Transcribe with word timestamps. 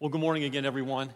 Well, 0.00 0.08
good 0.08 0.22
morning 0.22 0.44
again, 0.44 0.64
everyone. 0.64 1.10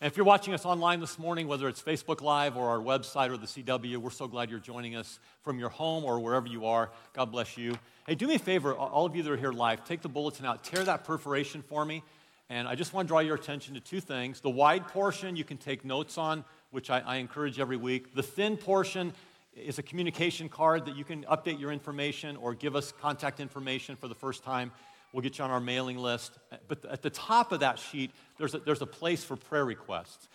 And 0.00 0.10
if 0.10 0.16
you're 0.16 0.26
watching 0.26 0.52
us 0.52 0.64
online 0.64 0.98
this 0.98 1.16
morning, 1.16 1.46
whether 1.46 1.68
it's 1.68 1.80
Facebook 1.80 2.20
Live 2.20 2.56
or 2.56 2.70
our 2.70 2.80
website 2.80 3.30
or 3.30 3.36
the 3.36 3.46
CW, 3.46 3.98
we're 3.98 4.10
so 4.10 4.26
glad 4.26 4.50
you're 4.50 4.58
joining 4.58 4.96
us 4.96 5.20
from 5.42 5.60
your 5.60 5.68
home 5.68 6.04
or 6.04 6.18
wherever 6.18 6.48
you 6.48 6.66
are. 6.66 6.90
God 7.12 7.26
bless 7.26 7.56
you. 7.56 7.78
Hey, 8.04 8.16
do 8.16 8.26
me 8.26 8.34
a 8.34 8.38
favor, 8.40 8.74
all 8.74 9.06
of 9.06 9.14
you 9.14 9.22
that 9.22 9.30
are 9.30 9.36
here 9.36 9.52
live, 9.52 9.84
take 9.84 10.02
the 10.02 10.08
bulletin 10.08 10.44
out, 10.44 10.64
tear 10.64 10.82
that 10.82 11.04
perforation 11.04 11.62
for 11.62 11.84
me. 11.84 12.02
And 12.50 12.66
I 12.66 12.74
just 12.74 12.92
want 12.92 13.06
to 13.06 13.08
draw 13.08 13.20
your 13.20 13.36
attention 13.36 13.74
to 13.74 13.80
two 13.80 14.00
things. 14.00 14.40
The 14.40 14.50
wide 14.50 14.88
portion 14.88 15.36
you 15.36 15.44
can 15.44 15.56
take 15.56 15.84
notes 15.84 16.18
on, 16.18 16.44
which 16.72 16.90
I, 16.90 16.98
I 17.06 17.16
encourage 17.18 17.60
every 17.60 17.76
week. 17.76 18.12
The 18.16 18.24
thin 18.24 18.56
portion 18.56 19.12
is 19.54 19.78
a 19.78 19.84
communication 19.84 20.48
card 20.48 20.86
that 20.86 20.96
you 20.96 21.04
can 21.04 21.22
update 21.26 21.60
your 21.60 21.70
information 21.70 22.34
or 22.38 22.54
give 22.54 22.74
us 22.74 22.92
contact 23.00 23.38
information 23.38 23.94
for 23.94 24.08
the 24.08 24.16
first 24.16 24.42
time. 24.42 24.72
We'll 25.16 25.22
get 25.22 25.38
you 25.38 25.44
on 25.44 25.50
our 25.50 25.60
mailing 25.60 25.96
list. 25.96 26.32
But 26.68 26.84
at 26.84 27.00
the 27.00 27.08
top 27.08 27.50
of 27.50 27.60
that 27.60 27.78
sheet, 27.78 28.10
there's 28.36 28.54
a, 28.54 28.58
there's 28.58 28.82
a 28.82 28.86
place 28.86 29.24
for 29.24 29.34
prayer 29.34 29.64
requests. 29.64 30.28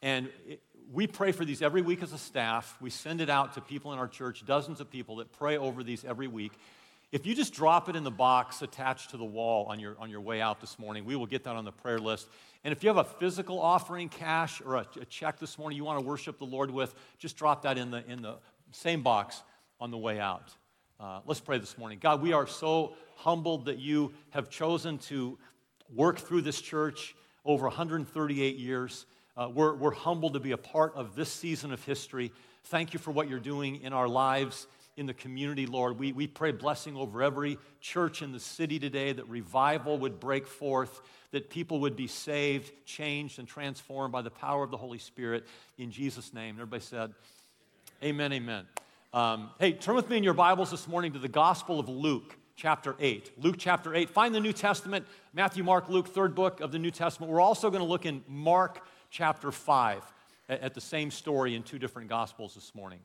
And 0.00 0.28
it, 0.46 0.62
we 0.92 1.08
pray 1.08 1.32
for 1.32 1.44
these 1.44 1.60
every 1.60 1.82
week 1.82 2.04
as 2.04 2.12
a 2.12 2.18
staff. 2.18 2.76
We 2.80 2.90
send 2.90 3.20
it 3.20 3.28
out 3.28 3.54
to 3.54 3.60
people 3.60 3.92
in 3.92 3.98
our 3.98 4.06
church, 4.06 4.46
dozens 4.46 4.80
of 4.80 4.92
people 4.92 5.16
that 5.16 5.32
pray 5.32 5.58
over 5.58 5.82
these 5.82 6.04
every 6.04 6.28
week. 6.28 6.52
If 7.10 7.26
you 7.26 7.34
just 7.34 7.52
drop 7.52 7.88
it 7.88 7.96
in 7.96 8.04
the 8.04 8.12
box 8.12 8.62
attached 8.62 9.10
to 9.10 9.16
the 9.16 9.24
wall 9.24 9.66
on 9.70 9.80
your, 9.80 9.96
on 9.98 10.08
your 10.08 10.20
way 10.20 10.40
out 10.40 10.60
this 10.60 10.78
morning, 10.78 11.04
we 11.04 11.16
will 11.16 11.26
get 11.26 11.42
that 11.42 11.56
on 11.56 11.64
the 11.64 11.72
prayer 11.72 11.98
list. 11.98 12.28
And 12.62 12.70
if 12.70 12.84
you 12.84 12.90
have 12.90 12.98
a 12.98 13.02
physical 13.02 13.58
offering, 13.58 14.08
cash, 14.08 14.62
or 14.64 14.76
a, 14.76 14.86
a 15.00 15.04
check 15.06 15.40
this 15.40 15.58
morning 15.58 15.76
you 15.76 15.82
want 15.82 15.98
to 15.98 16.06
worship 16.06 16.38
the 16.38 16.46
Lord 16.46 16.70
with, 16.70 16.94
just 17.18 17.36
drop 17.36 17.62
that 17.62 17.76
in 17.76 17.90
the, 17.90 18.08
in 18.08 18.22
the 18.22 18.36
same 18.70 19.02
box 19.02 19.42
on 19.80 19.90
the 19.90 19.98
way 19.98 20.20
out. 20.20 20.54
Uh, 21.00 21.20
let's 21.26 21.38
pray 21.38 21.58
this 21.58 21.78
morning. 21.78 21.96
God, 22.00 22.20
we 22.20 22.32
are 22.32 22.48
so 22.48 22.94
humbled 23.14 23.66
that 23.66 23.78
you 23.78 24.12
have 24.30 24.50
chosen 24.50 24.98
to 24.98 25.38
work 25.94 26.18
through 26.18 26.42
this 26.42 26.60
church 26.60 27.14
over 27.44 27.66
138 27.66 28.56
years. 28.56 29.06
Uh, 29.36 29.48
we're, 29.54 29.74
we're 29.74 29.94
humbled 29.94 30.32
to 30.32 30.40
be 30.40 30.50
a 30.50 30.56
part 30.56 30.92
of 30.96 31.14
this 31.14 31.30
season 31.32 31.72
of 31.72 31.84
history. 31.84 32.32
Thank 32.64 32.94
you 32.94 32.98
for 32.98 33.12
what 33.12 33.28
you're 33.28 33.38
doing 33.38 33.80
in 33.82 33.92
our 33.92 34.08
lives, 34.08 34.66
in 34.96 35.06
the 35.06 35.14
community, 35.14 35.66
Lord. 35.66 36.00
We, 36.00 36.10
we 36.10 36.26
pray 36.26 36.50
blessing 36.50 36.96
over 36.96 37.22
every 37.22 37.58
church 37.80 38.20
in 38.20 38.32
the 38.32 38.40
city 38.40 38.80
today, 38.80 39.12
that 39.12 39.28
revival 39.28 39.98
would 39.98 40.18
break 40.18 40.48
forth, 40.48 41.00
that 41.30 41.48
people 41.48 41.78
would 41.78 41.94
be 41.94 42.08
saved, 42.08 42.72
changed, 42.86 43.38
and 43.38 43.46
transformed 43.46 44.10
by 44.10 44.22
the 44.22 44.30
power 44.30 44.64
of 44.64 44.72
the 44.72 44.76
Holy 44.76 44.98
Spirit. 44.98 45.46
In 45.78 45.92
Jesus' 45.92 46.34
name. 46.34 46.56
Everybody 46.56 46.82
said, 46.82 47.14
Amen, 48.02 48.32
amen. 48.32 48.66
Um, 49.14 49.48
hey, 49.58 49.72
turn 49.72 49.94
with 49.94 50.10
me 50.10 50.18
in 50.18 50.22
your 50.22 50.34
Bibles 50.34 50.70
this 50.70 50.86
morning 50.86 51.14
to 51.14 51.18
the 51.18 51.28
Gospel 51.28 51.80
of 51.80 51.88
Luke, 51.88 52.36
chapter 52.56 52.94
8. 53.00 53.32
Luke, 53.38 53.56
chapter 53.58 53.94
8. 53.94 54.10
Find 54.10 54.34
the 54.34 54.40
New 54.40 54.52
Testament 54.52 55.06
Matthew, 55.32 55.64
Mark, 55.64 55.88
Luke, 55.88 56.08
third 56.08 56.34
book 56.34 56.60
of 56.60 56.72
the 56.72 56.78
New 56.78 56.90
Testament. 56.90 57.32
We're 57.32 57.40
also 57.40 57.70
going 57.70 57.80
to 57.80 57.88
look 57.88 58.04
in 58.04 58.22
Mark, 58.28 58.86
chapter 59.08 59.50
5, 59.50 60.02
at, 60.50 60.60
at 60.60 60.74
the 60.74 60.82
same 60.82 61.10
story 61.10 61.54
in 61.54 61.62
two 61.62 61.78
different 61.78 62.10
Gospels 62.10 62.54
this 62.54 62.74
morning. 62.74 62.98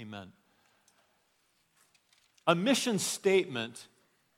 Amen. 0.00 0.32
A 2.48 2.54
mission 2.56 2.98
statement 2.98 3.86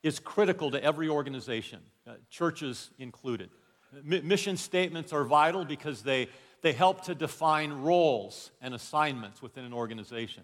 is 0.02 0.18
critical 0.18 0.70
to 0.72 0.84
every 0.84 1.08
organization, 1.08 1.80
uh, 2.06 2.16
churches 2.28 2.90
included. 2.98 3.48
M- 3.96 4.28
mission 4.28 4.58
statements 4.58 5.10
are 5.14 5.24
vital 5.24 5.64
because 5.64 6.02
they 6.02 6.28
they 6.64 6.72
help 6.72 7.04
to 7.04 7.14
define 7.14 7.70
roles 7.82 8.50
and 8.62 8.72
assignments 8.72 9.42
within 9.42 9.64
an 9.66 9.74
organization. 9.74 10.42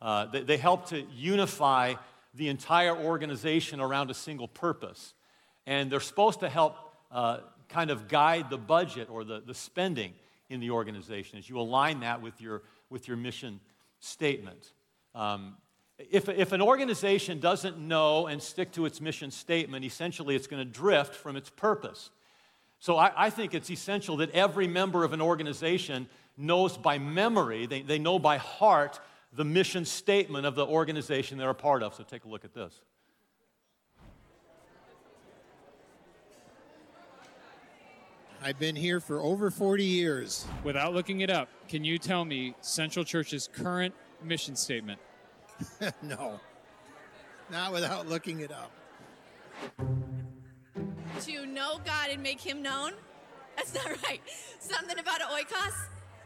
Uh, 0.00 0.26
they, 0.26 0.42
they 0.42 0.56
help 0.56 0.86
to 0.90 1.02
unify 1.12 1.94
the 2.34 2.48
entire 2.48 2.96
organization 2.96 3.80
around 3.80 4.08
a 4.08 4.14
single 4.14 4.46
purpose. 4.46 5.12
And 5.66 5.90
they're 5.90 5.98
supposed 5.98 6.38
to 6.40 6.48
help 6.48 6.76
uh, 7.10 7.38
kind 7.68 7.90
of 7.90 8.06
guide 8.06 8.48
the 8.48 8.56
budget 8.58 9.10
or 9.10 9.24
the, 9.24 9.42
the 9.44 9.54
spending 9.54 10.12
in 10.48 10.60
the 10.60 10.70
organization 10.70 11.36
as 11.36 11.50
you 11.50 11.58
align 11.58 11.98
that 12.00 12.22
with 12.22 12.40
your, 12.40 12.62
with 12.88 13.08
your 13.08 13.16
mission 13.16 13.58
statement. 13.98 14.70
Um, 15.16 15.56
if, 15.98 16.28
if 16.28 16.52
an 16.52 16.62
organization 16.62 17.40
doesn't 17.40 17.76
know 17.76 18.28
and 18.28 18.40
stick 18.40 18.70
to 18.74 18.86
its 18.86 19.00
mission 19.00 19.32
statement, 19.32 19.84
essentially 19.84 20.36
it's 20.36 20.46
going 20.46 20.64
to 20.64 20.70
drift 20.72 21.16
from 21.16 21.34
its 21.34 21.50
purpose. 21.50 22.10
So 22.86 22.96
I, 22.96 23.10
I, 23.16 23.30
think 23.30 23.52
it's 23.52 23.68
essential 23.68 24.18
that 24.18 24.30
every 24.30 24.68
member 24.68 25.02
of 25.02 25.12
an 25.12 25.20
organization 25.20 26.08
knows 26.36 26.76
by 26.76 27.00
memory, 27.00 27.66
they, 27.66 27.82
they 27.82 27.98
know 27.98 28.20
by 28.20 28.36
heart, 28.36 29.00
the 29.32 29.44
mission 29.44 29.84
statement 29.84 30.46
of 30.46 30.54
the 30.54 30.64
organization 30.64 31.36
they're 31.36 31.50
a 31.50 31.52
part 31.52 31.82
of. 31.82 31.96
So 31.96 32.04
take 32.04 32.24
a 32.24 32.28
look 32.28 32.44
at 32.44 32.54
this. 32.54 32.80
I've 38.40 38.60
been 38.60 38.76
here 38.76 39.00
for 39.00 39.20
over 39.20 39.50
40 39.50 39.82
years. 39.82 40.46
Without 40.62 40.94
looking 40.94 41.22
it 41.22 41.30
up, 41.30 41.48
can 41.66 41.82
you 41.82 41.98
tell 41.98 42.24
me 42.24 42.54
Central 42.60 43.04
Church's 43.04 43.48
current 43.52 43.96
mission 44.22 44.54
statement? 44.54 45.00
no, 46.04 46.38
not 47.50 47.72
without 47.72 48.06
looking 48.06 48.38
it 48.38 48.52
up 48.52 48.70
to 51.22 51.46
know 51.46 51.80
God 51.84 52.08
and 52.10 52.22
make 52.22 52.40
Him 52.40 52.62
known? 52.62 52.92
That's 53.56 53.74
not 53.74 53.86
right. 54.04 54.20
Something 54.58 54.98
about 54.98 55.20
an 55.20 55.28
oikos? 55.28 55.74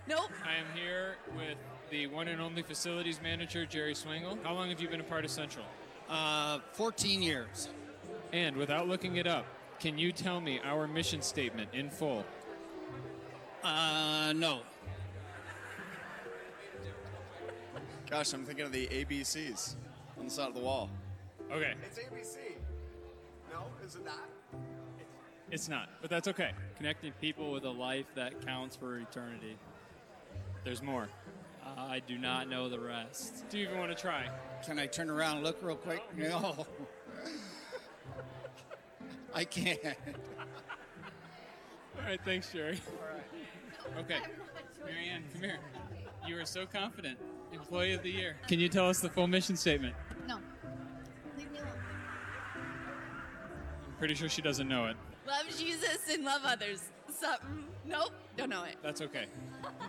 Nope. 0.08 0.30
I 0.44 0.56
am 0.56 0.66
here 0.74 1.16
with 1.36 1.56
the 1.90 2.06
one 2.08 2.28
and 2.28 2.40
only 2.40 2.62
facilities 2.62 3.20
manager, 3.22 3.66
Jerry 3.66 3.94
Swingle. 3.94 4.38
How 4.42 4.54
long 4.54 4.68
have 4.70 4.80
you 4.80 4.88
been 4.88 5.00
a 5.00 5.04
part 5.04 5.24
of 5.24 5.30
Central? 5.30 5.64
Uh, 6.08 6.58
14 6.72 7.22
years. 7.22 7.68
And 8.32 8.56
without 8.56 8.88
looking 8.88 9.16
it 9.16 9.26
up, 9.26 9.46
can 9.78 9.98
you 9.98 10.12
tell 10.12 10.40
me 10.40 10.60
our 10.64 10.86
mission 10.86 11.22
statement 11.22 11.70
in 11.72 11.90
full? 11.90 12.24
Uh, 13.62 14.32
no. 14.34 14.60
Gosh, 18.08 18.32
I'm 18.32 18.44
thinking 18.44 18.64
of 18.64 18.72
the 18.72 18.88
ABCs 18.88 19.76
on 20.18 20.24
the 20.24 20.30
side 20.30 20.48
of 20.48 20.54
the 20.54 20.60
wall. 20.60 20.90
Okay. 21.52 21.74
It's 21.86 21.98
ABC. 21.98 22.36
No, 23.52 23.64
is 23.84 23.94
it 23.94 24.04
not? 24.04 24.28
It's 25.50 25.68
not, 25.68 25.88
but 26.00 26.10
that's 26.10 26.28
okay. 26.28 26.52
Connecting 26.76 27.12
people 27.20 27.50
with 27.50 27.64
a 27.64 27.70
life 27.70 28.06
that 28.14 28.44
counts 28.46 28.76
for 28.76 28.98
eternity. 28.98 29.56
There's 30.64 30.82
more. 30.82 31.08
Uh, 31.64 31.68
I 31.76 32.00
do 32.00 32.18
not 32.18 32.48
know 32.48 32.68
the 32.68 32.78
rest. 32.78 33.48
Do 33.50 33.58
you 33.58 33.66
even 33.66 33.78
want 33.78 33.90
to 33.90 34.00
try? 34.00 34.28
Can 34.64 34.78
I 34.78 34.86
turn 34.86 35.10
around 35.10 35.36
and 35.36 35.44
look 35.44 35.58
real 35.62 35.76
quick? 35.76 36.02
No. 36.16 36.66
I 39.34 39.44
can't. 39.44 39.78
All 39.84 39.92
right, 42.04 42.20
thanks, 42.24 42.52
Jerry. 42.52 42.78
All 42.88 43.14
right. 43.14 44.04
Okay. 44.04 44.18
Marianne, 44.84 45.24
come 45.32 45.42
here. 45.42 45.58
You 46.26 46.38
are 46.38 46.44
so 46.44 46.66
confident. 46.66 47.18
Employee 47.52 47.92
of 47.92 48.02
the 48.02 48.10
Year. 48.10 48.36
Can 48.46 48.60
you 48.60 48.68
tell 48.68 48.88
us 48.88 49.00
the 49.00 49.08
full 49.08 49.26
mission 49.26 49.56
statement? 49.56 49.94
No. 50.28 50.38
Pretty 54.00 54.14
sure 54.14 54.30
she 54.30 54.40
doesn't 54.40 54.66
know 54.66 54.86
it. 54.86 54.96
Love 55.26 55.46
Jesus 55.58 55.98
and 56.10 56.24
love 56.24 56.40
others. 56.46 56.80
Something. 57.10 57.66
Nope, 57.84 58.12
don't 58.34 58.48
know 58.48 58.64
it. 58.64 58.76
That's 58.82 59.02
okay. 59.02 59.26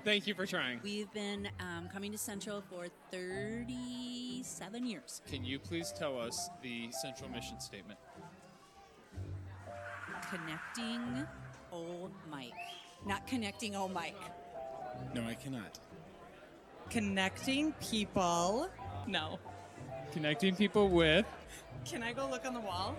Thank 0.04 0.28
you 0.28 0.36
for 0.36 0.46
trying. 0.46 0.82
We've 0.84 1.12
been 1.14 1.48
um, 1.62 1.88
coming 1.92 2.12
to 2.12 2.18
Central 2.18 2.62
for 2.70 2.88
37 3.12 4.86
years. 4.86 5.22
Can 5.32 5.46
you 5.46 5.60
please 5.60 5.94
tell 5.98 6.20
us 6.20 6.50
the 6.62 6.92
Central 6.92 7.30
mission 7.30 7.62
statement? 7.62 7.98
Connecting 10.30 11.26
old 11.72 12.12
Mike. 12.30 12.52
Not 13.06 13.26
connecting 13.26 13.78
old 13.78 13.94
Mike. 13.94 14.20
No, 15.16 15.24
I 15.24 15.36
cannot. 15.36 15.80
Connecting 16.90 17.72
people. 17.74 18.70
No. 19.08 19.40
Connecting 20.12 20.54
people 20.54 20.90
with. 20.90 21.26
Can 21.86 22.04
I 22.04 22.12
go 22.12 22.30
look 22.30 22.46
on 22.46 22.54
the 22.54 22.60
wall? 22.60 22.98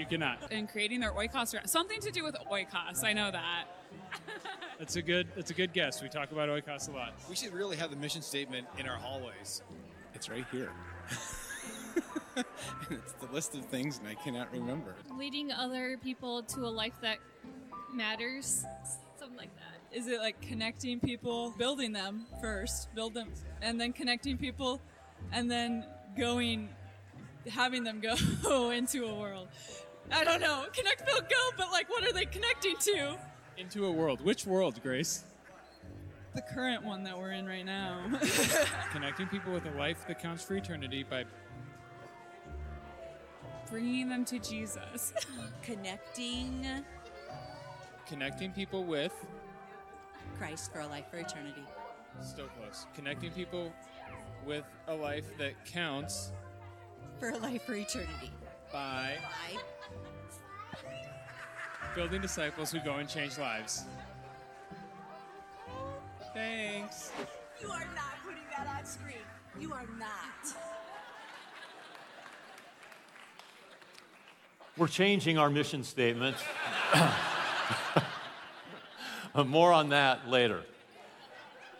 You 0.00 0.06
cannot. 0.06 0.38
And 0.50 0.66
creating 0.66 1.00
their 1.00 1.12
oikos, 1.12 1.68
something 1.68 2.00
to 2.00 2.10
do 2.10 2.24
with 2.24 2.34
oikos. 2.50 3.04
I 3.04 3.12
know 3.12 3.30
that. 3.30 3.64
That's 4.78 4.96
a 4.96 5.02
good. 5.02 5.28
That's 5.36 5.50
a 5.50 5.54
good 5.54 5.74
guess. 5.74 6.02
We 6.02 6.08
talk 6.08 6.32
about 6.32 6.48
oikos 6.48 6.88
a 6.88 6.92
lot. 6.92 7.12
We 7.28 7.36
should 7.36 7.52
really 7.52 7.76
have 7.76 7.90
the 7.90 7.96
mission 7.96 8.22
statement 8.22 8.66
in 8.78 8.88
our 8.88 8.96
hallways. 8.96 9.60
It's 10.14 10.30
right 10.30 10.46
here. 10.50 10.72
it's 12.90 13.12
the 13.12 13.30
list 13.30 13.54
of 13.54 13.66
things, 13.66 13.98
and 13.98 14.08
I 14.08 14.14
cannot 14.14 14.50
remember. 14.54 14.94
Leading 15.18 15.52
other 15.52 15.98
people 16.02 16.44
to 16.44 16.60
a 16.60 16.72
life 16.72 16.94
that 17.02 17.18
matters, 17.92 18.64
something 19.18 19.36
like 19.36 19.54
that. 19.56 19.94
Is 19.94 20.06
it 20.06 20.20
like 20.20 20.40
connecting 20.40 20.98
people, 20.98 21.52
building 21.58 21.92
them 21.92 22.24
first, 22.40 22.94
build 22.94 23.12
them, 23.12 23.28
and 23.60 23.78
then 23.78 23.92
connecting 23.92 24.38
people, 24.38 24.80
and 25.30 25.50
then 25.50 25.84
going, 26.16 26.70
having 27.50 27.84
them 27.84 28.00
go 28.00 28.70
into 28.70 29.04
a 29.04 29.14
world? 29.14 29.48
I 30.12 30.24
don't 30.24 30.40
know. 30.40 30.66
Connect, 30.72 31.06
build, 31.06 31.28
go, 31.28 31.50
but 31.56 31.70
like, 31.70 31.88
what 31.88 32.04
are 32.04 32.12
they 32.12 32.24
connecting 32.24 32.76
to? 32.78 33.16
Into 33.56 33.86
a 33.86 33.90
world. 33.90 34.20
Which 34.20 34.46
world, 34.46 34.80
Grace? 34.82 35.24
The 36.34 36.42
current 36.42 36.84
one 36.84 37.02
that 37.04 37.18
we're 37.18 37.32
in 37.32 37.46
right 37.46 37.64
now. 37.64 38.04
Connecting 38.92 39.26
people 39.28 39.52
with 39.52 39.66
a 39.66 39.76
life 39.76 40.04
that 40.06 40.20
counts 40.20 40.44
for 40.44 40.54
eternity 40.54 41.04
by 41.08 41.24
bringing 43.68 44.08
them 44.08 44.24
to 44.26 44.38
Jesus. 44.38 45.12
Connecting 45.62 46.84
connecting 48.10 48.50
people 48.52 48.84
with. 48.84 49.12
Christ 50.36 50.72
for 50.72 50.80
a 50.80 50.86
life 50.86 51.04
for 51.10 51.18
eternity. 51.18 51.62
Still 52.20 52.48
close. 52.58 52.86
Connecting 52.94 53.30
people 53.30 53.72
with 54.44 54.64
a 54.88 54.94
life 54.94 55.26
that 55.38 55.64
counts 55.64 56.32
For 57.20 57.30
a 57.30 57.38
life 57.38 57.62
for 57.62 57.74
eternity. 57.74 58.32
by 58.72 59.16
I 59.18 59.58
building 61.94 62.20
disciples 62.20 62.72
who 62.72 62.80
go 62.80 62.96
and 62.96 63.08
change 63.08 63.38
lives. 63.38 63.84
Thanks. 66.32 67.10
You 67.60 67.70
are 67.70 67.86
not 67.94 68.14
putting 68.24 68.42
that 68.56 68.66
on 68.66 68.84
screen. 68.84 69.16
You 69.58 69.72
are 69.72 69.86
not. 69.98 70.56
We're 74.76 74.88
changing 74.88 75.36
our 75.36 75.50
mission 75.50 75.84
statement. 75.84 76.36
More 79.46 79.72
on 79.72 79.90
that 79.90 80.28
later. 80.28 80.62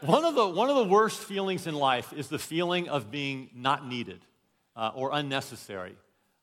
One 0.01 0.25
of, 0.25 0.35
the, 0.35 0.47
one 0.47 0.71
of 0.71 0.77
the 0.77 0.85
worst 0.85 1.21
feelings 1.21 1.67
in 1.67 1.75
life 1.75 2.13
is 2.13 2.29
the 2.29 2.39
feeling 2.39 2.89
of 2.89 3.11
being 3.11 3.51
not 3.55 3.87
needed 3.87 4.25
uh, 4.75 4.93
or 4.95 5.11
unnecessary 5.13 5.95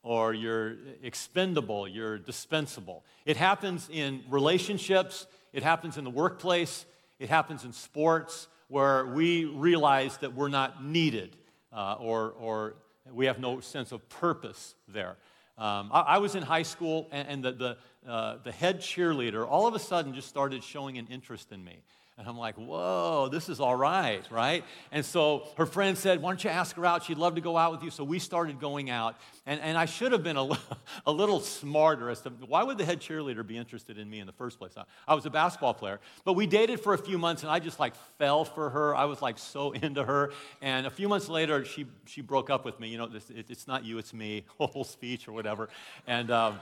or 0.08 0.34
you're 0.34 0.78
expendable, 1.04 1.86
you're 1.86 2.18
dispensable. 2.18 3.04
It 3.26 3.36
happens 3.36 3.90
in 3.92 4.24
relationships, 4.30 5.28
it 5.52 5.64
happens 5.64 5.98
in 5.98 6.06
the 6.06 6.10
workplace, 6.10 6.86
it 7.20 7.28
happens 7.28 7.66
in 7.66 7.74
sports 7.74 8.48
where 8.70 9.06
we 9.06 9.44
realize 9.44 10.18
that 10.20 10.34
we're 10.34 10.48
not 10.48 10.82
needed 10.82 11.36
uh, 11.74 11.98
or, 12.00 12.32
or 12.40 12.76
we 13.12 13.26
have 13.26 13.38
no 13.40 13.60
sense 13.60 13.92
of 13.92 14.08
purpose 14.08 14.76
there. 14.88 15.18
Um, 15.58 15.90
I, 15.92 16.00
I, 16.02 16.18
was 16.20 16.36
in 16.36 16.44
high 16.44 16.64
school, 16.64 17.10
and, 17.12 17.28
and 17.28 17.44
the, 17.44 17.52
the, 17.52 18.10
uh, 18.10 18.38
the 18.46 18.52
head 18.54 18.80
cheerleader 18.80 19.46
all 19.46 19.68
of 19.68 19.76
a 19.76 19.80
sudden 19.80 20.14
just 20.14 20.30
started 20.30 20.64
showing 20.64 20.98
an 20.98 21.08
interest 21.08 21.52
in 21.52 21.66
me. 21.66 21.80
And 22.20 22.28
I'm 22.28 22.38
like, 22.38 22.56
whoa, 22.56 23.30
this 23.32 23.48
is 23.48 23.60
all 23.60 23.76
right, 23.76 24.24
right? 24.32 24.64
And 24.92 25.06
so 25.06 25.48
her 25.56 25.68
friend 25.68 25.96
said, 25.96 26.20
why 26.20 26.32
don't 26.32 26.44
you 26.44 26.50
ask 26.50 26.76
her 26.76 26.84
out? 26.84 27.04
She'd 27.04 27.20
love 27.20 27.36
to 27.36 27.42
go 27.42 27.56
out 27.56 27.72
with 27.72 27.84
you. 27.84 27.92
So 27.92 28.04
we 28.04 28.18
started 28.18 28.60
going 28.60 28.90
out. 28.90 29.18
And, 29.46 29.62
and 29.62 29.78
I 29.78 29.86
should 29.86 30.12
have 30.14 30.24
been 30.24 30.36
a, 30.36 30.50
a 31.06 31.12
little 31.12 31.40
smarter 31.40 32.10
as 32.10 32.22
to 32.22 32.32
why 32.48 32.64
would 32.64 32.80
the 32.80 32.86
head 32.86 33.02
cheerleader 33.02 33.46
be 33.46 33.56
interested 33.56 34.00
in 34.00 34.10
me 34.10 34.20
in 34.20 34.26
the 34.26 34.34
first 34.34 34.58
place? 34.58 34.72
I, 34.76 34.86
I 35.08 35.14
was 35.14 35.28
a 35.28 35.30
basketball 35.30 35.76
player. 35.76 36.00
But 36.26 36.34
we 36.34 36.48
dated 36.48 36.80
for 36.80 36.96
a 36.96 36.98
few 36.98 37.20
months, 37.20 37.44
and 37.44 37.52
I 37.52 37.60
just 37.60 37.80
like 37.80 37.94
fell 38.18 38.46
for 38.46 38.72
her. 38.72 38.96
I 38.96 39.06
was 39.06 39.22
like 39.22 39.38
so 39.38 39.72
into 39.74 40.04
her. 40.04 40.32
And 40.60 40.88
a 40.88 40.92
few 40.92 41.08
months 41.08 41.30
later, 41.30 41.66
she, 41.66 41.86
she 42.08 42.22
broke 42.22 42.50
up 42.50 42.66
with 42.66 42.80
me. 42.80 42.88
You 42.88 42.98
know, 42.98 43.08
this, 43.08 43.30
it, 43.30 43.46
it's 43.50 43.68
not 43.68 43.86
you, 43.86 44.00
it's 44.00 44.14
me, 44.14 44.44
whole 44.58 44.84
speech 44.84 45.28
or 45.28 45.34
whatever. 45.34 45.70
And... 46.08 46.32
Um, 46.32 46.60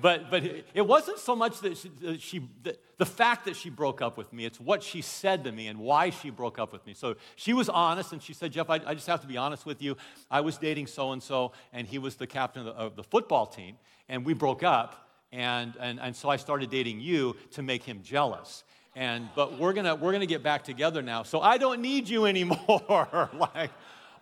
but, 0.00 0.30
but 0.30 0.44
it 0.74 0.86
wasn't 0.86 1.18
so 1.18 1.36
much 1.36 1.60
that 1.60 1.76
she, 1.76 1.88
that 2.00 2.20
she 2.20 2.48
the, 2.62 2.76
the 2.98 3.06
fact 3.06 3.44
that 3.46 3.56
she 3.56 3.70
broke 3.70 4.00
up 4.00 4.16
with 4.16 4.32
me, 4.32 4.44
it's 4.44 4.60
what 4.60 4.82
she 4.82 5.02
said 5.02 5.44
to 5.44 5.52
me 5.52 5.66
and 5.66 5.78
why 5.78 6.10
she 6.10 6.30
broke 6.30 6.58
up 6.58 6.72
with 6.72 6.84
me. 6.86 6.94
So 6.94 7.16
she 7.36 7.52
was 7.52 7.68
honest 7.68 8.12
and 8.12 8.22
she 8.22 8.32
said, 8.32 8.52
Jeff, 8.52 8.70
I, 8.70 8.80
I 8.86 8.94
just 8.94 9.06
have 9.06 9.20
to 9.22 9.26
be 9.26 9.36
honest 9.36 9.66
with 9.66 9.82
you. 9.82 9.96
I 10.30 10.40
was 10.40 10.58
dating 10.58 10.86
so 10.86 11.12
and 11.12 11.22
so, 11.22 11.52
and 11.72 11.86
he 11.86 11.98
was 11.98 12.16
the 12.16 12.26
captain 12.26 12.66
of 12.66 12.74
the, 12.74 12.80
of 12.80 12.96
the 12.96 13.02
football 13.02 13.46
team, 13.46 13.76
and 14.08 14.24
we 14.24 14.34
broke 14.34 14.62
up. 14.62 15.08
And, 15.32 15.74
and, 15.80 15.98
and 15.98 16.14
so 16.14 16.28
I 16.28 16.36
started 16.36 16.70
dating 16.70 17.00
you 17.00 17.36
to 17.52 17.62
make 17.62 17.82
him 17.82 18.00
jealous. 18.02 18.64
And, 18.94 19.28
but 19.34 19.58
we're 19.58 19.72
gonna, 19.72 19.94
we're 19.94 20.12
gonna 20.12 20.26
get 20.26 20.42
back 20.42 20.62
together 20.64 21.00
now. 21.00 21.22
So 21.22 21.40
I 21.40 21.56
don't 21.56 21.80
need 21.80 22.08
you 22.08 22.26
anymore. 22.26 23.30
like, 23.32 23.70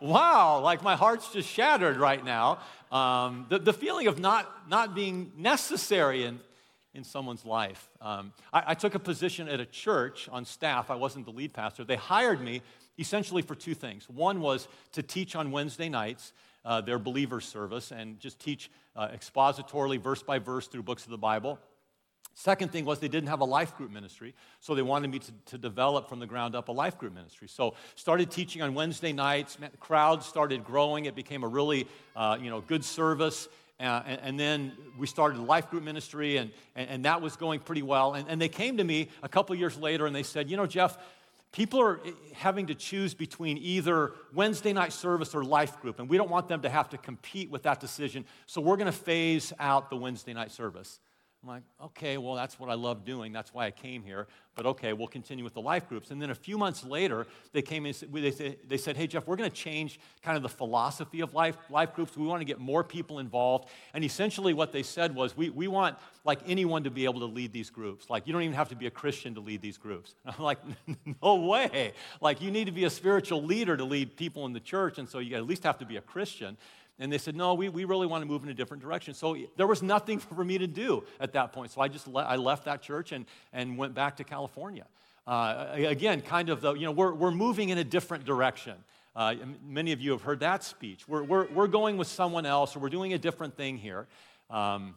wow, 0.01 0.61
like 0.61 0.83
my 0.83 0.97
heart's 0.97 1.33
just 1.33 1.49
shattered 1.49 1.97
right 1.97 2.25
now. 2.25 2.59
Um, 2.91 3.47
the, 3.49 3.59
the 3.59 3.73
feeling 3.73 4.07
of 4.09 4.19
not, 4.19 4.69
not 4.69 4.95
being 4.95 5.33
necessary 5.37 6.25
in, 6.25 6.41
in 6.95 7.05
someone's 7.05 7.45
life. 7.45 7.89
Um, 8.01 8.33
I, 8.53 8.63
I 8.69 8.75
took 8.75 8.95
a 8.95 8.99
position 8.99 9.49
at 9.49 9.61
a 9.61 9.67
church 9.67 10.29
on 10.31 10.45
staff. 10.45 10.91
I 10.91 10.97
wasn't 10.97 11.25
the 11.25 11.33
lead 11.33 11.53
pastor. 11.53 11.85
They 11.85 11.97
hired 11.97 12.41
me 12.41 12.63
essentially 12.99 13.43
for 13.43 13.55
two 13.55 13.75
things. 13.75 14.09
One 14.09 14.41
was 14.41 14.69
to 14.93 15.03
teach 15.03 15.37
on 15.37 15.51
Wednesday 15.51 15.89
nights. 15.89 16.33
Uh, 16.63 16.79
their 16.83 16.99
believer 16.99 17.41
service 17.41 17.91
and 17.91 18.21
just 18.21 18.39
teach 18.39 18.71
uh, 18.95 19.09
expositorily, 19.09 19.99
verse 19.99 20.23
by 20.23 20.39
verse, 20.39 20.67
through 20.67 20.83
books 20.83 21.05
of 21.05 21.11
the 21.11 21.17
Bible. 21.17 21.59
Second 22.35 22.73
thing 22.73 22.85
was 22.85 23.01
they 23.01 23.09
didn't 23.09 23.29
have 23.29 23.41
a 23.41 23.45
life 23.45 23.77
group 23.77 23.91
ministry, 23.91 24.35
so 24.61 24.75
they 24.75 24.83
wanted 24.83 25.11
me 25.11 25.19
to, 25.19 25.33
to 25.47 25.59
develop 25.59 26.09
from 26.09 26.21
the 26.21 26.27
ground 26.27 26.55
up 26.55 26.69
a 26.69 26.73
life 26.73 26.97
group 26.97 27.15
ministry. 27.15 27.49
So 27.49 27.75
started 27.97 28.31
teaching 28.31 28.63
on 28.63 28.75
Wednesday 28.75 29.13
nights. 29.13 29.59
Crowds 29.79 30.27
started 30.27 30.65
growing. 30.65 31.05
It 31.05 31.15
became 31.15 31.43
a 31.43 31.49
really, 31.49 31.87
uh, 32.17 32.39
you 32.41 32.49
know, 32.49 32.61
good 32.61 32.85
service. 32.85 33.49
Uh, 33.79 34.03
and, 34.07 34.21
and, 34.23 34.41
then 34.41 34.73
we 34.99 35.07
started 35.07 35.41
life 35.41 35.71
group 35.71 35.83
ministry, 35.83 36.37
and, 36.37 36.51
and, 36.77 36.91
and 36.91 37.05
that 37.07 37.23
was 37.23 37.37
going 37.37 37.59
pretty 37.59 37.81
well. 37.81 38.13
And, 38.13 38.29
and 38.29 38.41
they 38.41 38.49
came 38.49 38.77
to 38.77 38.85
me 38.85 39.09
a 39.23 39.29
couple 39.29 39.57
years 39.57 39.79
later, 39.79 40.07
and 40.07 40.15
they 40.15 40.23
said, 40.23 40.51
you 40.51 40.59
know, 40.59 40.67
Jeff, 40.67 40.99
people 41.51 41.81
are 41.81 41.99
eh, 42.05 42.11
having 42.35 42.67
to 42.67 42.75
choose 42.75 43.15
between 43.15 43.57
either 43.57 44.13
Wednesday 44.35 44.75
night 44.75 44.93
service 44.93 45.35
or 45.35 45.45
life 45.45 45.81
group, 45.81 45.99
and 45.99 46.11
we 46.11 46.19
don't 46.19 46.31
want 46.31 46.47
them 46.47 46.61
to 46.61 46.69
have 46.69 46.91
to 46.91 46.99
compete 46.99 47.51
with 47.51 47.63
that 47.63 47.81
decision. 47.81 48.27
So 48.45 48.61
we're 48.61 48.77
going 48.77 48.85
to 48.85 48.93
phase 48.93 49.53
out 49.59 49.89
the 49.89 49.97
Wednesday 49.97 50.35
night 50.35 50.51
service. 50.51 51.01
I'm 51.43 51.49
like, 51.49 51.63
okay, 51.83 52.19
well, 52.19 52.35
that's 52.35 52.61
what 52.61 52.69
I 52.69 52.75
love 52.75 53.07
doing. 53.07 53.33
That's 53.33 53.55
why 53.55 53.65
I 53.65 53.71
came 53.71 54.03
here. 54.03 54.27
But 54.55 54.67
okay, 54.67 54.93
we'll 54.93 55.09
continue 55.09 55.43
with 55.43 55.55
the 55.55 55.63
life 55.63 55.89
groups. 55.89 56.11
And 56.11 56.21
then 56.21 56.29
a 56.29 56.35
few 56.35 56.59
months 56.59 56.85
later, 56.85 57.27
they 57.53 57.63
came 57.63 57.87
in, 57.87 57.95
they 58.69 58.77
said, 58.77 58.95
hey, 58.95 59.07
Jeff, 59.07 59.27
we're 59.27 59.37
going 59.37 59.49
to 59.49 59.57
change 59.57 59.99
kind 60.23 60.37
of 60.37 60.43
the 60.43 60.51
philosophy 60.51 61.21
of 61.21 61.33
life, 61.33 61.57
life 61.71 61.95
groups. 61.95 62.15
We 62.15 62.27
want 62.27 62.43
to 62.43 62.45
get 62.45 62.59
more 62.59 62.85
people 62.85 63.21
involved. 63.21 63.71
And 63.95 64.05
essentially, 64.05 64.53
what 64.53 64.71
they 64.71 64.83
said 64.83 65.15
was, 65.15 65.35
we, 65.35 65.49
we 65.49 65.67
want 65.67 65.97
like 66.27 66.41
anyone 66.47 66.85
to 66.85 66.91
be 66.91 67.07
able 67.07 67.21
to 67.21 67.27
lead 67.27 67.55
these 67.55 67.71
groups. 67.71 68.11
Like, 68.11 68.27
you 68.27 68.35
don't 68.35 68.43
even 68.43 68.55
have 68.55 68.69
to 68.69 68.77
be 68.77 68.87
a 68.87 68.91
Christian 68.91 69.35
to 69.37 69.41
lead 69.41 69.63
these 69.63 69.79
groups. 69.79 70.15
And 70.27 70.35
I'm 70.39 70.45
like, 70.45 70.59
no 71.23 71.37
way. 71.37 71.95
Like, 72.21 72.43
you 72.43 72.51
need 72.51 72.67
to 72.67 72.73
be 72.73 72.85
a 72.85 72.91
spiritual 72.91 73.43
leader 73.43 73.79
to 73.79 73.85
lead 73.85 74.15
people 74.15 74.45
in 74.45 74.53
the 74.53 74.61
church. 74.61 74.99
And 74.99 75.09
so 75.09 75.21
you 75.21 75.37
at 75.37 75.47
least 75.47 75.63
have 75.63 75.79
to 75.79 75.87
be 75.87 75.97
a 75.97 76.03
Christian. 76.03 76.59
And 77.01 77.11
they 77.11 77.19
said, 77.19 77.35
no, 77.35 77.55
we, 77.55 77.71
we 77.71 77.87
really 77.87 78.07
want 78.07 78.23
to 78.23 78.29
move 78.29 78.43
in 78.43 78.51
a 78.51 78.55
different 78.55 78.83
direction. 78.83 79.15
So 79.15 79.37
there 79.57 79.67
was 79.67 79.83
nothing 79.83 80.19
for 80.37 80.45
me 80.45 80.59
to 80.59 80.67
do 80.67 81.03
at 81.19 81.33
that 81.33 81.53
point. 81.53 81.73
So 81.73 81.81
I 81.81 81.89
just 81.89 82.07
le- 82.07 82.23
I 82.23 82.37
left 82.37 82.67
that 82.67 82.83
church 82.83 83.13
and, 83.13 83.25
and 83.53 83.79
went 83.79 83.95
back 83.95 84.19
to 84.19 84.25
California. 84.25 84.87
Uh, 85.27 85.69
again, 85.73 86.21
kind 86.21 86.51
of 86.51 86.61
the, 86.61 86.75
you 86.75 86.85
know, 86.85 86.93
we're, 86.93 87.15
we're 87.15 87.31
moving 87.31 87.71
in 87.71 87.79
a 87.79 87.85
different 87.85 88.25
direction. 88.25 88.75
Uh, 89.17 89.35
many 89.67 89.93
of 89.93 90.01
you 90.01 90.13
have 90.13 90.23
heard 90.23 90.41
that 90.41 90.63
speech. 90.63 91.09
We're, 91.09 91.23
we're, 91.23 91.47
we're 91.49 91.69
going 91.69 91.97
with 91.97 92.09
someone 92.09 92.47
else, 92.47 92.77
or 92.77 92.81
we're 92.81 92.91
doing 92.91 93.13
a 93.13 93.19
different 93.19 93.57
thing 93.57 93.79
here. 93.79 94.07
Um, 94.51 94.95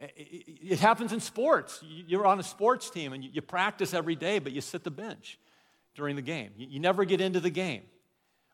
it, 0.00 0.44
it, 0.62 0.78
happens 0.80 1.12
in 1.12 1.20
sports. 1.20 1.82
You're 1.82 2.26
on 2.26 2.40
a 2.40 2.42
sports 2.42 2.90
team 2.90 3.12
and 3.12 3.22
you, 3.22 3.30
you, 3.32 3.42
practice 3.42 3.94
every 3.94 4.16
day, 4.16 4.38
but 4.38 4.52
you 4.52 4.60
sit 4.60 4.82
the 4.82 4.90
bench 4.90 5.38
during 5.94 6.16
the 6.16 6.22
game. 6.22 6.50
You, 6.56 6.66
you 6.68 6.80
never 6.80 7.04
get 7.04 7.20
into 7.20 7.38
the 7.38 7.50
game. 7.50 7.82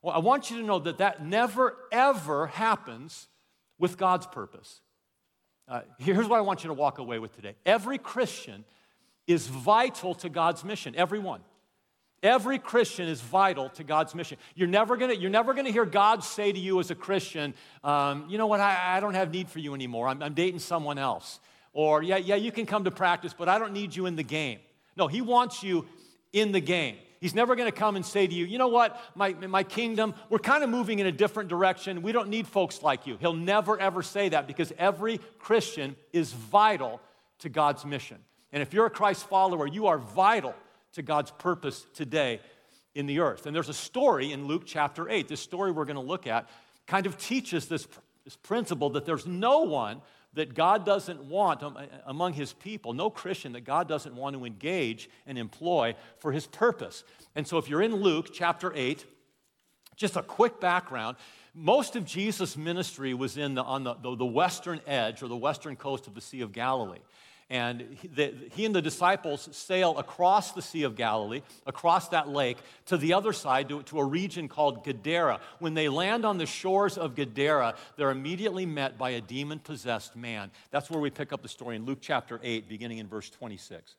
Well, 0.09 0.17
I 0.17 0.21
want 0.21 0.50
you 0.50 0.57
to 0.57 0.62
know 0.62 0.79
that 0.79 0.97
that 0.99 1.23
never, 1.23 1.77
ever 1.93 2.47
happens 2.47 3.29
with 3.79 3.99
God's 3.99 4.27
purpose. 4.27 4.81
Uh, 5.69 5.83
here's 5.99 6.27
what 6.27 6.38
I 6.38 6.41
want 6.41 6.65
you 6.65 6.69
to 6.69 6.75
walk 6.75 6.97
away 6.97 7.19
with 7.19 7.37
today. 7.37 7.57
Every 7.67 7.99
Christian 7.99 8.65
is 9.27 9.47
vital 9.49 10.15
to 10.15 10.31
God's 10.31 10.65
mission, 10.65 10.95
everyone. 10.97 11.43
Every 12.23 12.59
Christian 12.59 13.07
is 13.07 13.21
vital 13.21 13.69
to 13.69 13.85
God's 13.85 14.15
mission. 14.15 14.38
You're 14.55 14.67
never 14.67 14.97
gonna, 14.97 15.12
you're 15.12 15.29
never 15.29 15.53
gonna 15.53 15.73
hear 15.73 15.85
God 15.85 16.25
say 16.25 16.53
to 16.53 16.59
you 16.59 16.81
as 16.81 16.91
a 16.91 16.95
Christian, 16.95 17.53
um, 17.85 18.25
you 18.31 18.38
know 18.38 18.47
what, 18.47 18.61
I, 18.61 18.97
I, 18.97 19.00
don't 19.00 19.12
have 19.12 19.31
need 19.31 19.50
for 19.50 19.59
you 19.59 19.75
anymore. 19.75 20.09
I'm, 20.09 20.23
I'm 20.23 20.33
dating 20.33 20.61
someone 20.61 20.97
else. 20.97 21.38
Or, 21.75 22.03
yeah, 22.03 22.17
yeah, 22.17 22.37
you 22.37 22.50
can 22.50 22.65
come 22.65 22.85
to 22.85 22.91
practice, 22.91 23.35
but 23.37 23.50
I 23.50 23.59
don't 23.59 23.75
need 23.75 23.95
you 23.95 24.07
in 24.07 24.17
the 24.17 24.23
game. 24.23 24.61
No, 24.97 25.07
He 25.07 25.21
wants 25.21 25.62
you 25.62 25.85
in 26.33 26.53
the 26.53 26.61
game. 26.61 26.97
He's 27.21 27.35
never 27.35 27.57
going 27.57 27.71
to 27.71 27.77
come 27.77 27.97
and 27.97 28.05
say 28.05 28.27
to 28.27 28.35
you, 28.35 28.45
you 28.45 28.59
know 28.59 28.69
what, 28.69 29.01
my, 29.15 29.33
my 29.33 29.63
kingdom, 29.63 30.15
we're 30.31 30.39
kind 30.39 30.63
of 30.63 30.71
moving 30.71 30.99
in 30.99 31.07
a 31.07 31.13
different 31.13 31.49
direction. 31.49 32.03
We 32.03 32.13
don't 32.13 32.29
need 32.29 32.47
folks 32.47 32.83
like 32.83 33.07
you. 33.07 33.17
He'll 33.21 33.35
never, 33.35 33.79
ever 33.79 34.03
say 34.03 34.29
that 34.29 34.47
because 34.47 34.73
every 34.79 35.19
Christian 35.39 35.97
is 36.13 36.33
vital 36.33 37.01
to 37.41 37.49
God's 37.49 37.85
mission. 37.85 38.19
And 38.53 38.63
if 38.63 38.73
you're 38.73 38.87
a 38.87 38.91
Christ 38.91 39.29
follower, 39.29 39.67
you 39.67 39.89
are 39.89 39.99
vital 39.99 40.55
to 40.93 41.03
God's 41.03 41.31
purpose 41.33 41.87
today 41.95 42.41
in 42.95 43.07
the 43.07 43.21
earth. 43.21 43.47
And 43.47 43.55
there's 43.55 43.69
a 43.69 43.75
story 43.75 44.33
in 44.33 44.47
Luke 44.47 44.63
chapter 44.65 45.09
8. 45.09 45.29
This 45.29 45.41
story 45.41 45.71
we're 45.71 45.85
going 45.85 45.97
to 45.97 46.01
look 46.01 46.27
at 46.27 46.49
kind 46.87 47.07
of 47.07 47.19
teaches 47.19 47.67
this, 47.67 47.87
this 48.25 48.37
principle 48.37 48.91
that 48.91 49.05
there's 49.05 49.27
no 49.27 49.61
one 49.61 50.01
that 50.38 50.54
God 50.54 50.87
doesn't 50.87 51.25
want 51.25 51.64
among 52.07 52.33
his 52.33 52.52
people, 52.52 52.92
no 52.92 53.11
Christian 53.11 53.54
that 53.54 53.64
God 53.64 53.88
doesn't 53.88 54.14
want 54.14 54.37
to 54.37 54.45
engage 54.45 55.11
and 55.26 55.37
employ 55.37 55.97
for 56.18 56.30
his 56.30 56.47
purpose. 56.47 57.02
And 57.35 57.45
so 57.45 57.59
if 57.59 57.68
you're 57.68 57.83
in 57.83 57.97
Luke 57.97 58.28
chapter 58.33 58.73
8, 58.73 59.04
just 59.97 60.14
a 60.14 60.23
quick 60.23 60.61
background. 60.61 61.16
Most 61.54 61.97
of 61.97 62.04
Jesus' 62.04 62.57
ministry 62.57 63.14
was 63.14 63.37
in 63.37 63.57
the, 63.57 63.64
on 63.64 63.83
the, 63.83 63.95
the, 63.95 64.14
the 64.14 64.25
western 64.25 64.80
edge 64.87 65.25
or 65.25 65.28
the 65.28 65.37
western 65.37 65.75
coast 65.75 66.07
of 66.07 66.14
the 66.14 66.21
Sea 66.21 66.42
of 66.42 66.52
Galilee. 66.52 67.00
And 67.50 67.97
he, 68.02 68.09
the, 68.09 68.35
he 68.52 68.67
and 68.67 68.75
the 68.75 68.83
disciples 68.83 69.49
sail 69.52 69.97
across 69.97 70.52
the 70.52 70.61
Sea 70.61 70.83
of 70.83 70.97
Galilee, 70.97 71.40
across 71.67 72.09
that 72.11 72.28
lake, 72.28 72.59
to 72.87 72.99
the 72.99 73.14
other 73.14 73.33
side, 73.33 73.71
to, 73.71 73.83
to 73.85 73.99
a 74.00 74.05
region 74.05 74.49
called 74.49 74.85
Gadara. 74.85 75.40
When 75.59 75.73
they 75.73 75.88
land 75.88 76.26
on 76.26 76.37
the 76.37 76.45
shores 76.45 76.99
of 76.99 77.14
Gadara, 77.14 77.75
they're 77.97 78.11
immediately 78.11 78.67
met 78.67 78.99
by 78.99 79.11
a 79.11 79.23
demon 79.23 79.61
possessed 79.61 80.14
man. 80.14 80.50
That's 80.71 80.90
where 80.90 81.00
we 81.00 81.09
pick 81.09 81.33
up 81.33 81.40
the 81.40 81.49
story 81.49 81.76
in 81.76 81.87
Luke 81.87 82.00
chapter 82.02 82.38
8, 82.43 82.69
beginning 82.69 82.99
in 82.99 83.09
verse 83.09 83.31
26. 83.31 83.97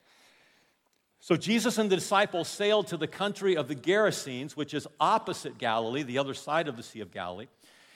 So 1.20 1.36
Jesus 1.36 1.80
and 1.80 1.90
the 1.90 1.96
disciples 1.96 2.48
sailed 2.48 2.88
to 2.88 2.98
the 2.98 3.08
country 3.08 3.58
of 3.58 3.68
the 3.68 3.76
Gerasenes, 3.76 4.52
which 4.52 4.76
is 4.76 4.88
opposite 5.00 5.58
Galilee, 5.58 6.04
the 6.04 6.20
other 6.20 6.36
side 6.36 6.68
of 6.68 6.78
the 6.78 6.84
Sea 6.84 7.02
of 7.02 7.12
Galilee. 7.12 7.48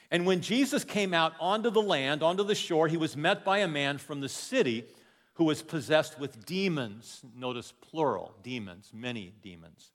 And 0.10 0.25
when 0.25 0.41
Jesus 0.41 0.83
came 0.83 1.13
out 1.13 1.33
onto 1.39 1.69
the 1.69 1.81
land, 1.81 2.24
onto 2.24 2.43
the 2.43 2.55
shore, 2.55 2.88
he 2.88 2.98
was 2.98 3.15
met 3.15 3.45
by 3.45 3.60
a 3.60 3.67
man 3.67 4.00
from 4.00 4.19
the 4.19 4.29
city 4.29 4.86
who 5.34 5.46
was 5.46 5.62
possessed 5.62 6.20
with 6.20 6.46
demons. 6.46 7.22
Notice 7.36 7.74
plural, 7.82 8.34
demons, 8.44 8.92
many 8.94 9.34
demons. 9.42 9.92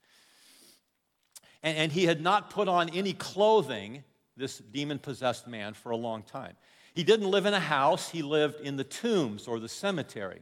And, 1.62 1.76
and 1.76 1.92
he 1.92 2.04
had 2.04 2.20
not 2.20 2.50
put 2.50 2.68
on 2.68 2.88
any 2.90 3.12
clothing, 3.12 4.04
this 4.36 4.58
demon 4.58 4.98
possessed 4.98 5.46
man, 5.46 5.74
for 5.74 5.90
a 5.90 5.96
long 5.96 6.22
time. 6.22 6.54
He 6.94 7.04
didn't 7.04 7.30
live 7.30 7.46
in 7.46 7.54
a 7.54 7.60
house, 7.60 8.08
he 8.08 8.22
lived 8.22 8.60
in 8.60 8.76
the 8.76 8.84
tombs 8.84 9.46
or 9.46 9.60
the 9.60 9.68
cemetery. 9.68 10.40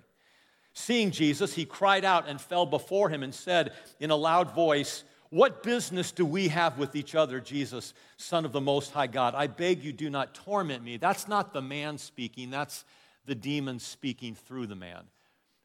Seeing 0.72 1.10
Jesus, 1.10 1.54
he 1.54 1.64
cried 1.64 2.04
out 2.04 2.28
and 2.28 2.40
fell 2.40 2.66
before 2.66 3.08
him 3.08 3.22
and 3.22 3.34
said 3.34 3.72
in 3.98 4.10
a 4.10 4.16
loud 4.16 4.54
voice, 4.54 5.04
What 5.30 5.62
business 5.62 6.12
do 6.12 6.24
we 6.24 6.48
have 6.48 6.78
with 6.78 6.94
each 6.94 7.14
other, 7.14 7.40
Jesus, 7.40 7.94
Son 8.18 8.44
of 8.44 8.52
the 8.52 8.60
Most 8.60 8.92
High 8.92 9.06
God? 9.06 9.34
I 9.34 9.46
beg 9.46 9.82
you, 9.82 9.92
do 9.92 10.10
not 10.10 10.34
torment 10.34 10.84
me. 10.84 10.98
That's 10.98 11.28
not 11.28 11.52
the 11.52 11.62
man 11.62 11.96
speaking, 11.98 12.50
that's 12.50 12.84
the 13.26 13.34
demons 13.34 13.84
speaking 13.84 14.34
through 14.34 14.66
the 14.66 14.76
man, 14.76 15.02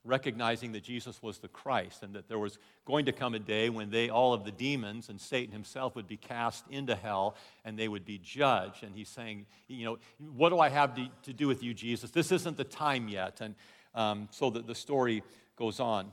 recognizing 0.03 0.71
that 0.71 0.83
Jesus 0.83 1.21
was 1.21 1.37
the 1.37 1.47
Christ 1.47 2.03
and 2.03 2.13
that 2.15 2.27
there 2.27 2.39
was 2.39 2.57
going 2.85 3.05
to 3.05 3.11
come 3.11 3.35
a 3.35 3.39
day 3.39 3.69
when 3.69 3.89
they, 3.89 4.09
all 4.09 4.33
of 4.33 4.43
the 4.43 4.51
demons 4.51 5.09
and 5.09 5.21
Satan 5.21 5.53
himself, 5.53 5.95
would 5.95 6.07
be 6.07 6.17
cast 6.17 6.65
into 6.69 6.95
hell 6.95 7.35
and 7.63 7.77
they 7.77 7.87
would 7.87 8.05
be 8.05 8.17
judged. 8.17 8.83
And 8.83 8.95
he's 8.95 9.09
saying, 9.09 9.45
You 9.67 9.85
know, 9.85 9.97
what 10.33 10.49
do 10.49 10.59
I 10.59 10.69
have 10.69 10.95
to, 10.95 11.07
to 11.23 11.33
do 11.33 11.47
with 11.47 11.63
you, 11.63 11.73
Jesus? 11.73 12.11
This 12.11 12.31
isn't 12.31 12.57
the 12.57 12.63
time 12.63 13.07
yet. 13.07 13.41
And 13.41 13.55
um, 13.93 14.27
so 14.31 14.49
that 14.49 14.67
the 14.67 14.75
story 14.75 15.23
goes 15.55 15.79
on. 15.79 16.11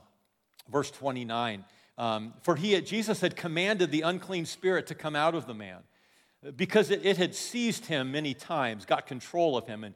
Verse 0.71 0.91
29 0.91 1.65
um, 1.97 2.33
For 2.43 2.55
he, 2.55 2.79
Jesus 2.81 3.21
had 3.21 3.35
commanded 3.35 3.91
the 3.91 4.01
unclean 4.01 4.45
spirit 4.45 4.87
to 4.87 4.95
come 4.95 5.15
out 5.15 5.35
of 5.35 5.47
the 5.47 5.53
man 5.53 5.79
because 6.55 6.91
it, 6.91 7.05
it 7.05 7.17
had 7.17 7.35
seized 7.35 7.85
him 7.87 8.11
many 8.11 8.33
times, 8.33 8.85
got 8.85 9.05
control 9.05 9.57
of 9.57 9.67
him. 9.67 9.83
And 9.83 9.95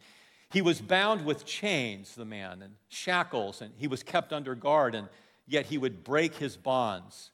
he 0.53 0.61
was 0.61 0.79
bound 0.79 1.25
with 1.25 1.45
chains, 1.45 2.13
the 2.13 2.25
man, 2.25 2.61
and 2.61 2.75
shackles, 2.87 3.59
and 3.59 3.73
he 3.75 3.87
was 3.87 4.03
kept 4.03 4.31
under 4.31 4.53
guard, 4.53 4.93
and 4.93 5.09
yet 5.47 5.65
he 5.65 5.79
would 5.79 6.03
break 6.03 6.35
his 6.35 6.55
bonds 6.55 7.31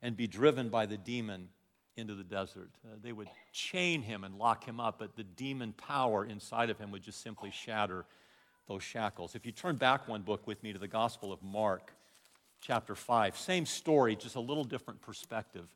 and 0.00 0.16
be 0.16 0.28
driven 0.28 0.68
by 0.68 0.86
the 0.86 0.96
demon 0.96 1.48
into 1.96 2.14
the 2.14 2.22
desert. 2.22 2.70
Uh, 2.84 2.94
they 3.02 3.10
would 3.10 3.26
chain 3.52 4.02
him 4.02 4.22
and 4.22 4.36
lock 4.36 4.62
him 4.64 4.78
up, 4.78 5.00
but 5.00 5.16
the 5.16 5.24
demon 5.24 5.72
power 5.72 6.24
inside 6.24 6.70
of 6.70 6.78
him 6.78 6.92
would 6.92 7.02
just 7.02 7.20
simply 7.20 7.50
shatter 7.50 8.04
those 8.68 8.84
shackles. 8.84 9.34
If 9.34 9.44
you 9.44 9.50
turn 9.50 9.74
back 9.74 10.06
one 10.06 10.22
book 10.22 10.46
with 10.46 10.62
me 10.62 10.72
to 10.72 10.78
the 10.78 10.86
Gospel 10.86 11.32
of 11.32 11.42
Mark, 11.42 11.92
chapter 12.60 12.94
5, 12.94 13.36
same 13.36 13.66
story, 13.66 14.14
just 14.14 14.36
a 14.36 14.40
little 14.40 14.62
different 14.64 15.02
perspective. 15.02 15.66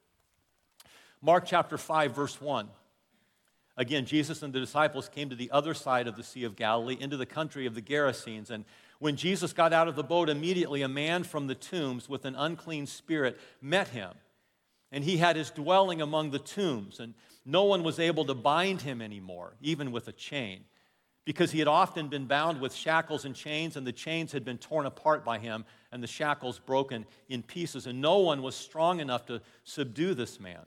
Mark 1.20 1.44
chapter 1.44 1.76
5, 1.76 2.14
verse 2.14 2.40
1. 2.40 2.68
Again, 3.76 4.06
Jesus 4.06 4.42
and 4.42 4.52
the 4.52 4.60
disciples 4.60 5.08
came 5.08 5.30
to 5.30 5.36
the 5.36 5.50
other 5.50 5.74
side 5.74 6.06
of 6.06 6.16
the 6.16 6.22
Sea 6.22 6.44
of 6.44 6.54
Galilee, 6.54 6.96
into 7.00 7.16
the 7.16 7.26
country 7.26 7.66
of 7.66 7.74
the 7.74 7.82
Gerasenes. 7.82 8.50
And 8.50 8.64
when 9.00 9.16
Jesus 9.16 9.52
got 9.52 9.72
out 9.72 9.88
of 9.88 9.96
the 9.96 10.04
boat, 10.04 10.28
immediately 10.28 10.82
a 10.82 10.88
man 10.88 11.24
from 11.24 11.48
the 11.48 11.56
tombs 11.56 12.08
with 12.08 12.24
an 12.24 12.36
unclean 12.36 12.86
spirit 12.86 13.38
met 13.60 13.88
him. 13.88 14.12
And 14.92 15.02
he 15.02 15.16
had 15.16 15.34
his 15.34 15.50
dwelling 15.50 16.00
among 16.00 16.30
the 16.30 16.38
tombs, 16.38 17.00
and 17.00 17.14
no 17.44 17.64
one 17.64 17.82
was 17.82 17.98
able 17.98 18.24
to 18.26 18.34
bind 18.34 18.82
him 18.82 19.02
anymore, 19.02 19.56
even 19.60 19.90
with 19.90 20.06
a 20.06 20.12
chain, 20.12 20.64
because 21.24 21.50
he 21.50 21.58
had 21.58 21.66
often 21.66 22.08
been 22.08 22.26
bound 22.26 22.60
with 22.60 22.72
shackles 22.72 23.24
and 23.24 23.34
chains, 23.34 23.76
and 23.76 23.84
the 23.84 23.92
chains 23.92 24.30
had 24.30 24.44
been 24.44 24.58
torn 24.58 24.86
apart 24.86 25.24
by 25.24 25.38
him, 25.38 25.64
and 25.90 26.00
the 26.00 26.06
shackles 26.06 26.60
broken 26.60 27.04
in 27.28 27.42
pieces. 27.42 27.88
And 27.88 28.00
no 28.00 28.18
one 28.18 28.40
was 28.40 28.54
strong 28.54 29.00
enough 29.00 29.26
to 29.26 29.40
subdue 29.64 30.14
this 30.14 30.38
man. 30.38 30.64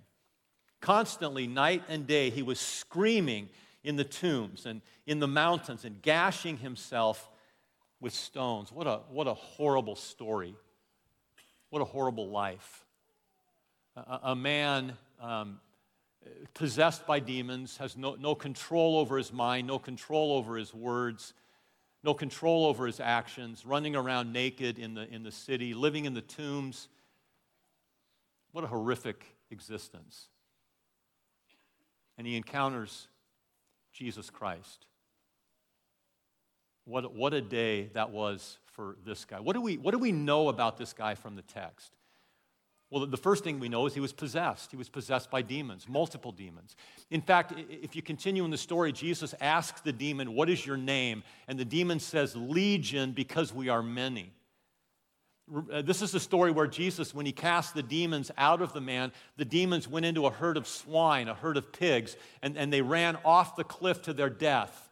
Constantly, 0.82 1.48
night 1.48 1.84
and 1.90 2.06
day, 2.06 2.30
he 2.30 2.44
was 2.44 2.60
screaming 2.60 3.50
in 3.84 3.96
the 3.96 4.04
tombs 4.04 4.66
and 4.66 4.82
in 5.06 5.20
the 5.20 5.28
mountains 5.28 5.86
and 5.86 6.02
gashing 6.02 6.58
himself 6.58 7.30
with 8.00 8.14
stones. 8.14 8.72
What 8.72 8.86
a, 8.86 9.02
what 9.10 9.28
a 9.28 9.34
horrible 9.34 9.96
story. 9.96 10.56
What 11.70 11.82
a 11.82 11.86
horrible 11.86 12.30
life. 12.30 12.86
A, 13.96 14.20
a 14.24 14.36
man 14.36 14.98
um, 15.20 15.60
possessed 16.54 17.08
by 17.08 17.20
demons 17.20 17.78
has 17.78 17.98
no, 17.98 18.16
no 18.16 18.36
control 18.36 18.98
over 18.98 19.18
his 19.18 19.34
mind, 19.34 19.68
no 19.68 19.80
control 19.80 20.34
over 20.34 20.58
his 20.58 20.74
words, 20.74 21.34
no 22.04 22.14
control 22.14 22.66
over 22.66 22.86
his 22.86 23.00
actions, 23.00 23.66
running 23.66 23.96
around 23.96 24.32
naked 24.32 24.78
in 24.78 24.94
the, 24.94 25.12
in 25.12 25.24
the 25.24 25.32
city, 25.32 25.74
living 25.74 26.06
in 26.06 26.14
the 26.14 26.22
tombs. 26.22 26.88
What 28.52 28.64
a 28.64 28.68
horrific 28.68 29.26
existence 29.50 30.28
and 32.18 32.26
he 32.26 32.36
encounters 32.36 33.08
Jesus 33.94 34.30
Christ. 34.30 34.86
What, 36.86 37.14
what 37.14 37.34
a 37.34 37.42
day 37.42 37.90
that 37.94 38.12
was 38.12 38.58
for 38.66 38.96
this 39.06 39.26
guy. 39.26 39.40
What 39.40 39.54
do, 39.54 39.62
we, 39.62 39.78
what 39.78 39.92
do 39.92 39.98
we 39.98 40.12
know 40.12 40.50
about 40.50 40.78
this 40.78 40.94
guy 40.94 41.16
from 41.16 41.36
the 41.36 41.42
text? 41.42 41.92
Well, 42.90 43.06
the 43.06 43.18
first 43.18 43.44
thing 43.44 43.60
we 43.60 43.68
know 43.68 43.86
is 43.86 43.94
he 43.94 44.00
was 44.00 44.14
possessed. 44.14 44.72
He 44.72 44.78
was 44.78 44.88
possessed 44.88 45.30
by 45.30 45.42
demons, 45.42 45.90
multiple 45.90 46.32
demons. 46.32 46.76
In 47.10 47.22
fact, 47.22 47.54
if 47.70 47.96
you 47.98 48.02
continue 48.02 48.46
in 48.46 48.52
the 48.52 48.58
story, 48.58 48.94
Jesus 48.94 49.36
asks 49.42 49.82
the 49.82 49.92
demon, 49.92 50.34
What 50.34 50.50
is 50.50 50.66
your 50.66 50.78
name? 50.78 51.24
And 51.50 51.60
the 51.60 51.66
demon 51.66 52.00
says, 52.00 52.34
Legion, 52.36 53.12
because 53.12 53.54
we 53.54 53.68
are 53.68 53.84
many. 53.84 54.32
Uh, 55.72 55.82
this 55.82 56.02
is 56.02 56.12
the 56.12 56.20
story 56.20 56.52
where 56.52 56.68
Jesus, 56.68 57.14
when 57.14 57.26
he 57.26 57.32
cast 57.32 57.74
the 57.74 57.84
demons 57.84 58.32
out 58.38 58.62
of 58.62 58.74
the 58.74 58.82
man, 58.82 59.14
the 59.38 59.46
demons 59.46 59.88
went 59.88 60.06
into 60.06 60.26
a 60.26 60.32
herd 60.32 60.58
of 60.58 60.68
swine, 60.68 61.30
a 61.30 61.34
herd 61.34 61.56
of 61.56 61.72
pigs, 61.72 62.18
and, 62.42 62.58
and 62.58 62.72
they 62.72 62.82
ran 62.82 63.18
off 63.24 63.56
the 63.56 63.64
cliff 63.64 64.02
to 64.04 64.14
their 64.14 64.30
death. 64.30 64.90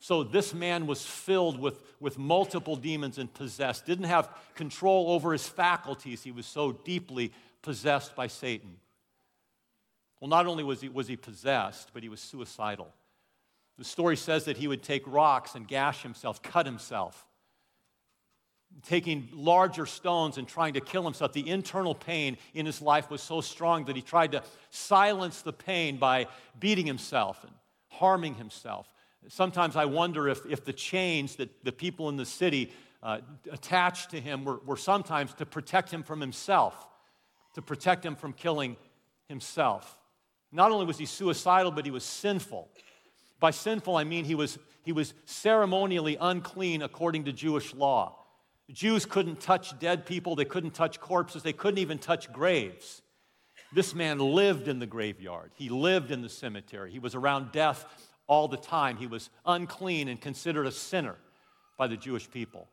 So 0.00 0.24
this 0.24 0.52
man 0.52 0.88
was 0.88 1.06
filled 1.06 1.60
with, 1.60 1.80
with 2.00 2.18
multiple 2.18 2.74
demons 2.74 3.18
and 3.18 3.32
possessed, 3.32 3.86
didn't 3.86 4.06
have 4.06 4.28
control 4.56 5.10
over 5.10 5.32
his 5.32 5.48
faculties. 5.48 6.24
He 6.24 6.32
was 6.32 6.46
so 6.46 6.72
deeply 6.72 7.32
possessed 7.62 8.16
by 8.16 8.26
Satan. 8.26 8.78
Well, 10.20 10.28
not 10.28 10.46
only 10.46 10.64
was 10.64 10.80
he, 10.80 10.88
was 10.88 11.06
he 11.06 11.16
possessed, 11.16 11.90
but 11.94 12.02
he 12.02 12.08
was 12.08 12.20
suicidal. 12.20 12.92
The 13.78 13.84
story 13.84 14.16
says 14.16 14.46
that 14.46 14.56
he 14.56 14.66
would 14.66 14.82
take 14.82 15.04
rocks 15.06 15.54
and 15.54 15.68
gash 15.68 16.02
himself, 16.02 16.42
cut 16.42 16.66
himself 16.66 17.24
taking 18.82 19.28
larger 19.32 19.86
stones 19.86 20.38
and 20.38 20.48
trying 20.48 20.74
to 20.74 20.80
kill 20.80 21.04
himself. 21.04 21.32
The 21.32 21.48
internal 21.48 21.94
pain 21.94 22.36
in 22.54 22.66
his 22.66 22.82
life 22.82 23.10
was 23.10 23.22
so 23.22 23.40
strong 23.40 23.84
that 23.84 23.96
he 23.96 24.02
tried 24.02 24.32
to 24.32 24.42
silence 24.70 25.42
the 25.42 25.52
pain 25.52 25.98
by 25.98 26.26
beating 26.58 26.86
himself 26.86 27.42
and 27.44 27.52
harming 27.88 28.34
himself. 28.34 28.92
Sometimes 29.28 29.76
I 29.76 29.84
wonder 29.84 30.28
if, 30.28 30.44
if 30.46 30.64
the 30.64 30.72
chains 30.72 31.36
that 31.36 31.64
the 31.64 31.72
people 31.72 32.08
in 32.08 32.16
the 32.16 32.26
city 32.26 32.72
uh, 33.02 33.18
attached 33.50 34.10
to 34.10 34.20
him 34.20 34.44
were, 34.44 34.58
were 34.66 34.76
sometimes 34.76 35.32
to 35.34 35.46
protect 35.46 35.90
him 35.90 36.02
from 36.02 36.20
himself, 36.20 36.88
to 37.54 37.62
protect 37.62 38.04
him 38.04 38.16
from 38.16 38.32
killing 38.32 38.76
himself. 39.28 39.96
Not 40.50 40.70
only 40.72 40.86
was 40.86 40.98
he 40.98 41.06
suicidal, 41.06 41.70
but 41.70 41.84
he 41.84 41.90
was 41.90 42.04
sinful. 42.04 42.68
By 43.40 43.50
sinful, 43.50 43.96
I 43.96 44.04
mean 44.04 44.24
he 44.24 44.34
was, 44.34 44.58
he 44.82 44.92
was 44.92 45.14
ceremonially 45.24 46.16
unclean 46.20 46.82
according 46.82 47.24
to 47.24 47.32
Jewish 47.32 47.74
law. 47.74 48.21
Jews 48.72 49.04
couldn't 49.04 49.40
touch 49.40 49.78
dead 49.78 50.06
people, 50.06 50.34
they 50.34 50.44
couldn't 50.44 50.74
touch 50.74 51.00
corpses, 51.00 51.42
they 51.42 51.52
couldn't 51.52 51.78
even 51.78 51.98
touch 51.98 52.32
graves. 52.32 53.02
This 53.74 53.94
man 53.94 54.18
lived 54.18 54.68
in 54.68 54.78
the 54.78 54.86
graveyard, 54.86 55.52
he 55.54 55.68
lived 55.68 56.10
in 56.10 56.22
the 56.22 56.28
cemetery, 56.28 56.90
he 56.90 56.98
was 56.98 57.14
around 57.14 57.52
death 57.52 57.86
all 58.26 58.48
the 58.48 58.56
time. 58.56 58.96
He 58.96 59.06
was 59.06 59.30
unclean 59.44 60.08
and 60.08 60.20
considered 60.20 60.66
a 60.66 60.72
sinner 60.72 61.16
by 61.76 61.86
the 61.86 61.96
Jewish 61.96 62.30
people. 62.30 62.68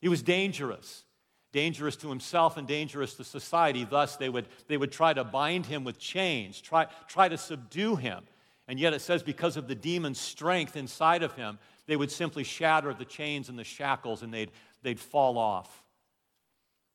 He 0.00 0.08
was 0.08 0.22
dangerous, 0.22 1.04
dangerous 1.52 1.96
to 1.96 2.08
himself 2.08 2.56
and 2.56 2.66
dangerous 2.66 3.14
to 3.14 3.24
society. 3.24 3.84
Thus, 3.84 4.16
they 4.16 4.28
would, 4.28 4.46
they 4.68 4.76
would 4.76 4.90
try 4.90 5.12
to 5.12 5.24
bind 5.24 5.66
him 5.66 5.84
with 5.84 5.98
chains, 5.98 6.60
try, 6.60 6.86
try 7.06 7.28
to 7.28 7.36
subdue 7.36 7.96
him. 7.96 8.22
And 8.68 8.78
yet, 8.78 8.94
it 8.94 9.00
says 9.00 9.22
because 9.22 9.56
of 9.56 9.68
the 9.68 9.74
demon's 9.74 10.20
strength 10.20 10.76
inside 10.76 11.22
of 11.22 11.34
him, 11.34 11.58
they 11.86 11.96
would 11.96 12.10
simply 12.10 12.44
shatter 12.44 12.94
the 12.94 13.04
chains 13.04 13.48
and 13.48 13.58
the 13.58 13.64
shackles 13.64 14.22
and 14.22 14.32
they'd, 14.32 14.52
they'd 14.82 15.00
fall 15.00 15.38
off. 15.38 15.82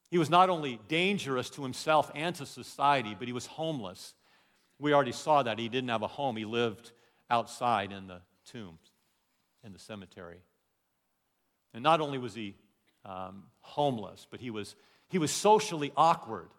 He 0.10 0.18
was 0.18 0.30
not 0.30 0.50
only 0.50 0.80
dangerous 0.88 1.50
to 1.52 1.64
himself 1.64 2.12
and 2.16 2.34
to 2.36 2.46
society, 2.46 3.16
but 3.18 3.28
he 3.28 3.34
was 3.34 3.46
homeless. 3.46 4.14
We 4.80 4.94
already 4.94 5.12
saw 5.12 5.44
that. 5.44 5.60
He 5.60 5.70
didn't 5.70 5.90
have 5.90 6.02
a 6.02 6.08
home, 6.08 6.38
he 6.38 6.46
lived 6.46 6.92
outside 7.30 7.92
in 7.92 8.08
the 8.08 8.22
tombs, 8.52 8.92
in 9.64 9.74
the 9.74 9.80
cemetery. 9.80 10.40
And 11.74 11.84
not 11.84 12.00
only 12.00 12.18
was 12.18 12.34
he 12.34 12.56
um, 13.06 13.44
homeless, 13.60 14.26
but 14.30 14.40
he 14.40 14.50
was, 14.50 14.76
he 15.10 15.18
was 15.18 15.32
socially 15.32 15.92
awkward. 15.98 16.50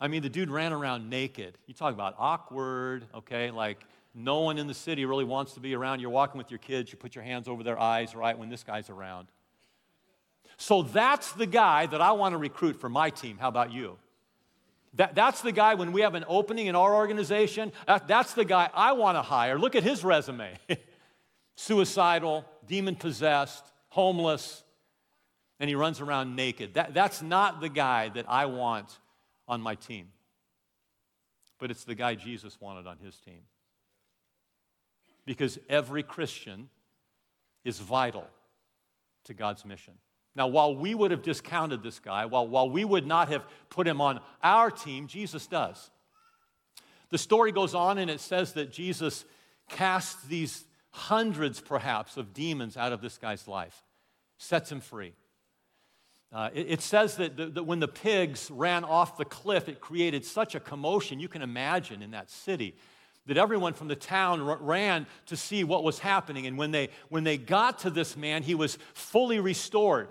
I 0.00 0.08
mean, 0.08 0.22
the 0.22 0.28
dude 0.28 0.50
ran 0.50 0.72
around 0.72 1.10
naked. 1.10 1.58
You 1.66 1.74
talk 1.74 1.92
about 1.92 2.14
awkward, 2.18 3.04
okay? 3.14 3.50
Like, 3.50 3.84
no 4.14 4.40
one 4.40 4.58
in 4.58 4.66
the 4.66 4.74
city 4.74 5.04
really 5.04 5.24
wants 5.24 5.52
to 5.54 5.60
be 5.60 5.74
around. 5.74 6.00
You're 6.00 6.10
walking 6.10 6.38
with 6.38 6.50
your 6.50 6.58
kids, 6.58 6.90
you 6.90 6.98
put 6.98 7.14
your 7.14 7.22
hands 7.22 7.46
over 7.48 7.62
their 7.62 7.78
eyes, 7.78 8.14
right, 8.14 8.36
when 8.36 8.48
this 8.48 8.64
guy's 8.64 8.90
around. 8.90 9.28
So 10.56 10.82
that's 10.82 11.32
the 11.32 11.46
guy 11.46 11.86
that 11.86 12.00
I 12.00 12.12
want 12.12 12.34
to 12.34 12.38
recruit 12.38 12.80
for 12.80 12.88
my 12.88 13.10
team. 13.10 13.38
How 13.38 13.48
about 13.48 13.72
you? 13.72 13.96
That, 14.94 15.14
that's 15.14 15.40
the 15.40 15.52
guy 15.52 15.74
when 15.74 15.92
we 15.92 16.00
have 16.00 16.14
an 16.14 16.24
opening 16.26 16.66
in 16.66 16.74
our 16.74 16.94
organization, 16.94 17.72
that, 17.86 18.08
that's 18.08 18.34
the 18.34 18.44
guy 18.44 18.68
I 18.74 18.92
want 18.92 19.16
to 19.16 19.22
hire. 19.22 19.58
Look 19.58 19.76
at 19.76 19.82
his 19.82 20.04
resume 20.04 20.52
suicidal, 21.56 22.44
demon 22.66 22.96
possessed, 22.96 23.64
homeless, 23.88 24.64
and 25.60 25.68
he 25.68 25.76
runs 25.76 26.00
around 26.00 26.34
naked. 26.34 26.74
That, 26.74 26.94
that's 26.94 27.22
not 27.22 27.60
the 27.60 27.68
guy 27.68 28.08
that 28.10 28.24
I 28.28 28.46
want 28.46 28.98
on 29.46 29.60
my 29.60 29.74
team, 29.74 30.08
but 31.58 31.70
it's 31.70 31.84
the 31.84 31.94
guy 31.94 32.14
Jesus 32.14 32.60
wanted 32.60 32.86
on 32.86 32.98
his 32.98 33.16
team. 33.16 33.40
Because 35.24 35.58
every 35.68 36.02
Christian 36.02 36.68
is 37.64 37.78
vital 37.78 38.26
to 39.24 39.34
God's 39.34 39.64
mission. 39.64 39.94
Now, 40.36 40.46
while 40.46 40.76
we 40.76 40.94
would 40.94 41.10
have 41.10 41.22
discounted 41.22 41.82
this 41.82 41.98
guy, 41.98 42.26
while, 42.26 42.46
while 42.46 42.70
we 42.70 42.84
would 42.84 43.06
not 43.06 43.28
have 43.28 43.44
put 43.68 43.86
him 43.86 44.00
on 44.00 44.20
our 44.42 44.70
team, 44.70 45.06
Jesus 45.06 45.46
does. 45.46 45.90
The 47.10 47.18
story 47.18 47.50
goes 47.52 47.74
on 47.74 47.98
and 47.98 48.10
it 48.10 48.20
says 48.20 48.52
that 48.52 48.72
Jesus 48.72 49.24
casts 49.68 50.22
these 50.24 50.64
hundreds, 50.90 51.60
perhaps, 51.60 52.16
of 52.16 52.32
demons 52.32 52.76
out 52.76 52.92
of 52.92 53.00
this 53.00 53.18
guy's 53.18 53.48
life, 53.48 53.82
sets 54.38 54.70
him 54.70 54.80
free. 54.80 55.14
Uh, 56.32 56.48
it, 56.54 56.66
it, 56.70 56.80
says 56.80 57.16
that, 57.16 57.36
the, 57.36 57.46
that 57.46 57.64
when 57.64 57.80
the 57.80 57.88
pigs 57.88 58.50
ran 58.52 58.84
off 58.84 59.16
the 59.16 59.24
cliff, 59.24 59.68
it 59.68 59.80
created 59.80 60.24
such 60.24 60.54
a 60.54 60.60
commotion 60.60 61.18
you 61.18 61.28
can 61.28 61.42
imagine 61.42 62.02
in 62.02 62.12
that 62.12 62.30
city 62.30 62.76
that 63.26 63.36
everyone 63.36 63.72
from 63.72 63.88
the 63.88 63.96
town 63.96 64.42
ran 64.42 65.06
to 65.26 65.36
see 65.36 65.64
what 65.64 65.82
was 65.82 65.98
happening. 65.98 66.46
And 66.46 66.56
when 66.56 66.70
they, 66.70 66.88
when 67.08 67.24
they 67.24 67.36
got 67.36 67.80
to 67.80 67.90
this 67.90 68.16
man, 68.16 68.44
he 68.44 68.54
was 68.54 68.78
fully 68.94 69.40
restored. 69.40 70.08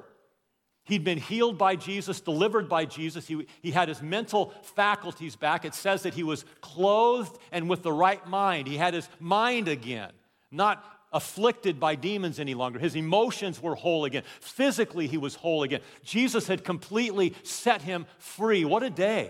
He'd 0.89 1.03
been 1.03 1.19
healed 1.19 1.60
by 1.60 1.75
Jesus, 1.75 2.19
delivered 2.19 2.67
by 2.67 2.86
Jesus. 2.86 3.27
He, 3.27 3.46
he 3.62 3.69
had 3.69 3.89
his 3.89 4.01
mental 4.01 4.51
faculties 4.63 5.36
back. 5.36 5.63
It 5.63 5.75
says 5.75 6.01
that 6.01 6.15
he 6.15 6.24
was 6.24 6.46
clothed 6.62 7.38
and 7.51 7.69
with 7.69 7.84
the 7.84 7.93
right 7.93 8.25
mind. 8.27 8.67
He 8.67 8.75
had 8.75 8.96
his 8.96 9.08
mind 9.19 9.67
again, 9.67 10.10
not 10.50 10.84
afflicted 11.13 11.79
by 11.79 11.93
demons 11.93 12.39
any 12.39 12.55
longer. 12.55 12.79
His 12.79 12.96
emotions 12.96 13.62
were 13.62 13.75
whole 13.75 14.03
again. 14.03 14.24
Physically, 14.41 15.05
he 15.05 15.19
was 15.19 15.36
whole 15.36 15.62
again. 15.62 15.81
Jesus 16.03 16.48
had 16.48 16.63
completely 16.63 17.36
set 17.43 17.84
him 17.84 18.08
free. 18.17 18.65
What 18.65 18.81
a 18.81 18.89
day 18.89 19.29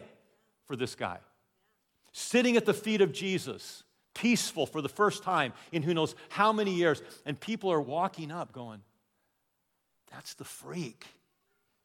for 0.65 0.77
this 0.77 0.95
guy. 0.95 1.17
Sitting 2.13 2.55
at 2.55 2.65
the 2.65 2.73
feet 2.73 3.01
of 3.01 3.11
Jesus, 3.11 3.83
peaceful 4.13 4.65
for 4.65 4.81
the 4.81 4.87
first 4.87 5.23
time 5.23 5.51
in 5.73 5.83
who 5.83 5.93
knows 5.93 6.15
how 6.29 6.53
many 6.53 6.73
years. 6.73 7.01
And 7.25 7.37
people 7.37 7.69
are 7.69 7.81
walking 7.81 8.31
up 8.31 8.53
going, 8.53 8.79
That's 10.09 10.35
the 10.35 10.45
freak. 10.45 11.05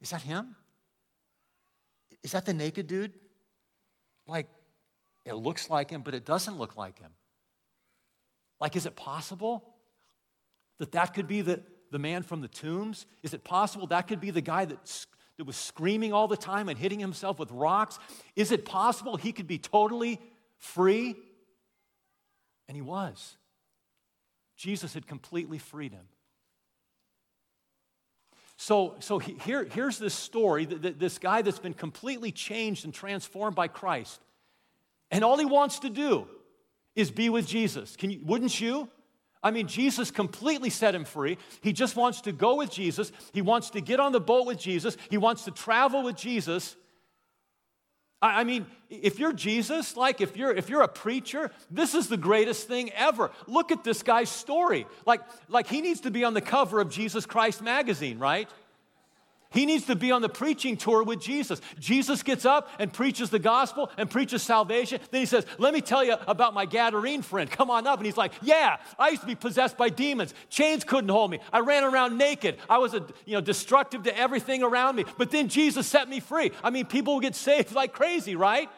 Is 0.04 0.10
that 0.10 0.20
him? 0.20 0.54
Is 2.22 2.32
that 2.32 2.44
the 2.44 2.52
naked 2.52 2.86
dude? 2.86 3.14
Like, 4.26 4.48
it 5.24 5.32
looks 5.32 5.70
like 5.70 5.88
him, 5.88 6.02
but 6.02 6.12
it 6.14 6.26
doesn't 6.26 6.58
look 6.58 6.76
like 6.76 6.98
him. 6.98 7.10
Like, 8.60 8.76
is 8.76 8.84
it 8.84 8.96
possible 8.96 9.64
that 10.78 10.92
that 10.92 11.14
could 11.14 11.26
be 11.26 11.40
the, 11.40 11.62
the 11.90 11.98
man 11.98 12.22
from 12.22 12.42
the 12.42 12.48
tombs? 12.48 13.06
Is 13.22 13.32
it 13.32 13.44
possible 13.44 13.86
that 13.86 14.06
could 14.06 14.20
be 14.20 14.30
the 14.30 14.42
guy 14.42 14.66
that, 14.66 15.06
that 15.38 15.44
was 15.46 15.56
screaming 15.56 16.12
all 16.12 16.28
the 16.28 16.36
time 16.36 16.68
and 16.68 16.78
hitting 16.78 17.00
himself 17.00 17.38
with 17.38 17.50
rocks? 17.50 17.98
Is 18.36 18.52
it 18.52 18.66
possible 18.66 19.16
he 19.16 19.32
could 19.32 19.46
be 19.46 19.56
totally 19.56 20.20
free? 20.58 21.16
And 22.68 22.76
he 22.76 22.82
was. 22.82 23.38
Jesus 24.54 24.92
had 24.92 25.06
completely 25.06 25.56
freed 25.56 25.92
him. 25.92 26.08
So, 28.56 28.96
so 29.00 29.18
here, 29.18 29.64
here's 29.64 29.98
this 29.98 30.14
story 30.14 30.64
this 30.64 31.18
guy 31.18 31.42
that's 31.42 31.58
been 31.58 31.74
completely 31.74 32.32
changed 32.32 32.84
and 32.84 32.94
transformed 32.94 33.56
by 33.56 33.68
Christ. 33.68 34.20
And 35.10 35.24
all 35.24 35.38
he 35.38 35.44
wants 35.44 35.80
to 35.80 35.90
do 35.90 36.26
is 36.94 37.10
be 37.10 37.28
with 37.28 37.46
Jesus. 37.46 37.96
Can 37.96 38.10
you, 38.10 38.20
wouldn't 38.22 38.60
you? 38.60 38.88
I 39.42 39.50
mean, 39.50 39.66
Jesus 39.66 40.10
completely 40.10 40.70
set 40.70 40.94
him 40.94 41.04
free. 41.04 41.36
He 41.60 41.72
just 41.72 41.96
wants 41.96 42.22
to 42.22 42.32
go 42.32 42.54
with 42.54 42.70
Jesus. 42.70 43.12
He 43.32 43.42
wants 43.42 43.70
to 43.70 43.80
get 43.80 44.00
on 44.00 44.12
the 44.12 44.20
boat 44.20 44.46
with 44.46 44.58
Jesus. 44.58 44.96
He 45.10 45.18
wants 45.18 45.44
to 45.44 45.50
travel 45.50 46.02
with 46.02 46.16
Jesus. 46.16 46.76
I, 48.24 48.44
mean, 48.44 48.66
if 48.88 49.18
you're 49.18 49.32
Jesus, 49.32 49.96
like 49.96 50.20
if 50.20 50.36
you're 50.36 50.52
if 50.52 50.70
you're 50.70 50.82
a 50.82 50.88
preacher, 50.88 51.50
this 51.70 51.94
is 51.94 52.08
the 52.08 52.16
greatest 52.16 52.66
thing 52.66 52.90
ever. 52.92 53.30
Look 53.46 53.70
at 53.70 53.84
this 53.84 54.02
guy's 54.02 54.30
story. 54.30 54.86
Like, 55.04 55.20
like 55.48 55.66
he 55.66 55.80
needs 55.82 56.00
to 56.00 56.10
be 56.10 56.24
on 56.24 56.32
the 56.32 56.40
cover 56.40 56.80
of 56.80 56.88
Jesus 56.88 57.26
Christ 57.26 57.62
magazine, 57.62 58.18
right? 58.18 58.48
He 59.54 59.66
needs 59.66 59.86
to 59.86 59.94
be 59.94 60.10
on 60.10 60.20
the 60.20 60.28
preaching 60.28 60.76
tour 60.76 61.04
with 61.04 61.20
Jesus. 61.20 61.60
Jesus 61.78 62.24
gets 62.24 62.44
up 62.44 62.68
and 62.80 62.92
preaches 62.92 63.30
the 63.30 63.38
gospel 63.38 63.88
and 63.96 64.10
preaches 64.10 64.42
salvation. 64.42 65.00
Then 65.12 65.20
he 65.20 65.26
says, 65.26 65.46
Let 65.58 65.72
me 65.72 65.80
tell 65.80 66.04
you 66.04 66.16
about 66.26 66.54
my 66.54 66.66
Gadarene 66.66 67.22
friend. 67.22 67.48
Come 67.48 67.70
on 67.70 67.86
up. 67.86 67.98
And 67.98 68.04
he's 68.04 68.16
like, 68.16 68.32
Yeah, 68.42 68.78
I 68.98 69.10
used 69.10 69.22
to 69.22 69.28
be 69.28 69.36
possessed 69.36 69.78
by 69.78 69.90
demons. 69.90 70.34
Chains 70.50 70.82
couldn't 70.82 71.08
hold 71.08 71.30
me. 71.30 71.38
I 71.52 71.60
ran 71.60 71.84
around 71.84 72.18
naked. 72.18 72.58
I 72.68 72.78
was 72.78 72.94
a, 72.94 73.06
you 73.26 73.34
know, 73.34 73.40
destructive 73.40 74.02
to 74.02 74.18
everything 74.18 74.64
around 74.64 74.96
me. 74.96 75.04
But 75.16 75.30
then 75.30 75.48
Jesus 75.48 75.86
set 75.86 76.08
me 76.08 76.18
free. 76.18 76.50
I 76.64 76.70
mean, 76.70 76.86
people 76.86 77.20
get 77.20 77.36
saved 77.36 77.72
like 77.72 77.92
crazy, 77.92 78.34
right? 78.34 78.68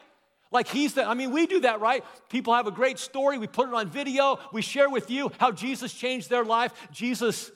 Like 0.51 0.67
he's 0.67 0.93
the, 0.93 1.03
I 1.05 1.15
mean, 1.15 1.31
we 1.31 1.47
do 1.47 1.61
that, 1.61 1.81
right? 1.81 2.05
People 2.29 2.53
have 2.53 2.67
a 2.67 2.71
great 2.71 2.99
story. 2.99 3.37
We 3.37 3.47
put 3.47 3.67
it 3.67 3.73
on 3.73 3.89
video. 3.89 4.39
We 4.53 4.61
share 4.61 4.89
with 4.89 5.09
you 5.09 5.31
how 5.39 5.51
Jesus 5.51 5.91
changed 5.91 6.29
their 6.29 6.45
life. 6.45 6.71
Jesus 6.91 7.51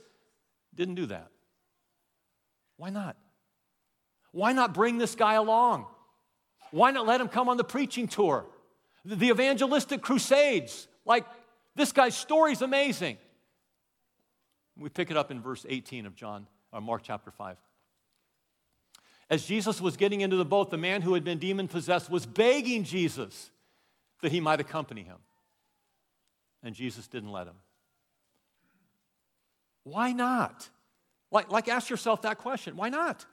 didn't 0.75 0.95
do 0.95 1.05
that. 1.07 1.30
Why 2.81 2.89
not? 2.89 3.15
Why 4.31 4.53
not 4.53 4.73
bring 4.73 4.97
this 4.97 5.13
guy 5.13 5.35
along? 5.35 5.85
Why 6.71 6.89
not 6.89 7.05
let 7.05 7.21
him 7.21 7.27
come 7.27 7.47
on 7.47 7.57
the 7.57 7.63
preaching 7.63 8.07
tour? 8.07 8.47
The 9.05 9.29
evangelistic 9.29 10.01
crusades. 10.01 10.87
Like, 11.05 11.27
this 11.75 11.91
guy's 11.91 12.17
story 12.17 12.53
is 12.53 12.63
amazing. 12.63 13.19
We 14.75 14.89
pick 14.89 15.11
it 15.11 15.17
up 15.17 15.29
in 15.29 15.43
verse 15.43 15.63
18 15.69 16.07
of 16.07 16.15
John, 16.15 16.47
or 16.71 16.79
uh, 16.79 16.81
Mark 16.81 17.03
chapter 17.03 17.29
5. 17.29 17.55
As 19.29 19.45
Jesus 19.45 19.79
was 19.79 19.95
getting 19.95 20.21
into 20.21 20.37
the 20.37 20.43
boat, 20.43 20.71
the 20.71 20.77
man 20.77 21.03
who 21.03 21.13
had 21.13 21.23
been 21.23 21.37
demon 21.37 21.67
possessed 21.67 22.09
was 22.09 22.25
begging 22.25 22.83
Jesus 22.83 23.51
that 24.23 24.31
he 24.31 24.39
might 24.39 24.59
accompany 24.59 25.03
him. 25.03 25.17
And 26.63 26.73
Jesus 26.73 27.07
didn't 27.07 27.31
let 27.31 27.45
him. 27.45 27.57
Why 29.83 30.13
not? 30.13 30.67
Like, 31.31 31.51
like 31.51 31.67
ask 31.67 31.89
yourself 31.89 32.23
that 32.23 32.37
question. 32.37 32.75
Why 32.75 32.89
not? 32.89 33.25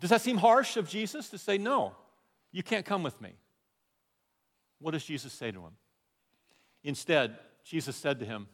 Does 0.00 0.10
that 0.10 0.20
seem 0.20 0.38
harsh 0.38 0.76
of 0.76 0.88
Jesus 0.88 1.28
to 1.28 1.38
say, 1.38 1.58
no, 1.58 1.94
you 2.50 2.62
can't 2.62 2.84
come 2.84 3.02
with 3.02 3.20
me? 3.20 3.34
What 4.80 4.92
does 4.92 5.04
Jesus 5.04 5.32
say 5.32 5.52
to 5.52 5.60
him? 5.60 5.72
Instead, 6.82 7.38
Jesus 7.64 7.94
said 7.94 8.18
to 8.18 8.24
him, 8.24 8.48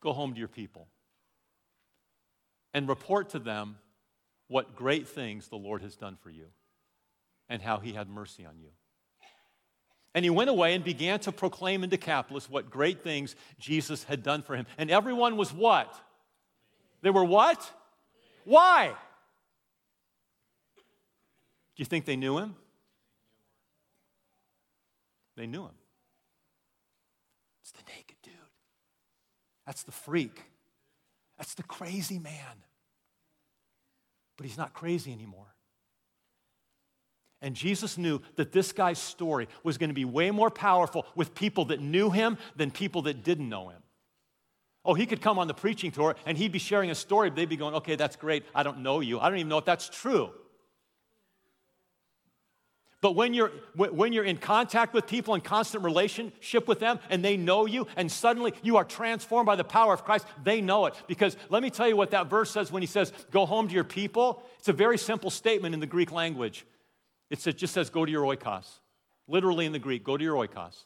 Go 0.00 0.12
home 0.12 0.34
to 0.34 0.38
your 0.38 0.48
people 0.48 0.88
and 2.72 2.88
report 2.88 3.30
to 3.30 3.38
them 3.38 3.76
what 4.48 4.76
great 4.76 5.08
things 5.08 5.48
the 5.48 5.56
Lord 5.56 5.82
has 5.82 5.96
done 5.96 6.16
for 6.22 6.30
you 6.30 6.46
and 7.48 7.60
how 7.60 7.78
he 7.78 7.92
had 7.92 8.08
mercy 8.08 8.44
on 8.46 8.58
you. 8.58 8.68
And 10.16 10.24
he 10.24 10.30
went 10.30 10.48
away 10.48 10.72
and 10.72 10.82
began 10.82 11.20
to 11.20 11.30
proclaim 11.30 11.84
in 11.84 11.90
Decapolis 11.90 12.48
what 12.48 12.70
great 12.70 13.04
things 13.04 13.36
Jesus 13.58 14.04
had 14.04 14.22
done 14.22 14.40
for 14.40 14.56
him. 14.56 14.64
And 14.78 14.90
everyone 14.90 15.36
was 15.36 15.52
what? 15.52 15.94
They 17.02 17.10
were 17.10 17.22
what? 17.22 17.70
Why? 18.44 18.94
Do 20.76 21.82
you 21.82 21.84
think 21.84 22.06
they 22.06 22.16
knew 22.16 22.38
him? 22.38 22.56
They 25.36 25.46
knew 25.46 25.64
him. 25.64 25.76
It's 27.60 27.72
the 27.72 27.82
naked 27.86 28.16
dude. 28.22 28.32
That's 29.66 29.82
the 29.82 29.92
freak. 29.92 30.40
That's 31.36 31.52
the 31.52 31.62
crazy 31.62 32.18
man. 32.18 32.64
But 34.38 34.46
he's 34.46 34.56
not 34.56 34.72
crazy 34.72 35.12
anymore. 35.12 35.55
And 37.42 37.54
Jesus 37.54 37.98
knew 37.98 38.20
that 38.36 38.52
this 38.52 38.72
guy's 38.72 38.98
story 38.98 39.48
was 39.62 39.78
going 39.78 39.90
to 39.90 39.94
be 39.94 40.04
way 40.04 40.30
more 40.30 40.50
powerful 40.50 41.06
with 41.14 41.34
people 41.34 41.66
that 41.66 41.80
knew 41.80 42.10
him 42.10 42.38
than 42.56 42.70
people 42.70 43.02
that 43.02 43.22
didn't 43.22 43.48
know 43.48 43.68
him. 43.68 43.82
Oh, 44.84 44.94
he 44.94 45.04
could 45.04 45.20
come 45.20 45.38
on 45.38 45.48
the 45.48 45.54
preaching 45.54 45.90
tour 45.90 46.14
and 46.24 46.38
he'd 46.38 46.52
be 46.52 46.58
sharing 46.58 46.90
a 46.90 46.94
story, 46.94 47.28
but 47.28 47.36
they'd 47.36 47.48
be 47.48 47.56
going, 47.56 47.74
okay, 47.74 47.96
that's 47.96 48.16
great. 48.16 48.44
I 48.54 48.62
don't 48.62 48.78
know 48.78 49.00
you. 49.00 49.18
I 49.18 49.28
don't 49.28 49.38
even 49.38 49.48
know 49.48 49.58
if 49.58 49.64
that's 49.64 49.88
true. 49.88 50.30
But 53.02 53.14
when 53.14 53.34
you're, 53.34 53.52
when 53.74 54.12
you're 54.12 54.24
in 54.24 54.38
contact 54.38 54.94
with 54.94 55.06
people, 55.06 55.34
in 55.34 55.40
constant 55.42 55.84
relationship 55.84 56.66
with 56.66 56.80
them, 56.80 56.98
and 57.10 57.24
they 57.24 57.36
know 57.36 57.66
you, 57.66 57.86
and 57.96 58.10
suddenly 58.10 58.54
you 58.62 58.78
are 58.78 58.84
transformed 58.84 59.46
by 59.46 59.54
the 59.54 59.64
power 59.64 59.92
of 59.92 60.02
Christ, 60.02 60.26
they 60.42 60.60
know 60.60 60.86
it. 60.86 60.94
Because 61.06 61.36
let 61.50 61.62
me 61.62 61.70
tell 61.70 61.86
you 61.86 61.96
what 61.96 62.12
that 62.12 62.28
verse 62.28 62.50
says 62.50 62.72
when 62.72 62.82
he 62.82 62.86
says, 62.86 63.12
Go 63.30 63.44
home 63.44 63.68
to 63.68 63.74
your 63.74 63.84
people. 63.84 64.42
It's 64.58 64.68
a 64.68 64.72
very 64.72 64.96
simple 64.98 65.30
statement 65.30 65.74
in 65.74 65.80
the 65.80 65.86
Greek 65.86 66.10
language. 66.10 66.64
It 67.30 67.38
just 67.56 67.74
says, 67.74 67.90
Go 67.90 68.04
to 68.04 68.10
your 68.10 68.24
oikos. 68.24 68.66
Literally 69.28 69.66
in 69.66 69.72
the 69.72 69.78
Greek, 69.78 70.04
go 70.04 70.16
to 70.16 70.22
your 70.22 70.36
oikos. 70.36 70.84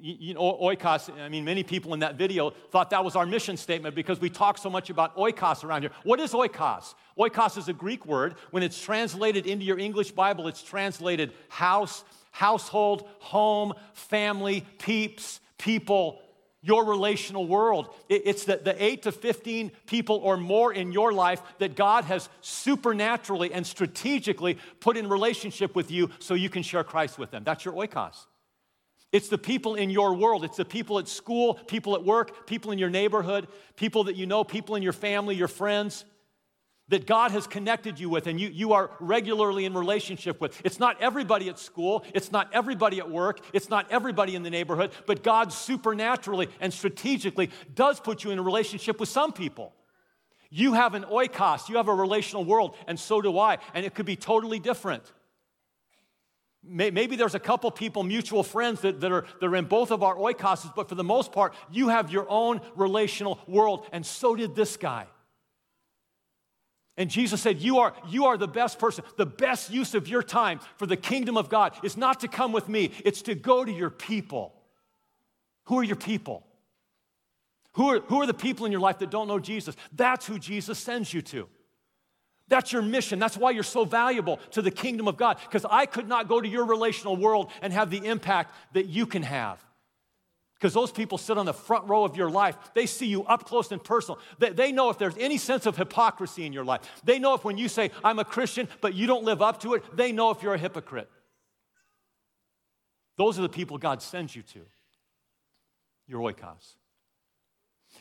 You 0.00 0.34
know, 0.34 0.58
oikos, 0.60 1.16
I 1.20 1.28
mean, 1.28 1.44
many 1.44 1.62
people 1.62 1.94
in 1.94 2.00
that 2.00 2.16
video 2.16 2.50
thought 2.70 2.90
that 2.90 3.04
was 3.04 3.14
our 3.14 3.24
mission 3.24 3.56
statement 3.56 3.94
because 3.94 4.20
we 4.20 4.28
talk 4.28 4.58
so 4.58 4.68
much 4.68 4.90
about 4.90 5.16
oikos 5.16 5.62
around 5.62 5.82
here. 5.82 5.92
What 6.02 6.18
is 6.18 6.32
oikos? 6.32 6.94
Oikos 7.16 7.56
is 7.56 7.68
a 7.68 7.72
Greek 7.72 8.04
word. 8.04 8.34
When 8.50 8.64
it's 8.64 8.80
translated 8.80 9.46
into 9.46 9.64
your 9.64 9.78
English 9.78 10.10
Bible, 10.10 10.48
it's 10.48 10.62
translated 10.62 11.32
house, 11.48 12.04
household, 12.32 13.08
home, 13.20 13.74
family, 13.92 14.66
peeps, 14.78 15.40
people, 15.56 16.20
your 16.64 16.84
relational 16.86 17.46
world. 17.46 17.94
It's 18.08 18.44
the, 18.44 18.56
the 18.56 18.82
8 18.82 19.02
to 19.02 19.12
15 19.12 19.70
people 19.86 20.16
or 20.16 20.38
more 20.38 20.72
in 20.72 20.92
your 20.92 21.12
life 21.12 21.42
that 21.58 21.76
God 21.76 22.04
has 22.04 22.28
supernaturally 22.40 23.52
and 23.52 23.66
strategically 23.66 24.58
put 24.80 24.96
in 24.96 25.08
relationship 25.08 25.76
with 25.76 25.90
you 25.90 26.10
so 26.18 26.32
you 26.32 26.48
can 26.48 26.62
share 26.62 26.82
Christ 26.82 27.18
with 27.18 27.30
them. 27.30 27.44
That's 27.44 27.64
your 27.64 27.74
oikos. 27.74 28.26
It's 29.12 29.28
the 29.28 29.38
people 29.38 29.74
in 29.74 29.90
your 29.90 30.14
world. 30.14 30.44
It's 30.44 30.56
the 30.56 30.64
people 30.64 30.98
at 30.98 31.06
school, 31.06 31.54
people 31.54 31.94
at 31.94 32.02
work, 32.02 32.46
people 32.46 32.72
in 32.72 32.78
your 32.78 32.90
neighborhood, 32.90 33.46
people 33.76 34.04
that 34.04 34.16
you 34.16 34.26
know, 34.26 34.42
people 34.42 34.74
in 34.74 34.82
your 34.82 34.94
family, 34.94 35.36
your 35.36 35.48
friends 35.48 36.04
that 36.88 37.06
God 37.06 37.30
has 37.30 37.46
connected 37.46 37.98
you 37.98 38.10
with 38.10 38.26
and 38.26 38.38
you, 38.38 38.48
you 38.48 38.72
are 38.74 38.90
regularly 39.00 39.64
in 39.64 39.74
relationship 39.74 40.40
with. 40.40 40.60
It's 40.64 40.78
not 40.78 41.00
everybody 41.00 41.48
at 41.48 41.58
school, 41.58 42.04
it's 42.14 42.30
not 42.30 42.52
everybody 42.52 42.98
at 42.98 43.10
work, 43.10 43.40
it's 43.52 43.70
not 43.70 43.90
everybody 43.90 44.34
in 44.34 44.42
the 44.42 44.50
neighborhood, 44.50 44.92
but 45.06 45.22
God 45.22 45.52
supernaturally 45.52 46.48
and 46.60 46.72
strategically 46.72 47.50
does 47.74 48.00
put 48.00 48.22
you 48.24 48.30
in 48.30 48.38
a 48.38 48.42
relationship 48.42 49.00
with 49.00 49.08
some 49.08 49.32
people. 49.32 49.72
You 50.50 50.74
have 50.74 50.94
an 50.94 51.04
oikos, 51.04 51.68
you 51.68 51.76
have 51.78 51.88
a 51.88 51.94
relational 51.94 52.44
world, 52.44 52.76
and 52.86 53.00
so 53.00 53.20
do 53.20 53.38
I, 53.38 53.58
and 53.72 53.84
it 53.84 53.94
could 53.94 54.06
be 54.06 54.16
totally 54.16 54.58
different. 54.58 55.02
Maybe 56.62 57.16
there's 57.16 57.34
a 57.34 57.40
couple 57.40 57.70
people, 57.70 58.02
mutual 58.04 58.42
friends 58.42 58.80
that, 58.82 59.00
that, 59.00 59.12
are, 59.12 59.26
that 59.40 59.46
are 59.46 59.56
in 59.56 59.66
both 59.66 59.90
of 59.90 60.02
our 60.02 60.14
oikoses, 60.14 60.74
but 60.74 60.88
for 60.88 60.94
the 60.94 61.04
most 61.04 61.32
part, 61.32 61.54
you 61.70 61.88
have 61.88 62.10
your 62.10 62.26
own 62.30 62.60
relational 62.74 63.38
world, 63.46 63.86
and 63.92 64.04
so 64.04 64.34
did 64.34 64.54
this 64.54 64.76
guy. 64.76 65.06
And 66.96 67.10
Jesus 67.10 67.42
said, 67.42 67.60
you 67.60 67.78
are, 67.78 67.92
you 68.08 68.26
are 68.26 68.36
the 68.36 68.46
best 68.46 68.78
person. 68.78 69.04
The 69.16 69.26
best 69.26 69.70
use 69.70 69.94
of 69.94 70.06
your 70.06 70.22
time 70.22 70.60
for 70.76 70.86
the 70.86 70.96
kingdom 70.96 71.36
of 71.36 71.48
God 71.48 71.76
is 71.82 71.96
not 71.96 72.20
to 72.20 72.28
come 72.28 72.52
with 72.52 72.68
me, 72.68 72.92
it's 73.04 73.22
to 73.22 73.34
go 73.34 73.64
to 73.64 73.72
your 73.72 73.90
people. 73.90 74.54
Who 75.64 75.78
are 75.78 75.84
your 75.84 75.96
people? 75.96 76.46
Who 77.72 77.88
are, 77.90 78.00
who 78.00 78.20
are 78.22 78.26
the 78.26 78.34
people 78.34 78.66
in 78.66 78.72
your 78.72 78.80
life 78.80 78.98
that 79.00 79.10
don't 79.10 79.26
know 79.26 79.40
Jesus? 79.40 79.74
That's 79.92 80.26
who 80.26 80.38
Jesus 80.38 80.78
sends 80.78 81.12
you 81.12 81.22
to. 81.22 81.48
That's 82.46 82.72
your 82.72 82.82
mission. 82.82 83.18
That's 83.18 83.36
why 83.36 83.50
you're 83.50 83.62
so 83.62 83.84
valuable 83.84 84.38
to 84.52 84.62
the 84.62 84.70
kingdom 84.70 85.08
of 85.08 85.16
God. 85.16 85.38
Because 85.42 85.66
I 85.68 85.86
could 85.86 86.06
not 86.06 86.28
go 86.28 86.40
to 86.40 86.46
your 86.46 86.66
relational 86.66 87.16
world 87.16 87.50
and 87.62 87.72
have 87.72 87.90
the 87.90 88.04
impact 88.06 88.54
that 88.74 88.86
you 88.86 89.06
can 89.06 89.22
have. 89.22 89.64
Because 90.64 90.72
those 90.72 90.92
people 90.92 91.18
sit 91.18 91.36
on 91.36 91.44
the 91.44 91.52
front 91.52 91.86
row 91.90 92.04
of 92.04 92.16
your 92.16 92.30
life. 92.30 92.56
They 92.72 92.86
see 92.86 93.04
you 93.04 93.22
up 93.24 93.44
close 93.44 93.70
and 93.70 93.84
personal. 93.84 94.18
They, 94.38 94.48
they 94.48 94.72
know 94.72 94.88
if 94.88 94.96
there's 94.96 95.14
any 95.18 95.36
sense 95.36 95.66
of 95.66 95.76
hypocrisy 95.76 96.46
in 96.46 96.54
your 96.54 96.64
life. 96.64 96.80
They 97.04 97.18
know 97.18 97.34
if 97.34 97.44
when 97.44 97.58
you 97.58 97.68
say, 97.68 97.90
I'm 98.02 98.18
a 98.18 98.24
Christian, 98.24 98.66
but 98.80 98.94
you 98.94 99.06
don't 99.06 99.24
live 99.24 99.42
up 99.42 99.60
to 99.60 99.74
it, 99.74 99.84
they 99.94 100.10
know 100.10 100.30
if 100.30 100.42
you're 100.42 100.54
a 100.54 100.58
hypocrite. 100.58 101.10
Those 103.18 103.38
are 103.38 103.42
the 103.42 103.50
people 103.50 103.76
God 103.76 104.00
sends 104.00 104.34
you 104.34 104.40
to, 104.40 104.60
your 106.06 106.20
oikos. 106.32 106.76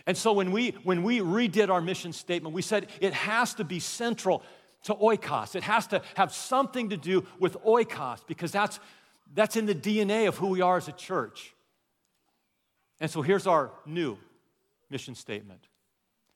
And 0.08 0.16
so 0.16 0.32
when 0.32 0.54
we, 0.54 0.70
when 0.86 1.04
we 1.04 1.20
redid 1.20 1.70
our 1.70 1.82
mission 1.82 2.14
statement, 2.14 2.56
we 2.56 2.62
said 2.62 2.88
it 3.02 3.12
has 3.12 3.56
to 3.56 3.66
be 3.66 3.82
central 3.82 4.42
to 4.84 4.96
oikos. 4.96 5.58
It 5.58 5.64
has 5.64 5.86
to 5.88 6.02
have 6.16 6.32
something 6.34 6.92
to 6.92 6.96
do 6.96 7.28
with 7.42 7.62
oikos 7.66 8.26
because 8.26 8.54
that's, 8.54 8.80
that's 9.34 9.58
in 9.58 9.66
the 9.66 9.76
DNA 9.76 10.30
of 10.30 10.38
who 10.38 10.48
we 10.48 10.62
are 10.62 10.78
as 10.78 10.88
a 10.88 10.94
church. 10.94 11.54
And 13.04 13.12
so 13.12 13.22
here's 13.22 13.48
our 13.48 13.70
new 13.86 14.18
mission 14.90 15.14
statement 15.14 15.68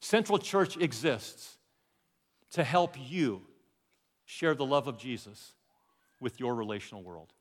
Central 0.01 0.37
Church 0.37 0.75
exists 0.75 1.57
to 2.51 2.61
help 2.61 2.97
you 2.99 3.41
share 4.25 4.53
the 4.53 4.65
love 4.65 4.85
of 4.87 4.97
Jesus 4.97 5.53
with 6.19 6.41
your 6.41 6.55
relational 6.55 7.03
world. 7.03 7.31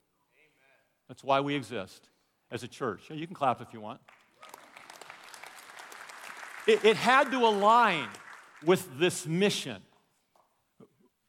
That's 1.08 1.24
why 1.24 1.40
we 1.40 1.56
exist 1.56 2.08
as 2.52 2.62
a 2.62 2.68
church. 2.68 3.10
You 3.10 3.26
can 3.26 3.34
clap 3.34 3.60
if 3.60 3.72
you 3.72 3.80
want. 3.80 4.00
It, 6.68 6.84
it 6.84 6.96
had 6.96 7.32
to 7.32 7.38
align 7.38 8.08
with 8.64 8.88
this 8.96 9.26
mission. 9.26 9.82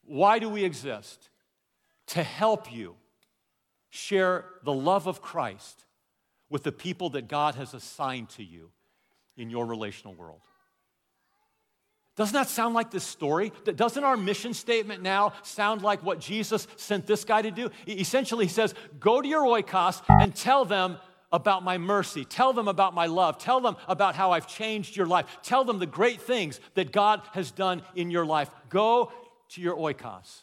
Why 0.04 0.38
do 0.38 0.48
we 0.48 0.62
exist? 0.62 1.30
To 2.08 2.22
help 2.22 2.72
you 2.72 2.94
share 3.90 4.44
the 4.62 4.72
love 4.72 5.08
of 5.08 5.20
Christ 5.20 5.84
with 6.50 6.62
the 6.62 6.72
people 6.72 7.10
that 7.10 7.28
God 7.28 7.54
has 7.54 7.74
assigned 7.74 8.30
to 8.30 8.44
you 8.44 8.70
in 9.36 9.50
your 9.50 9.66
relational 9.66 10.14
world. 10.14 10.40
Doesn't 12.16 12.34
that 12.34 12.48
sound 12.48 12.74
like 12.74 12.90
this 12.90 13.04
story? 13.04 13.52
Doesn't 13.64 14.02
our 14.02 14.16
mission 14.16 14.52
statement 14.52 15.02
now 15.02 15.34
sound 15.44 15.82
like 15.82 16.02
what 16.02 16.18
Jesus 16.18 16.66
sent 16.74 17.06
this 17.06 17.24
guy 17.24 17.42
to 17.42 17.52
do? 17.52 17.70
Essentially, 17.86 18.46
he 18.46 18.52
says, 18.52 18.74
Go 18.98 19.22
to 19.22 19.28
your 19.28 19.42
oikos 19.42 20.02
and 20.08 20.34
tell 20.34 20.64
them 20.64 20.98
about 21.30 21.62
my 21.62 21.78
mercy. 21.78 22.24
Tell 22.24 22.52
them 22.52 22.66
about 22.66 22.92
my 22.92 23.06
love. 23.06 23.38
Tell 23.38 23.60
them 23.60 23.76
about 23.86 24.16
how 24.16 24.32
I've 24.32 24.48
changed 24.48 24.96
your 24.96 25.06
life. 25.06 25.26
Tell 25.44 25.62
them 25.64 25.78
the 25.78 25.86
great 25.86 26.20
things 26.20 26.58
that 26.74 26.90
God 26.90 27.22
has 27.34 27.52
done 27.52 27.82
in 27.94 28.10
your 28.10 28.26
life. 28.26 28.50
Go 28.68 29.12
to 29.50 29.60
your 29.60 29.76
oikos. 29.76 30.42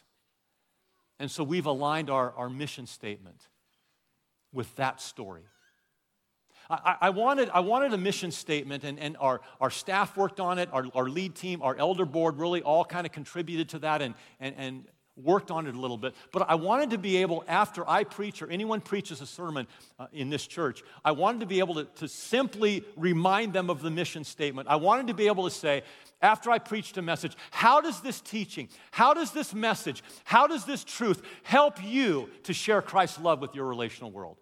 And 1.18 1.30
so 1.30 1.44
we've 1.44 1.66
aligned 1.66 2.08
our, 2.08 2.32
our 2.32 2.48
mission 2.48 2.86
statement 2.86 3.40
with 4.52 4.74
that 4.76 5.00
story. 5.00 5.42
I, 6.68 6.96
I, 7.02 7.10
wanted, 7.10 7.50
I 7.50 7.60
wanted 7.60 7.92
a 7.92 7.98
mission 7.98 8.30
statement, 8.30 8.84
and, 8.84 8.98
and 8.98 9.16
our, 9.20 9.40
our 9.60 9.70
staff 9.70 10.16
worked 10.16 10.40
on 10.40 10.58
it, 10.58 10.68
our, 10.72 10.86
our 10.94 11.08
lead 11.08 11.34
team, 11.34 11.62
our 11.62 11.76
elder 11.76 12.04
board 12.04 12.38
really 12.38 12.62
all 12.62 12.84
kind 12.84 13.06
of 13.06 13.12
contributed 13.12 13.68
to 13.70 13.78
that 13.80 14.02
and, 14.02 14.14
and, 14.40 14.54
and 14.58 14.84
worked 15.16 15.50
on 15.50 15.66
it 15.66 15.74
a 15.74 15.80
little 15.80 15.96
bit. 15.96 16.14
But 16.32 16.48
I 16.48 16.56
wanted 16.56 16.90
to 16.90 16.98
be 16.98 17.18
able, 17.18 17.44
after 17.48 17.88
I 17.88 18.04
preach 18.04 18.42
or 18.42 18.50
anyone 18.50 18.80
preaches 18.80 19.20
a 19.20 19.26
sermon 19.26 19.66
uh, 19.98 20.06
in 20.12 20.28
this 20.28 20.46
church, 20.46 20.82
I 21.04 21.12
wanted 21.12 21.40
to 21.40 21.46
be 21.46 21.58
able 21.58 21.74
to, 21.76 21.84
to 21.84 22.08
simply 22.08 22.84
remind 22.96 23.52
them 23.52 23.70
of 23.70 23.80
the 23.80 23.90
mission 23.90 24.24
statement. 24.24 24.68
I 24.68 24.76
wanted 24.76 25.06
to 25.06 25.14
be 25.14 25.26
able 25.26 25.44
to 25.44 25.50
say, 25.50 25.82
after 26.20 26.50
I 26.50 26.58
preached 26.58 26.98
a 26.98 27.02
message, 27.02 27.36
how 27.50 27.80
does 27.80 28.00
this 28.00 28.20
teaching, 28.20 28.68
how 28.90 29.14
does 29.14 29.32
this 29.32 29.54
message, 29.54 30.02
how 30.24 30.46
does 30.46 30.64
this 30.64 30.84
truth 30.84 31.22
help 31.42 31.82
you 31.82 32.30
to 32.44 32.52
share 32.52 32.82
Christ's 32.82 33.20
love 33.20 33.40
with 33.40 33.54
your 33.54 33.66
relational 33.66 34.10
world? 34.10 34.36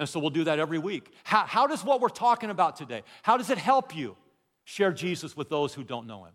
And 0.00 0.08
so 0.08 0.18
we'll 0.18 0.30
do 0.30 0.44
that 0.44 0.58
every 0.58 0.78
week. 0.78 1.12
How, 1.24 1.44
how 1.44 1.66
does 1.66 1.84
what 1.84 2.00
we're 2.00 2.08
talking 2.08 2.48
about 2.48 2.74
today, 2.74 3.02
how 3.22 3.36
does 3.36 3.50
it 3.50 3.58
help 3.58 3.94
you 3.94 4.16
share 4.64 4.92
Jesus 4.92 5.36
with 5.36 5.50
those 5.50 5.74
who 5.74 5.84
don't 5.84 6.08
know 6.08 6.24
him? 6.24 6.32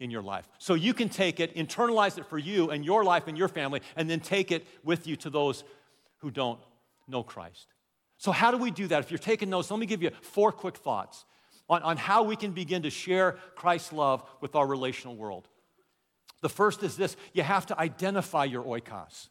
in 0.00 0.10
your 0.10 0.22
life. 0.22 0.46
So 0.58 0.74
you 0.74 0.92
can 0.92 1.08
take 1.08 1.38
it, 1.38 1.54
internalize 1.54 2.18
it 2.18 2.26
for 2.26 2.36
you 2.36 2.70
and 2.70 2.84
your 2.84 3.04
life 3.04 3.28
and 3.28 3.38
your 3.38 3.46
family, 3.46 3.80
and 3.94 4.10
then 4.10 4.18
take 4.18 4.50
it 4.50 4.66
with 4.82 5.06
you 5.06 5.14
to 5.18 5.30
those 5.30 5.62
who 6.18 6.32
don't 6.32 6.58
know 7.06 7.22
Christ. 7.22 7.68
So, 8.18 8.32
how 8.32 8.50
do 8.50 8.58
we 8.58 8.72
do 8.72 8.88
that? 8.88 8.98
If 8.98 9.12
you're 9.12 9.18
taking 9.18 9.50
notes, 9.50 9.70
let 9.70 9.78
me 9.78 9.86
give 9.86 10.02
you 10.02 10.10
four 10.20 10.50
quick 10.50 10.78
thoughts 10.78 11.24
on, 11.70 11.82
on 11.82 11.96
how 11.96 12.24
we 12.24 12.34
can 12.34 12.50
begin 12.50 12.82
to 12.82 12.90
share 12.90 13.38
Christ's 13.54 13.92
love 13.92 14.24
with 14.40 14.56
our 14.56 14.66
relational 14.66 15.14
world. 15.14 15.46
The 16.42 16.48
first 16.48 16.82
is 16.82 16.96
this 16.96 17.16
you 17.32 17.44
have 17.44 17.64
to 17.66 17.78
identify 17.78 18.44
your 18.44 18.64
oikos. 18.64 19.28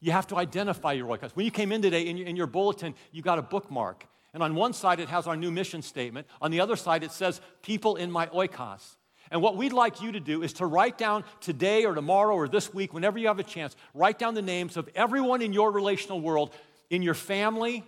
You 0.00 0.12
have 0.12 0.26
to 0.28 0.36
identify 0.36 0.92
your 0.92 1.08
oikos. 1.08 1.32
When 1.32 1.44
you 1.44 1.50
came 1.50 1.72
in 1.72 1.82
today, 1.82 2.06
in 2.06 2.16
your, 2.16 2.26
in 2.26 2.36
your 2.36 2.46
bulletin, 2.46 2.94
you 3.10 3.22
got 3.22 3.38
a 3.38 3.42
bookmark. 3.42 4.06
And 4.32 4.42
on 4.42 4.54
one 4.54 4.72
side, 4.72 5.00
it 5.00 5.08
has 5.08 5.26
our 5.26 5.36
new 5.36 5.50
mission 5.50 5.82
statement. 5.82 6.26
On 6.40 6.50
the 6.50 6.60
other 6.60 6.76
side, 6.76 7.02
it 7.02 7.12
says, 7.12 7.40
People 7.62 7.96
in 7.96 8.10
my 8.10 8.26
oikos. 8.26 8.96
And 9.30 9.42
what 9.42 9.56
we'd 9.56 9.72
like 9.72 10.00
you 10.00 10.12
to 10.12 10.20
do 10.20 10.42
is 10.42 10.54
to 10.54 10.66
write 10.66 10.96
down 10.96 11.24
today 11.40 11.84
or 11.84 11.94
tomorrow 11.94 12.34
or 12.34 12.48
this 12.48 12.72
week, 12.72 12.94
whenever 12.94 13.18
you 13.18 13.26
have 13.26 13.38
a 13.38 13.44
chance, 13.44 13.76
write 13.92 14.18
down 14.18 14.34
the 14.34 14.42
names 14.42 14.76
of 14.76 14.88
everyone 14.94 15.42
in 15.42 15.52
your 15.52 15.70
relational 15.70 16.20
world, 16.20 16.54
in 16.88 17.02
your 17.02 17.14
family, 17.14 17.84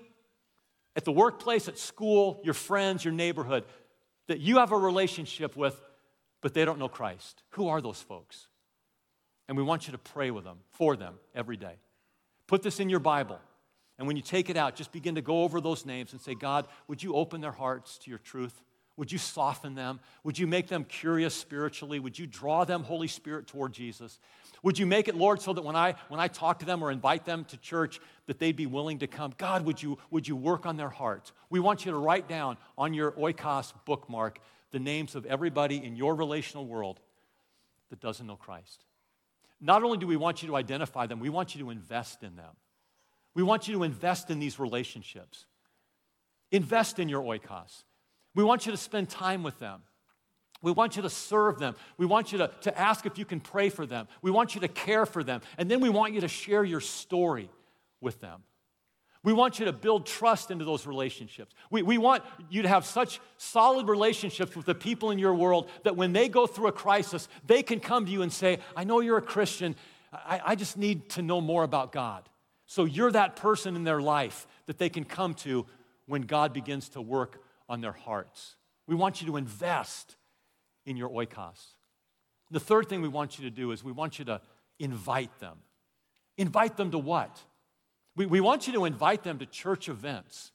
at 0.97 1.05
the 1.05 1.13
workplace, 1.13 1.69
at 1.69 1.79
school, 1.79 2.41
your 2.45 2.55
friends, 2.55 3.05
your 3.05 3.15
neighborhood, 3.15 3.65
that 4.27 4.41
you 4.41 4.59
have 4.59 4.73
a 4.73 4.77
relationship 4.77 5.57
with, 5.57 5.81
but 6.43 6.53
they 6.53 6.65
don't 6.65 6.79
know 6.79 6.89
Christ. 6.89 7.43
Who 7.51 7.69
are 7.69 7.81
those 7.81 8.03
folks? 8.03 8.49
And 9.49 9.57
we 9.57 9.63
want 9.63 9.87
you 9.87 9.93
to 9.93 9.99
pray 9.99 10.31
with 10.31 10.45
them, 10.45 10.59
for 10.71 10.95
them, 10.95 11.15
every 11.35 11.57
day. 11.57 11.77
Put 12.51 12.65
this 12.65 12.81
in 12.81 12.89
your 12.89 12.99
Bible. 12.99 13.39
And 13.97 14.09
when 14.09 14.17
you 14.17 14.23
take 14.23 14.51
it 14.51 14.57
out, 14.57 14.75
just 14.75 14.91
begin 14.91 15.15
to 15.15 15.23
go 15.23 15.45
over 15.45 15.61
those 15.61 15.87
names 15.87 16.11
and 16.11 16.21
say, 16.21 16.35
God, 16.35 16.67
would 16.89 17.01
you 17.01 17.15
open 17.15 17.41
their 17.41 17.53
hearts 17.53 17.97
to 17.99 18.11
your 18.11 18.19
truth? 18.19 18.61
Would 18.97 19.13
you 19.13 19.19
soften 19.19 19.77
them? 19.77 20.01
Would 20.25 20.37
you 20.37 20.49
make 20.49 20.67
them 20.67 20.83
curious 20.83 21.33
spiritually? 21.33 22.01
Would 22.01 22.19
you 22.19 22.27
draw 22.27 22.65
them, 22.65 22.83
Holy 22.83 23.07
Spirit, 23.07 23.47
toward 23.47 23.73
Jesus? 23.73 24.19
Would 24.65 24.81
you 24.81 24.85
make 24.85 25.07
it, 25.07 25.15
Lord, 25.15 25.41
so 25.41 25.53
that 25.53 25.63
when 25.63 25.77
I, 25.77 25.95
when 26.09 26.19
I 26.19 26.27
talk 26.27 26.59
to 26.59 26.67
them 26.67 26.83
or 26.83 26.91
invite 26.91 27.25
them 27.25 27.45
to 27.45 27.57
church, 27.57 28.01
that 28.27 28.41
they'd 28.41 28.57
be 28.57 28.67
willing 28.67 28.99
to 28.99 29.07
come? 29.07 29.33
God, 29.39 29.65
would 29.65 29.81
you, 29.81 29.99
would 30.11 30.27
you 30.27 30.35
work 30.35 30.67
on 30.67 30.77
their 30.77 30.91
hearts? 30.91 31.31
We 31.51 31.61
want 31.61 31.87
you 31.87 31.93
to 31.93 31.99
write 31.99 32.29
down 32.29 32.57
on 32.77 32.95
your 32.95 33.13
oikos 33.13 33.73
bookmark 33.85 34.41
the 34.73 34.81
names 34.81 35.15
of 35.15 35.25
everybody 35.25 35.77
in 35.77 35.95
your 35.95 36.17
relational 36.17 36.67
world 36.67 36.99
that 37.91 38.01
doesn't 38.01 38.27
know 38.27 38.35
Christ. 38.35 38.87
Not 39.61 39.83
only 39.83 39.99
do 39.99 40.07
we 40.07 40.17
want 40.17 40.43
you 40.43 40.49
to 40.49 40.57
identify 40.57 41.07
them, 41.07 41.21
we 41.21 41.29
want 41.29 41.55
you 41.55 41.63
to 41.65 41.71
invest 41.71 42.23
in 42.23 42.37
them. 42.37 42.55
We 43.35 43.43
want 43.43 43.69
you 43.69 43.75
to 43.75 43.83
invest 43.83 44.31
in 44.31 44.39
these 44.39 44.59
relationships. 44.59 45.47
Invest 46.51 46.99
in 46.99 47.09
your 47.09 47.23
oikos. 47.23 47.85
We 48.35 48.43
want 48.43 48.67
you 48.67 48.73
to 48.73 48.79
spend 48.79 49.09
time 49.09 49.43
with 49.43 49.59
them. 49.59 49.83
We 50.63 50.73
want 50.73 50.97
you 50.97 51.03
to 51.03 51.11
serve 51.11 51.59
them. 51.59 51.75
We 51.97 52.07
want 52.07 52.33
you 52.33 52.39
to, 52.39 52.51
to 52.63 52.79
ask 52.79 53.07
if 53.07 53.19
you 53.19 53.25
can 53.25 53.41
pray 53.41 53.71
for 53.71 53.87
them. 53.87 54.09
We 54.21 54.31
want 54.31 54.55
you 54.55 54.61
to 54.63 54.69
care 54.69 55.07
for 55.07 55.25
them. 55.25 55.41
And 55.57 55.71
then 55.71 55.81
we 55.81 55.89
want 55.89 56.13
you 56.13 56.21
to 56.21 56.29
share 56.29 56.65
your 56.65 56.81
story 56.81 57.49
with 58.01 58.21
them. 58.21 58.43
We 59.23 59.35
want 59.35 59.59
you 59.59 59.67
to 59.67 59.73
build 59.73 60.07
trust 60.07 60.51
into 60.51 60.65
those 60.65 60.87
relationships. 60.87 61.55
We, 61.71 61.83
we 61.83 61.99
want 61.99 62.23
you 62.49 62.63
to 62.63 62.69
have 62.69 62.87
such 62.87 63.21
solid 63.37 63.87
relationships 63.87 64.57
with 64.57 64.65
the 64.65 64.75
people 64.75 65.11
in 65.11 65.19
your 65.19 65.35
world 65.35 65.69
that 65.85 65.95
when 65.95 66.13
they 66.15 66.29
go 66.29 66.47
through 66.47 66.69
a 66.69 66.73
crisis, 66.73 67.29
they 67.47 67.63
can 67.63 67.81
come 67.81 68.07
to 68.07 68.11
you 68.11 68.23
and 68.23 68.33
say, 68.33 68.61
I 68.75 68.85
know 68.85 69.01
you're 69.01 69.19
a 69.19 69.23
Christian. 69.23 69.77
I, 70.13 70.41
I 70.45 70.55
just 70.55 70.79
need 70.79 71.11
to 71.11 71.23
know 71.23 71.43
more 71.43 71.65
about 71.65 71.93
God. 71.93 72.29
So 72.67 72.85
you're 72.85 73.13
that 73.13 73.37
person 73.37 73.77
in 73.77 73.85
their 73.85 74.01
life 74.01 74.47
that 74.67 74.79
they 74.79 74.89
can 74.89 75.05
come 75.05 75.35
to 75.35 75.67
when 76.07 76.23
God 76.23 76.55
begins 76.55 76.89
to 76.91 77.03
work 77.03 77.43
on 77.69 77.83
their 77.83 77.93
hearts. 77.93 78.57
We 78.87 78.95
want 78.95 79.21
you 79.21 79.27
to 79.27 79.37
invest 79.37 80.17
in 80.87 80.97
your 80.97 81.11
oikos. 81.11 81.75
The 82.51 82.61
third 82.61 82.89
thing 82.89 83.03
we 83.03 83.09
want 83.09 83.39
you 83.39 83.45
to 83.45 83.51
do 83.51 83.71
is 83.73 83.85
we 83.85 83.93
want 83.93 84.19
you 84.19 84.25
to 84.27 84.41
invite 84.79 85.39
them. 85.41 85.59
Invite 86.39 86.77
them 86.77 86.91
to 86.93 86.99
what? 86.99 87.45
We, 88.17 88.27
we 88.27 88.41
want 88.41 88.67
you 88.67 88.73
to 88.75 88.85
invite 88.85 89.23
them 89.23 89.39
to 89.39 89.47
church 89.47 89.89
events. 89.89 90.53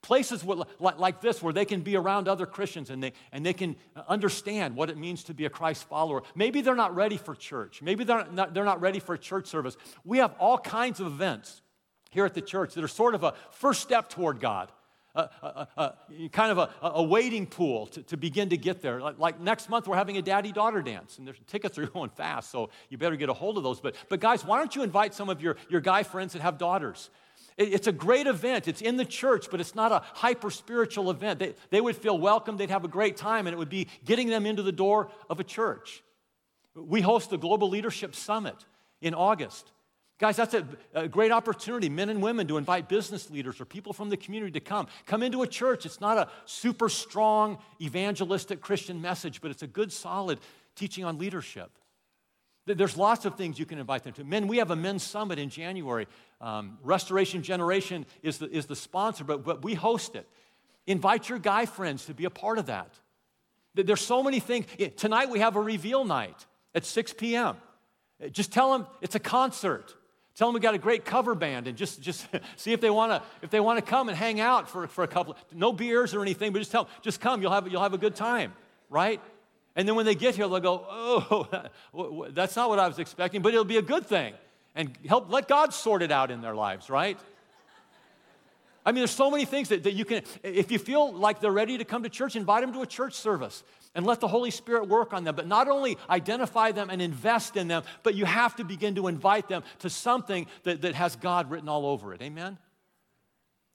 Places 0.00 0.44
like 0.78 1.20
this 1.20 1.42
where 1.42 1.52
they 1.52 1.64
can 1.64 1.80
be 1.80 1.96
around 1.96 2.28
other 2.28 2.46
Christians 2.46 2.88
and 2.90 3.02
they, 3.02 3.12
and 3.32 3.44
they 3.44 3.52
can 3.52 3.74
uh, 3.96 4.02
understand 4.08 4.76
what 4.76 4.90
it 4.90 4.96
means 4.96 5.24
to 5.24 5.34
be 5.34 5.44
a 5.44 5.50
Christ 5.50 5.88
follower. 5.88 6.22
Maybe 6.36 6.60
they're 6.60 6.76
not 6.76 6.94
ready 6.94 7.16
for 7.16 7.34
church. 7.34 7.82
Maybe 7.82 8.04
they're 8.04 8.26
not, 8.30 8.54
they're 8.54 8.64
not 8.64 8.80
ready 8.80 9.00
for 9.00 9.14
a 9.14 9.18
church 9.18 9.46
service. 9.46 9.76
We 10.04 10.18
have 10.18 10.34
all 10.38 10.56
kinds 10.56 11.00
of 11.00 11.08
events 11.08 11.62
here 12.10 12.24
at 12.24 12.34
the 12.34 12.40
church 12.40 12.74
that 12.74 12.84
are 12.84 12.88
sort 12.88 13.16
of 13.16 13.24
a 13.24 13.34
first 13.50 13.80
step 13.80 14.08
toward 14.08 14.38
God 14.38 14.70
a, 15.18 15.68
a, 15.76 15.94
a, 16.16 16.28
kind 16.30 16.56
of 16.56 16.70
a, 16.82 17.02
waiting 17.02 17.46
pool 17.46 17.86
to, 17.88 18.02
to, 18.04 18.16
begin 18.16 18.50
to 18.50 18.56
get 18.56 18.80
there. 18.82 19.00
Like, 19.00 19.18
like, 19.18 19.40
next 19.40 19.68
month, 19.68 19.88
we're 19.88 19.96
having 19.96 20.16
a 20.16 20.22
daddy 20.22 20.52
daughter 20.52 20.82
dance, 20.82 21.18
and 21.18 21.26
the 21.26 21.34
tickets 21.46 21.78
are 21.78 21.86
going 21.98 22.10
fast, 22.10 22.50
so 22.50 22.70
you 22.88 22.98
better 22.98 23.16
get 23.16 23.28
a 23.28 23.32
hold 23.32 23.56
of 23.56 23.64
those. 23.64 23.80
But, 23.80 23.96
but 24.08 24.20
guys, 24.20 24.44
why 24.44 24.58
don't 24.58 24.74
you 24.74 24.82
invite 24.82 25.14
some 25.14 25.28
of 25.28 25.42
your, 25.42 25.56
your 25.68 25.80
guy 25.80 26.02
friends 26.02 26.34
that 26.34 26.42
have 26.42 26.58
daughters? 26.58 27.10
It, 27.56 27.74
it's 27.74 27.86
a 27.86 27.92
great 27.92 28.26
event. 28.26 28.68
It's 28.68 28.80
in 28.80 28.96
the 28.96 29.04
church, 29.04 29.48
but 29.50 29.60
it's 29.60 29.74
not 29.74 29.92
a 29.92 30.02
hyper 30.14 30.50
spiritual 30.50 31.10
event. 31.10 31.40
They, 31.40 31.54
they 31.70 31.80
would 31.80 31.96
feel 31.96 32.18
welcome, 32.18 32.56
they'd 32.56 32.70
have 32.70 32.84
a 32.84 32.88
great 32.88 33.16
time, 33.16 33.46
and 33.46 33.54
it 33.54 33.58
would 33.58 33.68
be 33.68 33.88
getting 34.04 34.28
them 34.28 34.46
into 34.46 34.62
the 34.62 34.72
door 34.72 35.10
of 35.28 35.40
a 35.40 35.44
church. 35.44 36.02
We 36.74 37.00
host 37.00 37.30
the 37.30 37.38
Global 37.38 37.68
Leadership 37.68 38.14
Summit 38.14 38.56
in 39.00 39.14
August. 39.14 39.72
Guys, 40.18 40.36
that's 40.36 40.54
a, 40.54 40.66
a, 40.94 41.06
great 41.06 41.30
opportunity, 41.30 41.88
men 41.88 42.08
and 42.08 42.20
women, 42.20 42.48
to 42.48 42.56
invite 42.56 42.88
business 42.88 43.30
leaders 43.30 43.60
or 43.60 43.64
people 43.64 43.92
from 43.92 44.08
the 44.08 44.16
community 44.16 44.50
to 44.52 44.60
come. 44.60 44.88
Come 45.06 45.22
into 45.22 45.42
a 45.42 45.46
church. 45.46 45.86
It's 45.86 46.00
not 46.00 46.18
a 46.18 46.28
super 46.44 46.88
strong 46.88 47.58
evangelistic 47.80 48.60
Christian 48.60 49.00
message, 49.00 49.40
but 49.40 49.52
it's 49.52 49.62
a 49.62 49.68
good, 49.68 49.92
solid 49.92 50.40
teaching 50.74 51.04
on 51.04 51.18
leadership. 51.18 51.70
There's 52.66 52.96
lots 52.96 53.24
of 53.24 53.36
things 53.36 53.58
you 53.60 53.64
can 53.64 53.78
invite 53.78 54.02
them 54.02 54.12
to. 54.14 54.24
Men, 54.24 54.48
we 54.48 54.58
have 54.58 54.72
a 54.72 54.76
men's 54.76 55.04
summit 55.04 55.38
in 55.38 55.50
January. 55.50 56.06
Um, 56.40 56.78
Restoration 56.82 57.42
Generation 57.42 58.04
is 58.22 58.38
the, 58.38 58.50
is 58.50 58.66
the 58.66 58.76
sponsor, 58.76 59.22
but, 59.24 59.44
but 59.44 59.62
we 59.62 59.74
host 59.74 60.16
it. 60.16 60.28
Invite 60.86 61.28
your 61.28 61.38
guy 61.38 61.64
friends 61.64 62.06
to 62.06 62.14
be 62.14 62.24
a 62.24 62.30
part 62.30 62.58
of 62.58 62.66
that. 62.66 62.92
There's 63.74 64.00
so 64.00 64.22
many 64.22 64.40
things. 64.40 64.66
Tonight 64.96 65.30
we 65.30 65.38
have 65.38 65.54
a 65.54 65.60
reveal 65.60 66.04
night 66.04 66.46
at 66.74 66.84
6 66.84 67.12
p.m. 67.14 67.56
Just 68.32 68.52
tell 68.52 68.72
them 68.72 68.86
it's 69.00 69.14
a 69.14 69.20
concert. 69.20 69.94
Tell 70.38 70.46
them 70.46 70.54
we 70.54 70.60
got 70.60 70.74
a 70.74 70.78
great 70.78 71.04
cover 71.04 71.34
band 71.34 71.66
and 71.66 71.76
just, 71.76 72.00
just 72.00 72.24
see 72.56 72.72
if 72.72 72.80
they 72.80 72.90
want 72.90 73.10
to 73.10 73.22
if 73.42 73.50
they 73.50 73.58
want 73.58 73.84
to 73.84 73.84
come 73.84 74.08
and 74.08 74.16
hang 74.16 74.38
out 74.38 74.70
for, 74.70 74.86
for 74.86 75.02
a 75.02 75.08
couple 75.08 75.36
no 75.52 75.72
beers 75.72 76.14
or 76.14 76.22
anything, 76.22 76.52
but 76.52 76.60
just 76.60 76.70
tell 76.70 76.84
them, 76.84 76.92
just 77.02 77.20
come, 77.20 77.42
you'll 77.42 77.50
have, 77.50 77.66
you'll 77.66 77.82
have 77.82 77.92
a 77.92 77.98
good 77.98 78.14
time, 78.14 78.52
right? 78.88 79.20
And 79.74 79.88
then 79.88 79.96
when 79.96 80.06
they 80.06 80.14
get 80.14 80.36
here, 80.36 80.46
they'll 80.46 80.60
go, 80.60 80.86
oh, 80.88 82.28
that's 82.30 82.54
not 82.54 82.68
what 82.68 82.78
I 82.78 82.86
was 82.86 83.00
expecting, 83.00 83.42
but 83.42 83.52
it'll 83.52 83.64
be 83.64 83.78
a 83.78 83.82
good 83.82 84.06
thing. 84.06 84.32
And 84.76 84.96
help 85.08 85.28
let 85.28 85.48
God 85.48 85.74
sort 85.74 86.02
it 86.02 86.12
out 86.12 86.30
in 86.30 86.40
their 86.40 86.54
lives, 86.54 86.88
right? 86.88 87.18
I 88.88 88.90
mean, 88.90 89.02
there's 89.02 89.10
so 89.10 89.30
many 89.30 89.44
things 89.44 89.68
that, 89.68 89.82
that 89.82 89.92
you 89.92 90.06
can, 90.06 90.22
if 90.42 90.72
you 90.72 90.78
feel 90.78 91.12
like 91.12 91.40
they're 91.40 91.52
ready 91.52 91.76
to 91.76 91.84
come 91.84 92.04
to 92.04 92.08
church, 92.08 92.36
invite 92.36 92.62
them 92.62 92.72
to 92.72 92.80
a 92.80 92.86
church 92.86 93.12
service 93.12 93.62
and 93.94 94.06
let 94.06 94.18
the 94.18 94.28
Holy 94.28 94.50
Spirit 94.50 94.88
work 94.88 95.12
on 95.12 95.24
them. 95.24 95.36
But 95.36 95.46
not 95.46 95.68
only 95.68 95.98
identify 96.08 96.72
them 96.72 96.88
and 96.88 97.02
invest 97.02 97.58
in 97.58 97.68
them, 97.68 97.82
but 98.02 98.14
you 98.14 98.24
have 98.24 98.56
to 98.56 98.64
begin 98.64 98.94
to 98.94 99.06
invite 99.08 99.46
them 99.46 99.62
to 99.80 99.90
something 99.90 100.46
that, 100.62 100.80
that 100.80 100.94
has 100.94 101.16
God 101.16 101.50
written 101.50 101.68
all 101.68 101.84
over 101.84 102.14
it. 102.14 102.22
Amen? 102.22 102.56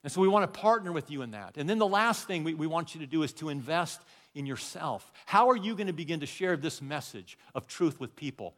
And 0.04 0.12
so 0.12 0.19
we 0.19 0.28
want 0.28 0.52
to 0.52 0.60
partner 0.60 0.91
with 0.91 1.12
you 1.12 1.21
in 1.21 1.30
that. 1.30 1.58
And 1.58 1.69
then 1.69 1.78
the 1.78 1.86
last 1.86 2.26
thing 2.26 2.43
we, 2.43 2.56
we 2.56 2.65
want 2.65 2.95
you 2.95 3.02
to 3.02 3.08
do 3.08 3.21
is 3.21 3.34
to 3.34 3.49
invest 3.49 4.02
in 4.34 4.47
yourself. 4.47 5.12
How 5.28 5.52
are 5.52 5.56
you 5.56 5.76
going 5.76 5.86
to 5.86 5.93
begin 5.93 6.21
to 6.21 6.26
share 6.26 6.58
this 6.58 6.82
message 6.82 7.38
of 7.54 7.67
truth 7.67 7.99
with 7.99 8.15
people 8.15 8.56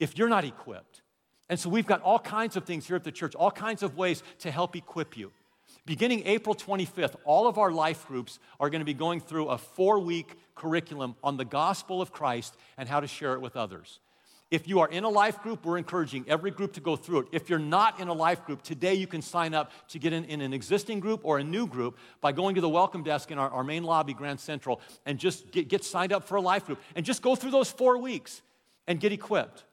if 0.00 0.18
you're 0.18 0.28
not 0.28 0.44
equipped? 0.44 1.02
And 1.48 1.60
so 1.60 1.70
we've 1.70 1.86
got 1.86 2.02
all 2.02 2.18
kinds 2.18 2.56
of 2.56 2.64
things 2.64 2.88
here 2.88 2.96
at 2.96 3.04
the 3.04 3.12
church, 3.12 3.36
all 3.36 3.52
kinds 3.52 3.84
of 3.84 3.96
ways 3.96 4.24
to 4.40 4.50
help 4.50 4.74
equip 4.74 5.16
you. 5.16 5.30
Beginning 5.86 6.26
April 6.26 6.56
25th, 6.56 7.14
all 7.24 7.46
of 7.46 7.58
our 7.58 7.70
life 7.70 8.08
groups 8.08 8.40
are 8.58 8.70
going 8.70 8.80
to 8.80 8.84
be 8.84 8.92
going 8.92 9.20
through 9.20 9.48
a 9.48 9.56
four 9.56 10.00
week 10.00 10.34
curriculum 10.56 11.14
on 11.22 11.36
the 11.36 11.44
gospel 11.44 12.02
of 12.02 12.12
Christ 12.12 12.56
and 12.76 12.88
how 12.88 12.98
to 12.98 13.06
share 13.06 13.34
it 13.34 13.40
with 13.40 13.56
others. 13.56 14.00
If 14.50 14.68
you 14.68 14.80
are 14.80 14.88
in 14.88 15.04
a 15.04 15.08
life 15.08 15.42
group, 15.42 15.64
we're 15.64 15.78
encouraging 15.78 16.24
every 16.28 16.50
group 16.50 16.72
to 16.74 16.80
go 16.80 16.96
through 16.96 17.20
it. 17.20 17.28
If 17.32 17.48
you're 17.48 17.58
not 17.60 18.00
in 18.00 18.08
a 18.08 18.12
life 18.12 18.44
group, 18.44 18.62
today 18.62 18.94
you 18.94 19.06
can 19.06 19.22
sign 19.22 19.54
up 19.54 19.70
to 19.88 19.98
get 19.98 20.12
in, 20.12 20.24
in 20.24 20.40
an 20.40 20.52
existing 20.52 20.98
group 20.98 21.20
or 21.22 21.38
a 21.38 21.44
new 21.44 21.68
group 21.68 21.98
by 22.20 22.32
going 22.32 22.56
to 22.56 22.60
the 22.60 22.68
welcome 22.68 23.04
desk 23.04 23.30
in 23.30 23.38
our, 23.38 23.50
our 23.50 23.64
main 23.64 23.84
lobby, 23.84 24.12
Grand 24.14 24.40
Central, 24.40 24.80
and 25.04 25.18
just 25.18 25.52
get, 25.52 25.68
get 25.68 25.84
signed 25.84 26.12
up 26.12 26.24
for 26.24 26.36
a 26.36 26.40
life 26.40 26.66
group 26.66 26.80
and 26.96 27.06
just 27.06 27.22
go 27.22 27.36
through 27.36 27.52
those 27.52 27.70
four 27.70 27.98
weeks 27.98 28.42
and 28.88 28.98
get 28.98 29.12
equipped. 29.12 29.64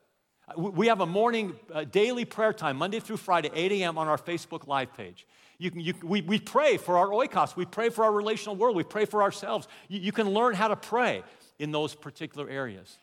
We 0.58 0.88
have 0.88 1.00
a 1.00 1.06
morning, 1.06 1.56
uh, 1.74 1.86
daily 1.86 2.26
prayer 2.26 2.52
time, 2.52 2.76
Monday 2.78 3.00
through 3.00 3.18
Friday, 3.18 3.50
8 3.54 3.72
a.m. 3.72 3.98
on 3.98 4.08
our 4.08 4.18
Facebook 4.18 4.68
Live 4.68 4.94
page. 4.94 5.26
You 5.58 5.72
can, 5.72 5.80
you, 5.80 5.94
we, 6.04 6.22
we 6.22 6.38
pray 6.40 6.76
for 6.76 6.98
our 6.98 7.08
oikos. 7.08 7.56
We 7.56 7.66
pray 7.66 7.90
for 7.90 8.04
our 8.04 8.12
relational 8.12 8.58
world. 8.58 8.76
We 8.76 8.84
pray 8.84 9.06
for 9.06 9.24
ourselves. 9.24 9.70
You, 9.88 10.02
you 10.02 10.12
can 10.12 10.30
learn 10.32 10.54
how 10.54 10.68
to 10.68 10.76
pray 10.76 11.24
in 11.60 11.72
those 11.72 11.96
particular 11.96 12.50
areas. 12.50 12.98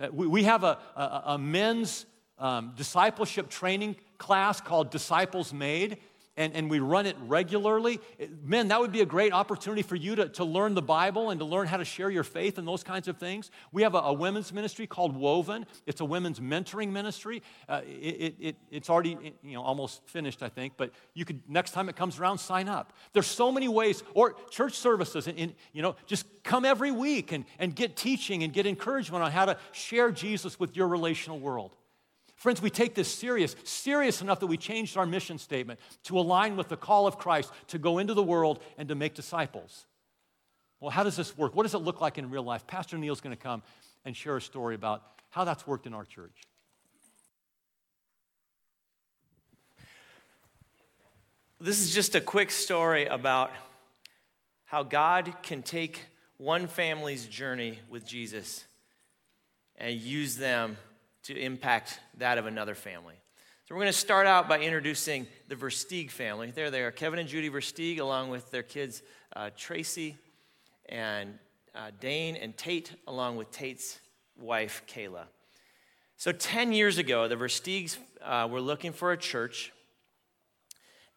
Uh, 0.00 0.08
we, 0.10 0.26
we 0.26 0.44
have 0.44 0.64
a, 0.64 0.78
a, 0.96 1.22
a 1.26 1.38
men's 1.38 2.06
um, 2.38 2.72
discipleship 2.76 3.50
training 3.50 3.96
class 4.16 4.60
called 4.60 4.90
Disciples 4.90 5.52
Made 5.52 5.98
and, 6.38 6.54
and 6.54 6.70
we 6.70 6.78
run 6.78 7.04
it 7.04 7.16
regularly, 7.26 8.00
men, 8.44 8.68
that 8.68 8.80
would 8.80 8.92
be 8.92 9.00
a 9.00 9.06
great 9.06 9.32
opportunity 9.32 9.82
for 9.82 9.96
you 9.96 10.14
to, 10.14 10.28
to 10.30 10.44
learn 10.44 10.74
the 10.74 10.80
Bible 10.80 11.30
and 11.30 11.40
to 11.40 11.44
learn 11.44 11.66
how 11.66 11.76
to 11.76 11.84
share 11.84 12.10
your 12.10 12.22
faith 12.22 12.58
and 12.58 12.66
those 12.66 12.84
kinds 12.84 13.08
of 13.08 13.18
things. 13.18 13.50
We 13.72 13.82
have 13.82 13.94
a, 13.94 13.98
a 13.98 14.12
women's 14.12 14.52
ministry 14.52 14.86
called 14.86 15.16
Woven. 15.16 15.66
It's 15.84 16.00
a 16.00 16.04
women's 16.04 16.38
mentoring 16.38 16.90
ministry. 16.92 17.42
Uh, 17.68 17.80
it, 17.84 18.36
it, 18.38 18.56
it's 18.70 18.88
already 18.88 19.34
you 19.42 19.54
know, 19.54 19.62
almost 19.62 20.06
finished, 20.06 20.42
I 20.42 20.48
think, 20.48 20.74
but 20.76 20.92
you 21.12 21.24
could, 21.24 21.42
next 21.48 21.72
time 21.72 21.88
it 21.88 21.96
comes 21.96 22.20
around, 22.20 22.38
sign 22.38 22.68
up. 22.68 22.92
There's 23.12 23.26
so 23.26 23.50
many 23.50 23.66
ways, 23.66 24.04
or 24.14 24.36
church 24.48 24.74
services, 24.74 25.26
and, 25.26 25.36
and 25.38 25.54
you 25.72 25.82
know, 25.82 25.96
just 26.06 26.24
come 26.44 26.64
every 26.64 26.92
week 26.92 27.32
and, 27.32 27.44
and 27.58 27.74
get 27.74 27.96
teaching 27.96 28.44
and 28.44 28.52
get 28.52 28.64
encouragement 28.64 29.24
on 29.24 29.32
how 29.32 29.44
to 29.44 29.56
share 29.72 30.12
Jesus 30.12 30.60
with 30.60 30.76
your 30.76 30.86
relational 30.86 31.40
world. 31.40 31.74
Friends, 32.38 32.62
we 32.62 32.70
take 32.70 32.94
this 32.94 33.12
serious, 33.12 33.56
serious 33.64 34.22
enough 34.22 34.38
that 34.38 34.46
we 34.46 34.56
changed 34.56 34.96
our 34.96 35.06
mission 35.06 35.38
statement 35.38 35.80
to 36.04 36.16
align 36.16 36.56
with 36.56 36.68
the 36.68 36.76
call 36.76 37.08
of 37.08 37.18
Christ 37.18 37.52
to 37.66 37.78
go 37.78 37.98
into 37.98 38.14
the 38.14 38.22
world 38.22 38.62
and 38.78 38.88
to 38.88 38.94
make 38.94 39.14
disciples. 39.14 39.86
Well, 40.78 40.92
how 40.92 41.02
does 41.02 41.16
this 41.16 41.36
work? 41.36 41.56
What 41.56 41.64
does 41.64 41.74
it 41.74 41.78
look 41.78 42.00
like 42.00 42.16
in 42.16 42.30
real 42.30 42.44
life? 42.44 42.64
Pastor 42.64 42.96
Neil's 42.96 43.20
going 43.20 43.36
to 43.36 43.42
come 43.42 43.64
and 44.04 44.16
share 44.16 44.36
a 44.36 44.40
story 44.40 44.76
about 44.76 45.02
how 45.30 45.42
that's 45.42 45.66
worked 45.66 45.88
in 45.88 45.94
our 45.94 46.04
church. 46.04 46.44
This 51.60 51.80
is 51.80 51.92
just 51.92 52.14
a 52.14 52.20
quick 52.20 52.52
story 52.52 53.06
about 53.06 53.50
how 54.64 54.84
God 54.84 55.34
can 55.42 55.64
take 55.64 56.04
one 56.36 56.68
family's 56.68 57.26
journey 57.26 57.80
with 57.90 58.06
Jesus 58.06 58.64
and 59.76 59.96
use 59.96 60.36
them 60.36 60.76
to 61.24 61.36
impact 61.38 62.00
that 62.18 62.38
of 62.38 62.46
another 62.46 62.74
family. 62.74 63.14
So 63.68 63.74
we're 63.74 63.82
going 63.82 63.92
to 63.92 63.98
start 63.98 64.26
out 64.26 64.48
by 64.48 64.60
introducing 64.60 65.26
the 65.48 65.54
Versteeg 65.54 66.10
family. 66.10 66.50
There 66.50 66.70
they 66.70 66.80
are, 66.82 66.90
Kevin 66.90 67.18
and 67.18 67.28
Judy 67.28 67.50
Versteeg, 67.50 67.98
along 67.98 68.30
with 68.30 68.50
their 68.50 68.62
kids, 68.62 69.02
uh, 69.36 69.50
Tracy 69.56 70.16
and 70.88 71.38
uh, 71.74 71.90
Dane 72.00 72.36
and 72.36 72.56
Tate, 72.56 72.92
along 73.06 73.36
with 73.36 73.50
Tate's 73.50 73.98
wife, 74.38 74.82
Kayla. 74.88 75.24
So, 76.16 76.32
10 76.32 76.72
years 76.72 76.98
ago, 76.98 77.28
the 77.28 77.36
Versteegs 77.36 77.98
uh, 78.22 78.48
were 78.50 78.60
looking 78.60 78.92
for 78.92 79.12
a 79.12 79.16
church, 79.16 79.72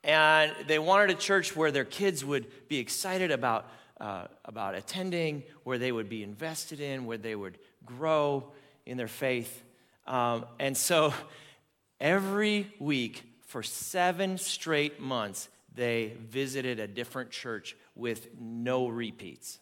and 0.03 0.51
they 0.67 0.77
wanted 0.77 1.09
a 1.09 1.19
church 1.19 1.55
where 1.55 1.71
their 1.71 1.85
kids 1.85 2.25
would 2.25 2.67
be 2.67 2.77
excited 2.79 3.31
about, 3.31 3.67
uh, 3.99 4.25
about 4.45 4.75
attending, 4.75 5.43
where 5.63 5.77
they 5.77 5.91
would 5.91 6.09
be 6.09 6.21
invested 6.21 6.79
in, 6.79 7.05
where 7.05 7.17
they 7.17 7.35
would 7.35 7.57
grow 7.85 8.51
in 8.85 8.97
their 8.97 9.07
faith. 9.07 9.63
Um, 10.07 10.45
and 10.59 10.75
so, 10.75 11.13
every 11.99 12.73
week 12.79 13.23
for 13.47 13.63
seven 13.63 14.37
straight 14.37 14.99
months, 14.99 15.49
they 15.73 16.13
visited 16.29 16.79
a 16.79 16.87
different 16.87 17.31
church 17.31 17.75
with 17.95 18.27
no 18.39 18.87
repeats. 18.87 19.59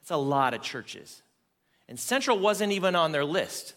That's 0.00 0.10
a 0.10 0.16
lot 0.16 0.54
of 0.54 0.62
churches. 0.62 1.22
And 1.88 1.98
Central 1.98 2.38
wasn't 2.38 2.72
even 2.72 2.94
on 2.94 3.12
their 3.12 3.24
list 3.24 3.74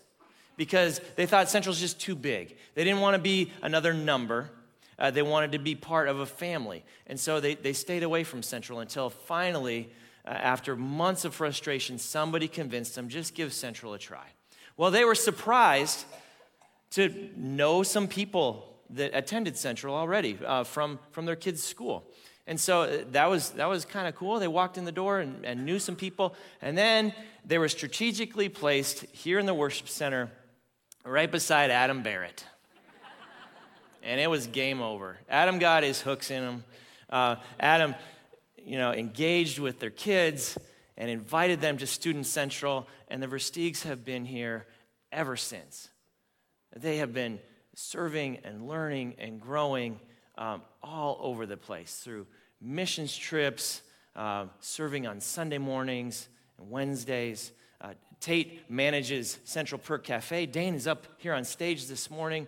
because 0.58 1.02
they 1.16 1.26
thought 1.26 1.50
Central's 1.50 1.80
just 1.80 2.00
too 2.00 2.16
big. 2.16 2.56
They 2.76 2.84
didn't 2.84 3.00
want 3.00 3.16
to 3.16 3.22
be 3.22 3.52
another 3.62 3.94
number. 3.94 4.50
Uh, 5.00 5.10
they 5.10 5.22
wanted 5.22 5.54
to 5.54 5.60
be 5.60 5.76
part 5.76 6.08
of 6.08 6.20
a 6.20 6.26
family. 6.26 6.84
And 7.08 7.20
so 7.20 7.40
they, 7.40 7.56
they 7.56 7.74
stayed 7.74 8.04
away 8.04 8.24
from 8.24 8.44
Central 8.44 8.80
until 8.80 9.10
finally, 9.10 9.90
uh, 10.26 10.30
after 10.30 10.76
months 10.76 11.26
of 11.26 11.34
frustration, 11.34 11.98
somebody 11.98 12.48
convinced 12.48 12.96
them 12.96 13.10
just 13.10 13.34
give 13.34 13.54
Central 13.54 13.94
a 13.94 14.00
try. 14.00 14.28
Well, 14.82 14.90
they 14.90 15.06
were 15.06 15.14
surprised 15.14 16.06
to 16.94 17.30
know 17.38 17.84
some 17.84 18.08
people 18.08 18.66
that 18.90 19.12
attended 19.14 19.56
Central 19.56 19.94
already 19.94 20.40
uh, 20.44 20.64
from, 20.64 20.98
from 21.12 21.28
their 21.28 21.36
kids' 21.36 21.62
school. 21.62 22.04
And 22.48 22.60
so 22.60 22.82
uh, 22.82 23.04
that 23.12 23.30
was, 23.30 23.52
that 23.52 23.70
was 23.70 23.86
kind 23.86 24.08
of 24.08 24.16
cool. 24.16 24.40
They 24.40 24.48
walked 24.48 24.80
in 24.80 24.86
the 24.86 24.92
door 24.92 25.20
and, 25.20 25.46
and 25.46 25.68
knew 25.68 25.78
some 25.78 25.96
people. 25.96 26.34
And 26.64 26.76
then 26.76 27.14
they 27.46 27.60
were 27.60 27.70
strategically 27.70 28.50
placed 28.50 29.06
here 29.12 29.38
in 29.38 29.46
the 29.46 29.54
worship 29.54 29.88
center, 29.88 30.32
right 31.06 31.30
beside 31.30 31.70
Adam 31.70 32.02
Barrett. 32.02 32.44
and 34.02 34.20
it 34.20 34.32
was 34.32 34.48
game 34.48 34.82
over. 34.82 35.20
Adam 35.30 35.60
got 35.60 35.84
his 35.84 36.02
hooks 36.02 36.32
in 36.32 36.44
them. 36.44 36.64
Uh, 37.08 37.36
Adam, 37.60 37.94
you 38.58 38.80
know, 38.80 38.92
engaged 38.92 39.60
with 39.60 39.80
their 39.80 39.92
kids 39.92 40.58
and 40.98 41.08
invited 41.08 41.62
them 41.62 41.78
to 41.78 41.86
Student 41.86 42.26
Central. 42.26 42.88
And 43.10 43.22
the 43.22 43.28
Versteegs 43.28 43.84
have 43.84 44.04
been 44.04 44.26
here 44.26 44.66
ever 45.12 45.36
since. 45.36 45.90
They 46.76 46.98
have 46.98 47.14
been 47.14 47.40
serving 47.76 48.40
and 48.44 48.68
learning 48.68 49.16
and 49.18 49.40
growing 49.40 50.00
um, 50.38 50.62
all 50.82 51.18
over 51.22 51.46
the 51.46 51.58
place 51.58 52.02
through 52.04 52.28
missions 52.62 53.16
trips, 53.16 53.82
uh, 54.16 54.46
serving 54.60 55.08
on 55.08 55.20
Sunday 55.22 55.58
mornings 55.58 56.28
and 56.58 56.70
Wednesdays. 56.70 57.52
Uh, 57.80 57.94
Tate 58.20 58.70
manages 58.70 59.40
Central 59.44 59.80
Perk 59.80 60.04
Cafe. 60.04 60.46
Dane 60.46 60.76
is 60.76 60.88
up 60.88 61.06
here 61.18 61.34
on 61.34 61.44
stage 61.44 61.88
this 61.88 62.10
morning. 62.10 62.48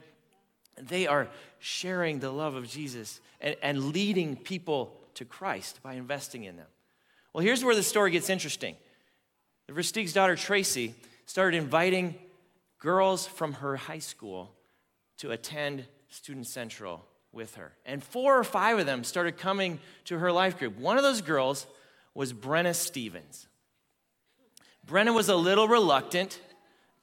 They 0.77 1.07
are 1.07 1.27
sharing 1.59 2.19
the 2.19 2.31
love 2.31 2.55
of 2.55 2.67
Jesus 2.67 3.19
and, 3.41 3.55
and 3.61 3.85
leading 3.85 4.35
people 4.35 4.99
to 5.15 5.25
Christ 5.25 5.79
by 5.83 5.93
investing 5.93 6.43
in 6.43 6.57
them. 6.57 6.67
Well, 7.33 7.43
here's 7.43 7.63
where 7.63 7.75
the 7.75 7.83
story 7.83 8.11
gets 8.11 8.29
interesting. 8.29 8.75
The 9.67 9.73
Versteeg's 9.73 10.13
daughter, 10.13 10.35
Tracy, 10.35 10.93
started 11.25 11.57
inviting 11.57 12.15
girls 12.83 13.25
from 13.25 13.53
her 13.53 13.77
high 13.77 13.99
school 13.99 14.51
to 15.17 15.31
attend 15.31 15.85
Student 16.09 16.45
Central 16.45 17.05
with 17.31 17.55
her. 17.55 17.71
And 17.85 18.03
four 18.03 18.37
or 18.37 18.43
five 18.43 18.77
of 18.77 18.85
them 18.85 19.05
started 19.05 19.37
coming 19.37 19.79
to 20.05 20.19
her 20.19 20.31
life 20.31 20.59
group. 20.59 20.77
One 20.77 20.97
of 20.97 21.03
those 21.03 21.21
girls 21.21 21.65
was 22.13 22.33
Brenna 22.33 22.75
Stevens. 22.75 23.47
Brenna 24.85 25.15
was 25.15 25.29
a 25.29 25.35
little 25.35 25.67
reluctant 25.67 26.39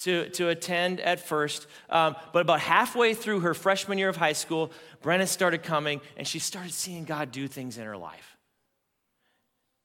to, 0.00 0.28
to 0.30 0.48
attend 0.50 1.00
at 1.00 1.18
first, 1.26 1.66
um, 1.88 2.14
but 2.34 2.40
about 2.40 2.60
halfway 2.60 3.14
through 3.14 3.40
her 3.40 3.54
freshman 3.54 3.96
year 3.96 4.10
of 4.10 4.16
high 4.16 4.34
school, 4.34 4.70
Brenna 5.02 5.26
started 5.26 5.62
coming 5.62 6.02
and 6.18 6.28
she 6.28 6.38
started 6.38 6.72
seeing 6.72 7.04
God 7.04 7.32
do 7.32 7.48
things 7.48 7.78
in 7.78 7.86
her 7.86 7.96
life. 7.96 8.36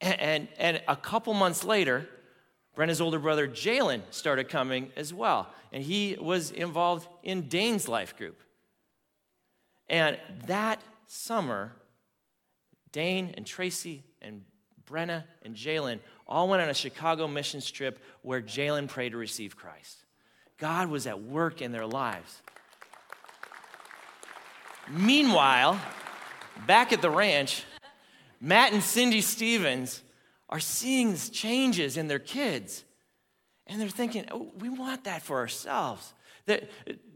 And, 0.02 0.20
and, 0.20 0.48
and 0.58 0.82
a 0.88 0.96
couple 0.96 1.32
months 1.32 1.64
later, 1.64 2.06
Brenna's 2.76 3.00
older 3.00 3.18
brother 3.18 3.48
Jalen 3.48 4.02
started 4.10 4.48
coming 4.48 4.92
as 4.96 5.12
well, 5.12 5.48
and 5.72 5.82
he 5.82 6.16
was 6.20 6.50
involved 6.50 7.08
in 7.22 7.48
Dane's 7.48 7.88
life 7.88 8.16
group. 8.16 8.38
And 9.88 10.18
that 10.46 10.82
summer, 11.06 11.72
Dane 12.92 13.32
and 13.36 13.46
Tracy 13.46 14.04
and 14.20 14.44
Brenna 14.88 15.24
and 15.42 15.56
Jalen 15.56 16.00
all 16.26 16.48
went 16.48 16.62
on 16.62 16.68
a 16.68 16.74
Chicago 16.74 17.26
missions 17.26 17.70
trip 17.70 17.98
where 18.22 18.42
Jalen 18.42 18.88
prayed 18.88 19.12
to 19.12 19.16
receive 19.16 19.56
Christ. 19.56 20.04
God 20.58 20.88
was 20.88 21.06
at 21.06 21.22
work 21.22 21.62
in 21.62 21.72
their 21.72 21.86
lives. 21.86 22.42
Meanwhile, 24.88 25.80
back 26.66 26.92
at 26.92 27.02
the 27.02 27.10
ranch, 27.10 27.64
Matt 28.40 28.72
and 28.72 28.82
Cindy 28.82 29.20
Stevens 29.20 30.02
are 30.48 30.60
seeing 30.60 31.10
these 31.10 31.30
changes 31.30 31.96
in 31.96 32.08
their 32.08 32.18
kids. 32.18 32.84
And 33.66 33.80
they're 33.80 33.88
thinking, 33.88 34.26
oh, 34.30 34.52
we 34.58 34.68
want 34.68 35.04
that 35.04 35.22
for 35.22 35.38
ourselves. 35.38 36.12
That 36.46 36.70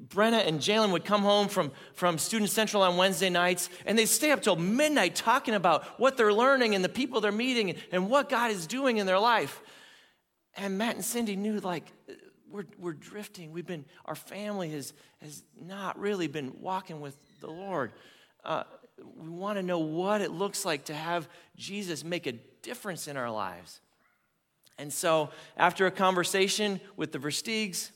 Brenna 0.08 0.44
and 0.46 0.58
Jalen 0.58 0.90
would 0.90 1.04
come 1.04 1.22
home 1.22 1.46
from, 1.46 1.70
from 1.94 2.18
Student 2.18 2.50
Central 2.50 2.82
on 2.82 2.96
Wednesday 2.96 3.30
nights, 3.30 3.70
and 3.86 3.96
they'd 3.96 4.06
stay 4.06 4.32
up 4.32 4.42
till 4.42 4.56
midnight 4.56 5.14
talking 5.14 5.54
about 5.54 5.84
what 6.00 6.16
they're 6.16 6.32
learning 6.32 6.74
and 6.74 6.84
the 6.84 6.88
people 6.88 7.20
they're 7.20 7.30
meeting 7.30 7.76
and 7.92 8.10
what 8.10 8.28
God 8.28 8.50
is 8.50 8.66
doing 8.66 8.96
in 8.96 9.06
their 9.06 9.20
life. 9.20 9.62
And 10.56 10.76
Matt 10.76 10.96
and 10.96 11.04
Cindy 11.04 11.36
knew, 11.36 11.60
like, 11.60 11.84
we're, 12.50 12.66
we're 12.76 12.92
drifting. 12.92 13.52
We've 13.52 13.66
been, 13.66 13.84
our 14.04 14.16
family 14.16 14.70
has, 14.70 14.92
has 15.22 15.44
not 15.60 15.96
really 16.00 16.26
been 16.26 16.54
walking 16.60 17.00
with 17.00 17.16
the 17.40 17.50
Lord. 17.50 17.92
Uh, 18.44 18.64
we 19.16 19.28
want 19.28 19.58
to 19.58 19.62
know 19.62 19.78
what 19.78 20.20
it 20.20 20.32
looks 20.32 20.64
like 20.64 20.86
to 20.86 20.94
have 20.94 21.28
Jesus 21.56 22.02
make 22.02 22.26
a 22.26 22.34
difference 22.62 23.08
in 23.08 23.16
our 23.16 23.30
lives. 23.30 23.80
And 24.78 24.92
so, 24.92 25.30
after 25.56 25.86
a 25.86 25.90
conversation 25.90 26.80
with 26.96 27.12
the 27.12 27.18
Versteegs, 27.18 27.90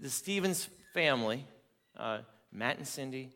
the 0.00 0.08
Stevens 0.08 0.68
family, 0.94 1.46
uh, 1.96 2.20
Matt 2.52 2.78
and 2.78 2.88
Cindy, 2.88 3.30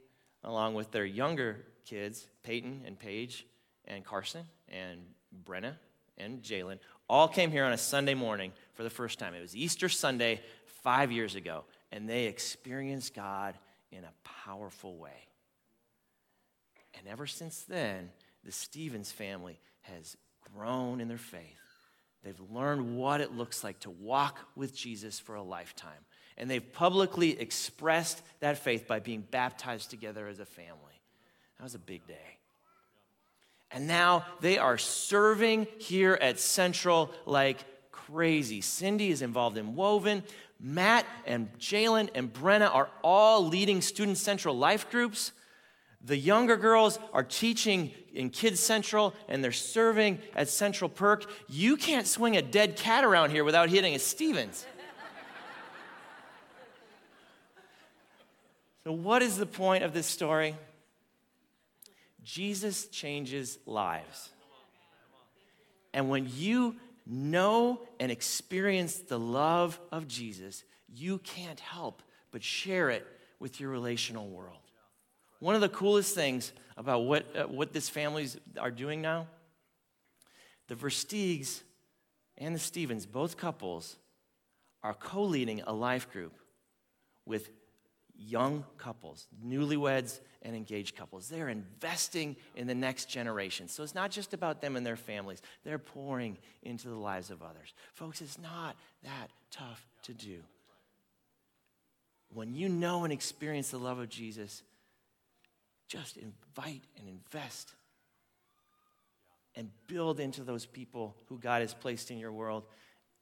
along 0.44 0.74
with 0.74 0.90
their 0.90 1.04
younger 1.04 1.64
kids, 1.84 2.26
Peyton 2.42 2.82
and 2.86 2.98
Paige 2.98 3.46
and 3.86 4.04
Carson 4.04 4.44
and 4.68 5.00
Brenna 5.44 5.74
and 6.16 6.42
Jalen, 6.42 6.78
all 7.08 7.28
came 7.28 7.50
here 7.50 7.64
on 7.64 7.72
a 7.72 7.78
Sunday 7.78 8.14
morning 8.14 8.52
for 8.74 8.82
the 8.82 8.90
first 8.90 9.18
time. 9.18 9.34
It 9.34 9.40
was 9.40 9.56
Easter 9.56 9.88
Sunday 9.88 10.40
five 10.82 11.12
years 11.12 11.34
ago, 11.34 11.64
and 11.92 12.08
they 12.08 12.26
experienced 12.26 13.14
God 13.14 13.54
in 13.90 14.04
a 14.04 14.12
powerful 14.44 14.96
way. 14.96 15.26
And 16.98 17.06
ever 17.08 17.26
since 17.26 17.62
then, 17.62 18.10
the 18.44 18.52
Stevens 18.52 19.12
family 19.12 19.58
has 19.96 20.16
grown 20.54 21.00
in 21.00 21.08
their 21.08 21.18
faith. 21.18 21.42
They've 22.24 22.40
learned 22.50 22.96
what 22.96 23.20
it 23.20 23.32
looks 23.32 23.62
like 23.62 23.80
to 23.80 23.90
walk 23.90 24.38
with 24.56 24.74
Jesus 24.74 25.18
for 25.18 25.34
a 25.34 25.42
lifetime. 25.42 26.04
And 26.36 26.50
they've 26.50 26.72
publicly 26.72 27.38
expressed 27.40 28.22
that 28.40 28.58
faith 28.58 28.86
by 28.86 29.00
being 29.00 29.24
baptized 29.30 29.90
together 29.90 30.26
as 30.28 30.40
a 30.40 30.44
family. 30.44 31.00
That 31.58 31.64
was 31.64 31.74
a 31.74 31.80
big 31.80 32.06
day. 32.06 32.38
And 33.70 33.86
now 33.86 34.24
they 34.40 34.58
are 34.58 34.78
serving 34.78 35.66
here 35.78 36.18
at 36.20 36.38
Central 36.38 37.10
like 37.26 37.64
crazy. 37.90 38.60
Cindy 38.60 39.10
is 39.10 39.22
involved 39.22 39.58
in 39.58 39.74
Woven. 39.74 40.22
Matt 40.60 41.06
and 41.26 41.48
Jalen 41.58 42.08
and 42.14 42.32
Brenna 42.32 42.74
are 42.74 42.88
all 43.02 43.46
leading 43.46 43.80
Student 43.80 44.18
Central 44.18 44.56
life 44.56 44.90
groups. 44.90 45.32
The 46.04 46.16
younger 46.16 46.56
girls 46.56 46.98
are 47.12 47.24
teaching 47.24 47.90
in 48.12 48.30
Kids 48.30 48.60
Central 48.60 49.14
and 49.28 49.42
they're 49.42 49.52
serving 49.52 50.20
at 50.34 50.48
Central 50.48 50.88
Perk. 50.88 51.30
You 51.48 51.76
can't 51.76 52.06
swing 52.06 52.36
a 52.36 52.42
dead 52.42 52.76
cat 52.76 53.04
around 53.04 53.30
here 53.30 53.44
without 53.44 53.68
hitting 53.68 53.94
a 53.94 53.98
Stevens. 53.98 54.64
so, 58.84 58.92
what 58.92 59.22
is 59.22 59.36
the 59.36 59.46
point 59.46 59.82
of 59.82 59.92
this 59.92 60.06
story? 60.06 60.54
Jesus 62.22 62.86
changes 62.86 63.58
lives. 63.66 64.30
And 65.92 66.10
when 66.10 66.28
you 66.36 66.76
know 67.06 67.80
and 67.98 68.12
experience 68.12 68.98
the 68.98 69.18
love 69.18 69.80
of 69.90 70.06
Jesus, 70.06 70.62
you 70.94 71.18
can't 71.18 71.58
help 71.58 72.02
but 72.30 72.42
share 72.42 72.90
it 72.90 73.06
with 73.40 73.60
your 73.60 73.70
relational 73.70 74.28
world. 74.28 74.67
One 75.40 75.54
of 75.54 75.60
the 75.60 75.68
coolest 75.68 76.14
things 76.14 76.52
about 76.76 77.00
what, 77.00 77.24
uh, 77.36 77.44
what 77.44 77.72
this 77.72 77.88
families 77.88 78.38
are 78.58 78.70
doing 78.70 79.00
now, 79.00 79.26
the 80.68 80.74
Versteegs 80.74 81.62
and 82.36 82.54
the 82.54 82.60
Stevens, 82.60 83.06
both 83.06 83.36
couples, 83.36 83.96
are 84.82 84.94
co 84.94 85.22
leading 85.22 85.62
a 85.62 85.72
life 85.72 86.10
group 86.10 86.34
with 87.26 87.50
young 88.18 88.64
couples, 88.76 89.28
newlyweds 89.44 90.20
and 90.42 90.54
engaged 90.56 90.96
couples. 90.96 91.28
They're 91.28 91.48
investing 91.48 92.36
in 92.56 92.66
the 92.66 92.74
next 92.74 93.08
generation. 93.08 93.68
So 93.68 93.82
it's 93.82 93.94
not 93.94 94.10
just 94.10 94.34
about 94.34 94.60
them 94.60 94.76
and 94.76 94.84
their 94.84 94.96
families, 94.96 95.40
they're 95.64 95.78
pouring 95.78 96.36
into 96.62 96.88
the 96.88 96.96
lives 96.96 97.30
of 97.30 97.42
others. 97.42 97.74
Folks, 97.94 98.20
it's 98.20 98.38
not 98.38 98.76
that 99.04 99.28
tough 99.50 99.86
to 100.02 100.14
do. 100.14 100.40
When 102.32 102.54
you 102.54 102.68
know 102.68 103.04
and 103.04 103.12
experience 103.12 103.70
the 103.70 103.78
love 103.78 103.98
of 103.98 104.08
Jesus, 104.08 104.62
just 105.88 106.16
invite 106.16 106.84
and 106.98 107.08
invest 107.08 107.74
and 109.56 109.70
build 109.86 110.20
into 110.20 110.42
those 110.42 110.66
people 110.66 111.16
who 111.28 111.38
God 111.38 111.62
has 111.62 111.74
placed 111.74 112.10
in 112.10 112.18
your 112.18 112.32
world 112.32 112.64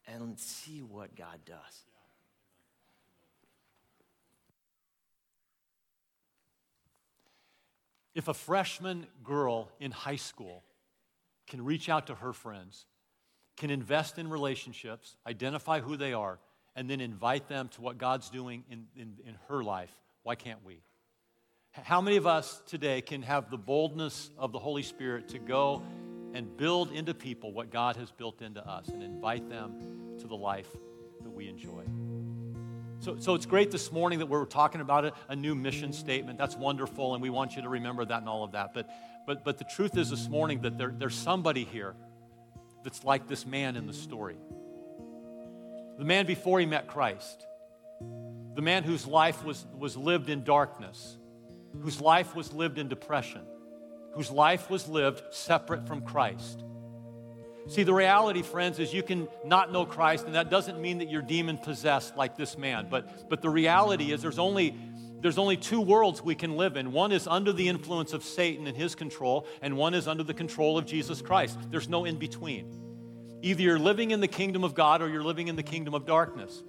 and 0.06 0.38
see 0.38 0.82
what 0.82 1.16
God 1.16 1.38
does. 1.46 1.84
If 8.14 8.28
a 8.28 8.34
freshman 8.34 9.06
girl 9.24 9.70
in 9.78 9.90
high 9.90 10.16
school 10.16 10.62
can 11.46 11.64
reach 11.64 11.88
out 11.88 12.06
to 12.06 12.14
her 12.14 12.32
friends, 12.32 12.86
can 13.56 13.70
invest 13.70 14.18
in 14.18 14.28
relationships, 14.28 15.16
identify 15.26 15.80
who 15.80 15.96
they 15.96 16.12
are, 16.12 16.38
and 16.74 16.88
then 16.90 17.00
invite 17.00 17.48
them 17.48 17.68
to 17.68 17.80
what 17.80 17.98
God's 17.98 18.30
doing 18.30 18.64
in, 18.70 18.86
in, 18.96 19.16
in 19.24 19.36
her 19.48 19.62
life, 19.62 19.94
why 20.22 20.34
can't 20.34 20.64
we? 20.64 20.80
How 21.82 22.00
many 22.00 22.16
of 22.16 22.26
us 22.26 22.62
today 22.66 23.02
can 23.02 23.22
have 23.22 23.50
the 23.50 23.58
boldness 23.58 24.30
of 24.38 24.50
the 24.50 24.58
Holy 24.58 24.82
Spirit 24.82 25.28
to 25.28 25.38
go 25.38 25.82
and 26.32 26.56
build 26.56 26.90
into 26.90 27.12
people 27.12 27.52
what 27.52 27.70
God 27.70 27.96
has 27.96 28.10
built 28.10 28.40
into 28.40 28.66
us 28.66 28.88
and 28.88 29.02
invite 29.02 29.48
them 29.50 30.16
to 30.20 30.26
the 30.26 30.34
life 30.34 30.68
that 31.22 31.30
we 31.30 31.48
enjoy? 31.48 31.84
So, 33.00 33.16
so 33.18 33.34
it's 33.34 33.44
great 33.44 33.70
this 33.70 33.92
morning 33.92 34.20
that 34.20 34.26
we're 34.26 34.46
talking 34.46 34.80
about 34.80 35.04
a, 35.04 35.12
a 35.28 35.36
new 35.36 35.54
mission 35.54 35.92
statement. 35.92 36.38
That's 36.38 36.56
wonderful, 36.56 37.12
and 37.12 37.22
we 37.22 37.28
want 37.28 37.56
you 37.56 37.62
to 37.62 37.68
remember 37.68 38.06
that 38.06 38.20
and 38.20 38.28
all 38.28 38.42
of 38.42 38.52
that. 38.52 38.72
But, 38.72 38.88
but, 39.26 39.44
but 39.44 39.58
the 39.58 39.64
truth 39.64 39.98
is 39.98 40.08
this 40.08 40.30
morning 40.30 40.62
that 40.62 40.78
there, 40.78 40.94
there's 40.96 41.14
somebody 41.14 41.64
here 41.64 41.94
that's 42.84 43.04
like 43.04 43.28
this 43.28 43.44
man 43.44 43.76
in 43.76 43.86
the 43.86 43.92
story. 43.92 44.36
The 45.98 46.04
man 46.04 46.24
before 46.24 46.58
he 46.58 46.64
met 46.64 46.86
Christ. 46.86 47.44
The 48.54 48.62
man 48.62 48.82
whose 48.82 49.06
life 49.06 49.44
was, 49.44 49.66
was 49.78 49.98
lived 49.98 50.30
in 50.30 50.42
darkness, 50.42 51.18
whose 51.80 52.00
life 52.00 52.34
was 52.34 52.52
lived 52.52 52.78
in 52.78 52.88
depression, 52.88 53.42
whose 54.14 54.30
life 54.30 54.70
was 54.70 54.88
lived 54.88 55.22
separate 55.30 55.86
from 55.86 56.02
Christ. 56.02 56.64
See, 57.68 57.82
the 57.82 57.94
reality, 57.94 58.42
friends, 58.42 58.78
is 58.78 58.94
you 58.94 59.02
can 59.02 59.26
not 59.44 59.72
know 59.72 59.84
Christ, 59.84 60.26
and 60.26 60.36
that 60.36 60.50
doesn't 60.50 60.80
mean 60.80 60.98
that 60.98 61.10
you're 61.10 61.22
demon 61.22 61.58
possessed 61.58 62.16
like 62.16 62.36
this 62.36 62.56
man. 62.56 62.86
But, 62.88 63.28
but 63.28 63.42
the 63.42 63.50
reality 63.50 64.12
is 64.12 64.22
there's 64.22 64.38
only, 64.38 64.76
there's 65.20 65.36
only 65.36 65.56
two 65.56 65.80
worlds 65.80 66.22
we 66.22 66.36
can 66.36 66.56
live 66.56 66.76
in. 66.76 66.92
One 66.92 67.10
is 67.10 67.26
under 67.26 67.52
the 67.52 67.68
influence 67.68 68.12
of 68.12 68.22
Satan 68.22 68.68
and 68.68 68.76
his 68.76 68.94
control, 68.94 69.48
and 69.62 69.76
one 69.76 69.94
is 69.94 70.06
under 70.06 70.22
the 70.22 70.34
control 70.34 70.78
of 70.78 70.86
Jesus 70.86 71.20
Christ. 71.20 71.58
There's 71.70 71.88
no 71.88 72.04
in 72.04 72.18
between. 72.18 72.72
Either 73.42 73.62
you're 73.62 73.80
living 73.80 74.12
in 74.12 74.20
the 74.20 74.28
kingdom 74.28 74.62
of 74.62 74.74
God 74.74 75.02
or 75.02 75.08
you're 75.08 75.24
living 75.24 75.48
in 75.48 75.56
the 75.56 75.62
kingdom 75.64 75.92
of 75.92 76.06
darkness. 76.06 76.62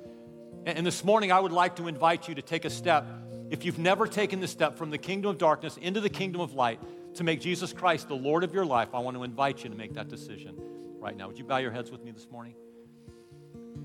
And, 0.66 0.80
and 0.80 0.88
this 0.88 1.04
morning, 1.04 1.32
I 1.32 1.40
would 1.40 1.52
like 1.52 1.76
to 1.76 1.88
invite 1.88 2.28
you 2.28 2.34
to 2.36 2.42
take 2.42 2.66
a 2.66 2.72
step. 2.72 3.06
If 3.50 3.64
you've 3.64 3.80
never 3.80 4.08
taken 4.08 4.40
the 4.40 4.48
step 4.48 4.78
from 4.78 4.90
the 4.90 4.98
kingdom 4.98 5.32
of 5.32 5.38
darkness 5.38 5.78
into 5.78 6.02
the 6.02 6.10
kingdom 6.10 6.42
of 6.42 6.54
light 6.54 6.80
to 7.16 7.24
make 7.24 7.40
Jesus 7.40 7.72
Christ 7.72 8.08
the 8.08 8.16
Lord 8.16 8.44
of 8.44 8.54
your 8.54 8.66
life, 8.66 8.90
I 8.94 9.00
want 9.00 9.16
to 9.16 9.24
invite 9.24 9.64
you 9.64 9.70
to 9.70 9.76
make 9.76 9.94
that 9.94 10.10
decision 10.10 10.60
right 11.00 11.16
now. 11.16 11.28
Would 11.28 11.38
you 11.38 11.46
bow 11.46 11.58
your 11.58 11.72
heads 11.72 11.92
with 11.92 12.04
me 12.04 12.12
this 12.12 12.28
morning? 12.30 12.56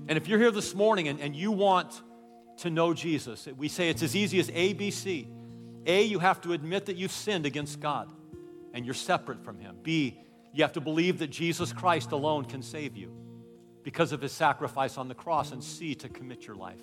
And 0.07 0.17
if 0.17 0.27
you're 0.27 0.39
here 0.39 0.51
this 0.51 0.75
morning 0.75 1.07
and, 1.07 1.19
and 1.21 1.35
you 1.35 1.51
want 1.51 2.01
to 2.57 2.69
know 2.69 2.93
Jesus, 2.93 3.47
we 3.57 3.69
say 3.69 3.89
it's 3.89 4.03
as 4.03 4.15
easy 4.15 4.39
as 4.39 4.51
A, 4.53 4.73
B, 4.73 4.91
C. 4.91 5.29
A, 5.85 6.03
you 6.03 6.19
have 6.19 6.41
to 6.41 6.53
admit 6.53 6.85
that 6.87 6.97
you've 6.97 7.11
sinned 7.11 7.45
against 7.45 7.79
God 7.79 8.11
and 8.73 8.85
you're 8.85 8.93
separate 8.93 9.43
from 9.43 9.59
Him. 9.59 9.77
B, 9.81 10.19
you 10.53 10.63
have 10.63 10.73
to 10.73 10.81
believe 10.81 11.19
that 11.19 11.29
Jesus 11.29 11.71
Christ 11.71 12.11
alone 12.11 12.45
can 12.45 12.61
save 12.61 12.97
you 12.97 13.11
because 13.83 14.11
of 14.11 14.21
His 14.21 14.31
sacrifice 14.31 14.97
on 14.97 15.07
the 15.07 15.15
cross. 15.15 15.51
And 15.51 15.63
C, 15.63 15.95
to 15.95 16.09
commit 16.09 16.45
your 16.45 16.55
life 16.55 16.81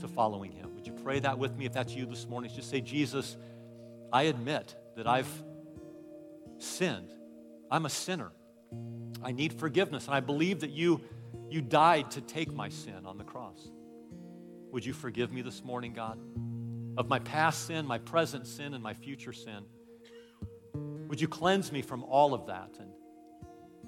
to 0.00 0.08
following 0.08 0.52
Him. 0.52 0.73
Would 0.84 0.98
you 0.98 1.02
pray 1.02 1.18
that 1.20 1.38
with 1.38 1.56
me 1.56 1.64
if 1.64 1.72
that's 1.72 1.94
you 1.94 2.04
this 2.04 2.28
morning? 2.28 2.50
Just 2.54 2.68
say, 2.68 2.82
Jesus, 2.82 3.38
I 4.12 4.24
admit 4.24 4.76
that 4.96 5.06
I've 5.06 5.30
sinned. 6.58 7.10
I'm 7.70 7.86
a 7.86 7.88
sinner. 7.88 8.32
I 9.22 9.32
need 9.32 9.54
forgiveness, 9.54 10.04
and 10.04 10.14
I 10.14 10.20
believe 10.20 10.60
that 10.60 10.72
you, 10.72 11.00
you 11.48 11.62
died 11.62 12.10
to 12.10 12.20
take 12.20 12.52
my 12.52 12.68
sin 12.68 13.06
on 13.06 13.16
the 13.16 13.24
cross. 13.24 13.56
Would 14.72 14.84
you 14.84 14.92
forgive 14.92 15.32
me 15.32 15.40
this 15.40 15.64
morning, 15.64 15.94
God, 15.94 16.18
of 16.98 17.08
my 17.08 17.18
past 17.18 17.66
sin, 17.66 17.86
my 17.86 17.96
present 17.96 18.46
sin, 18.46 18.74
and 18.74 18.82
my 18.82 18.92
future 18.92 19.32
sin? 19.32 19.64
Would 21.08 21.18
you 21.18 21.28
cleanse 21.28 21.72
me 21.72 21.80
from 21.80 22.04
all 22.04 22.34
of 22.34 22.48
that? 22.48 22.76
And 22.78 22.90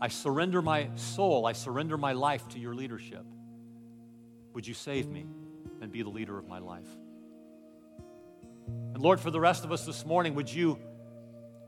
I 0.01 0.09
surrender 0.09 0.63
my 0.63 0.89
soul, 0.95 1.45
I 1.45 1.53
surrender 1.53 1.99
my 1.99 2.15
life 2.15 2.49
to 2.49 2.59
your 2.59 2.75
leadership. 2.75 3.27
Would 4.55 4.67
you 4.67 4.73
save 4.73 5.11
me 5.11 5.27
and 5.87 5.93
be 5.93 6.03
the 6.03 6.11
leader 6.11 6.37
of 6.37 6.49
my 6.49 6.59
life? 6.59 6.89
And 8.67 8.99
Lord, 8.99 9.21
for 9.21 9.31
the 9.31 9.39
rest 9.39 9.65
of 9.65 9.71
us 9.71 9.87
this 9.87 10.05
morning, 10.05 10.35
would 10.35 10.53
you, 10.53 10.81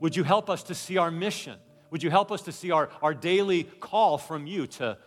would 0.01 0.13
you 0.13 0.23
help 0.23 0.49
us 0.49 0.63
to 0.63 0.75
see 0.75 0.97
our 0.97 1.09
mission? 1.09 1.57
Would 1.89 2.03
you 2.03 2.09
help 2.09 2.29
us 2.29 2.41
to 2.41 2.51
see 2.51 2.71
our, 2.71 2.89
our 3.01 3.13
daily 3.13 3.63
call 3.63 4.17
from 4.17 4.45
you 4.45 4.67
to 4.67 4.97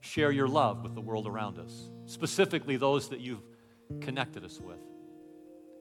share 0.00 0.32
your 0.32 0.48
love 0.48 0.82
with 0.82 0.94
the 0.94 1.02
world 1.02 1.26
around 1.26 1.58
us, 1.58 1.90
specifically 2.06 2.78
those 2.78 3.10
that 3.10 3.20
you've 3.20 3.42
connected 4.00 4.42
us 4.42 4.58
with? 4.58 4.80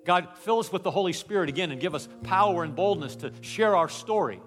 God, 0.05 0.27
fill 0.39 0.59
us 0.59 0.69
with 0.69 0.83
the 0.83 0.91
Holy 0.91 1.13
Spirit 1.13 1.47
again 1.47 1.71
and 1.71 1.79
give 1.79 1.95
us 1.95 2.09
power 2.23 2.65
and 2.65 2.75
boldness 2.75 3.15
to 3.17 3.31
share 3.39 3.73
our 3.73 3.87
story. 3.87 4.41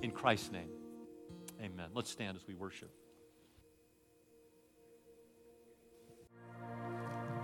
In 0.00 0.12
Christ's 0.12 0.52
name, 0.52 0.70
amen. 1.60 1.88
Let's 1.92 2.10
stand 2.10 2.36
as 2.36 2.46
we 2.46 2.54
worship. 2.54 2.95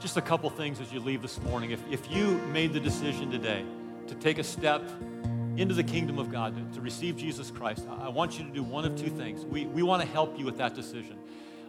Just 0.03 0.17
a 0.17 0.21
couple 0.21 0.51
things 0.51 0.81
as 0.81 0.93
you 0.93 0.99
leave 0.99 1.23
this 1.23 1.41
morning. 1.43 1.71
If, 1.71 1.81
if 1.89 2.11
you 2.11 2.39
made 2.49 2.73
the 2.73 2.81
decision 2.81 3.31
today 3.31 3.65
to 4.09 4.17
take 4.17 4.39
a 4.39 4.43
step 4.43 4.83
into 5.57 5.75
the 5.75 5.85
kingdom 5.85 6.19
of 6.19 6.29
God, 6.29 6.57
to, 6.57 6.75
to 6.75 6.81
receive 6.81 7.17
Jesus 7.17 7.53
Christ, 7.53 7.87
I, 7.89 8.07
I 8.07 8.09
want 8.09 8.37
you 8.37 8.45
to 8.45 8.51
do 8.51 8.65
one 8.65 8.85
of 8.85 8.97
two 8.97 9.11
things. 9.11 9.45
We, 9.45 9.67
we 9.67 9.85
want 9.85 10.03
to 10.03 10.09
help 10.09 10.37
you 10.37 10.45
with 10.45 10.57
that 10.59 10.75
decision. 10.75 11.17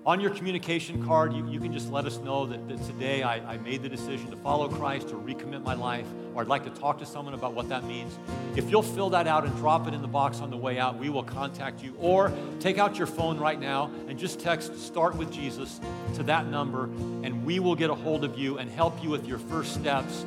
On 0.05 0.19
your 0.19 0.31
communication 0.31 1.05
card, 1.05 1.31
you, 1.31 1.47
you 1.47 1.61
can 1.61 1.71
just 1.71 1.89
let 1.89 2.05
us 2.05 2.17
know 2.17 2.45
that, 2.47 2.67
that 2.67 2.85
today 2.87 3.23
I, 3.23 3.53
I 3.53 3.57
made 3.59 3.81
the 3.83 3.87
decision 3.87 4.29
to 4.31 4.35
follow 4.35 4.67
Christ 4.67 5.07
to 5.09 5.15
recommit 5.15 5.63
my 5.63 5.75
life, 5.75 6.05
or 6.35 6.41
I'd 6.41 6.49
like 6.49 6.65
to 6.65 6.69
talk 6.71 6.99
to 6.99 7.05
someone 7.05 7.33
about 7.33 7.53
what 7.53 7.69
that 7.69 7.85
means. 7.85 8.19
If 8.57 8.69
you'll 8.69 8.83
fill 8.83 9.09
that 9.11 9.27
out 9.27 9.45
and 9.45 9.55
drop 9.55 9.87
it 9.87 9.93
in 9.93 10.01
the 10.01 10.09
box 10.09 10.41
on 10.41 10.49
the 10.49 10.57
way 10.57 10.77
out, 10.77 10.97
we 10.97 11.09
will 11.09 11.23
contact 11.23 11.81
you. 11.81 11.95
Or 11.99 12.33
take 12.59 12.77
out 12.77 12.97
your 12.97 13.07
phone 13.07 13.39
right 13.39 13.57
now 13.57 13.89
and 14.09 14.19
just 14.19 14.41
text 14.41 14.77
Start 14.77 15.15
with 15.15 15.31
Jesus 15.31 15.79
to 16.15 16.23
that 16.23 16.47
number, 16.47 16.83
and 17.23 17.45
we 17.45 17.61
will 17.61 17.75
get 17.75 17.89
a 17.89 17.95
hold 17.95 18.25
of 18.25 18.37
you 18.37 18.57
and 18.57 18.69
help 18.69 19.01
you 19.01 19.09
with 19.09 19.25
your 19.25 19.37
first 19.37 19.73
steps 19.73 20.25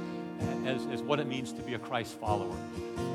as, 0.67 0.87
as 0.87 1.03
what 1.03 1.21
it 1.21 1.27
means 1.27 1.53
to 1.53 1.63
be 1.63 1.75
a 1.75 1.79
Christ 1.79 2.15
follower. 2.19 2.57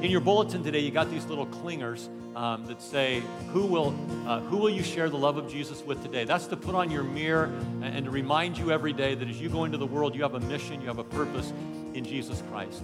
In 0.02 0.10
your 0.10 0.22
bulletin 0.22 0.64
today, 0.64 0.80
you 0.80 0.92
got 0.92 1.10
these 1.10 1.26
little 1.26 1.46
clingers 1.46 2.08
um, 2.36 2.66
that 2.66 2.82
say, 2.82 3.22
who 3.52 3.66
will, 3.66 3.94
uh, 4.26 4.40
who 4.42 4.58
will 4.58 4.70
you 4.70 4.84
share 4.84 5.10
the 5.10 5.18
love 5.18 5.38
of 5.38 5.50
Jesus 5.52 5.84
with 5.84 6.02
today? 6.02 6.24
That's 6.24 6.48
to 6.48 6.58
put 6.58 6.76
on 6.76 6.90
your 6.90 7.04
mirror 7.04 7.46
and, 7.46 7.84
and 7.84 8.06
to 8.06 8.12
remind 8.12 8.58
you 8.58 8.72
every 8.72 8.94
day 8.94 9.16
that 9.16 9.28
as 9.28 9.40
you 9.40 9.50
go 9.50 9.66
into 9.66 9.78
the 9.78 9.86
world, 9.86 10.16
you 10.16 10.22
have 10.24 10.36
a 10.36 10.40
mission, 10.40 10.82
you 10.82 10.88
have 10.88 11.00
a 11.00 11.04
purpose 11.04 11.52
in 11.94 12.06
Jesus 12.06 12.42
Christ. 12.50 12.84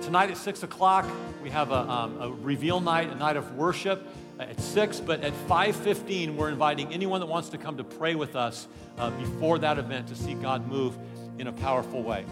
Tonight 0.00 0.30
at 0.30 0.36
6 0.36 0.62
o'clock, 0.62 1.06
we 1.42 1.50
have 1.50 1.70
a, 1.70 1.80
um, 1.90 2.20
a 2.20 2.30
reveal 2.30 2.80
night, 2.80 3.10
a 3.10 3.14
night 3.16 3.36
of 3.36 3.54
worship 3.56 4.06
at 4.38 4.60
6, 4.60 5.00
but 5.00 5.22
at 5.22 5.32
5.15, 5.48 6.34
we're 6.36 6.48
inviting 6.48 6.92
anyone 6.92 7.20
that 7.20 7.26
wants 7.26 7.48
to 7.50 7.58
come 7.58 7.76
to 7.76 7.84
pray 7.84 8.14
with 8.14 8.34
us 8.36 8.66
uh, 8.98 9.10
before 9.10 9.58
that 9.58 9.78
event 9.78 10.08
to 10.08 10.16
see 10.16 10.34
God 10.34 10.66
move 10.66 10.96
in 11.38 11.46
a 11.46 11.52
powerful 11.52 12.02
way. 12.02 12.24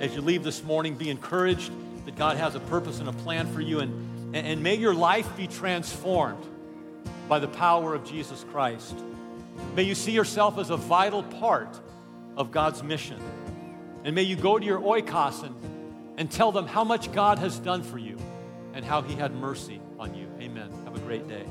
As 0.00 0.14
you 0.14 0.20
leave 0.20 0.44
this 0.44 0.62
morning, 0.62 0.94
be 0.94 1.10
encouraged 1.10 1.72
that 2.06 2.14
God 2.16 2.36
has 2.36 2.54
a 2.54 2.60
purpose 2.60 3.00
and 3.00 3.08
a 3.08 3.12
plan 3.12 3.52
for 3.52 3.60
you, 3.60 3.80
and, 3.80 4.34
and 4.34 4.62
may 4.62 4.76
your 4.76 4.94
life 4.94 5.36
be 5.36 5.46
transformed 5.46 6.44
by 7.28 7.38
the 7.38 7.48
power 7.48 7.94
of 7.94 8.04
Jesus 8.04 8.44
Christ. 8.52 8.96
May 9.74 9.82
you 9.82 9.94
see 9.94 10.12
yourself 10.12 10.56
as 10.58 10.70
a 10.70 10.76
vital 10.76 11.22
part 11.24 11.80
of 12.36 12.52
God's 12.52 12.82
mission. 12.82 13.20
And 14.04 14.14
may 14.14 14.22
you 14.22 14.36
go 14.36 14.58
to 14.58 14.64
your 14.64 14.78
oikos 14.78 15.42
and, 15.42 15.54
and 16.16 16.30
tell 16.30 16.52
them 16.52 16.66
how 16.66 16.84
much 16.84 17.12
God 17.12 17.40
has 17.40 17.58
done 17.58 17.82
for 17.82 17.98
you 17.98 18.16
and 18.74 18.84
how 18.84 19.02
he 19.02 19.14
had 19.14 19.34
mercy 19.34 19.80
on 19.98 20.14
you. 20.14 20.28
Amen. 20.40 20.70
Have 20.84 20.94
a 20.94 21.00
great 21.00 21.26
day. 21.28 21.44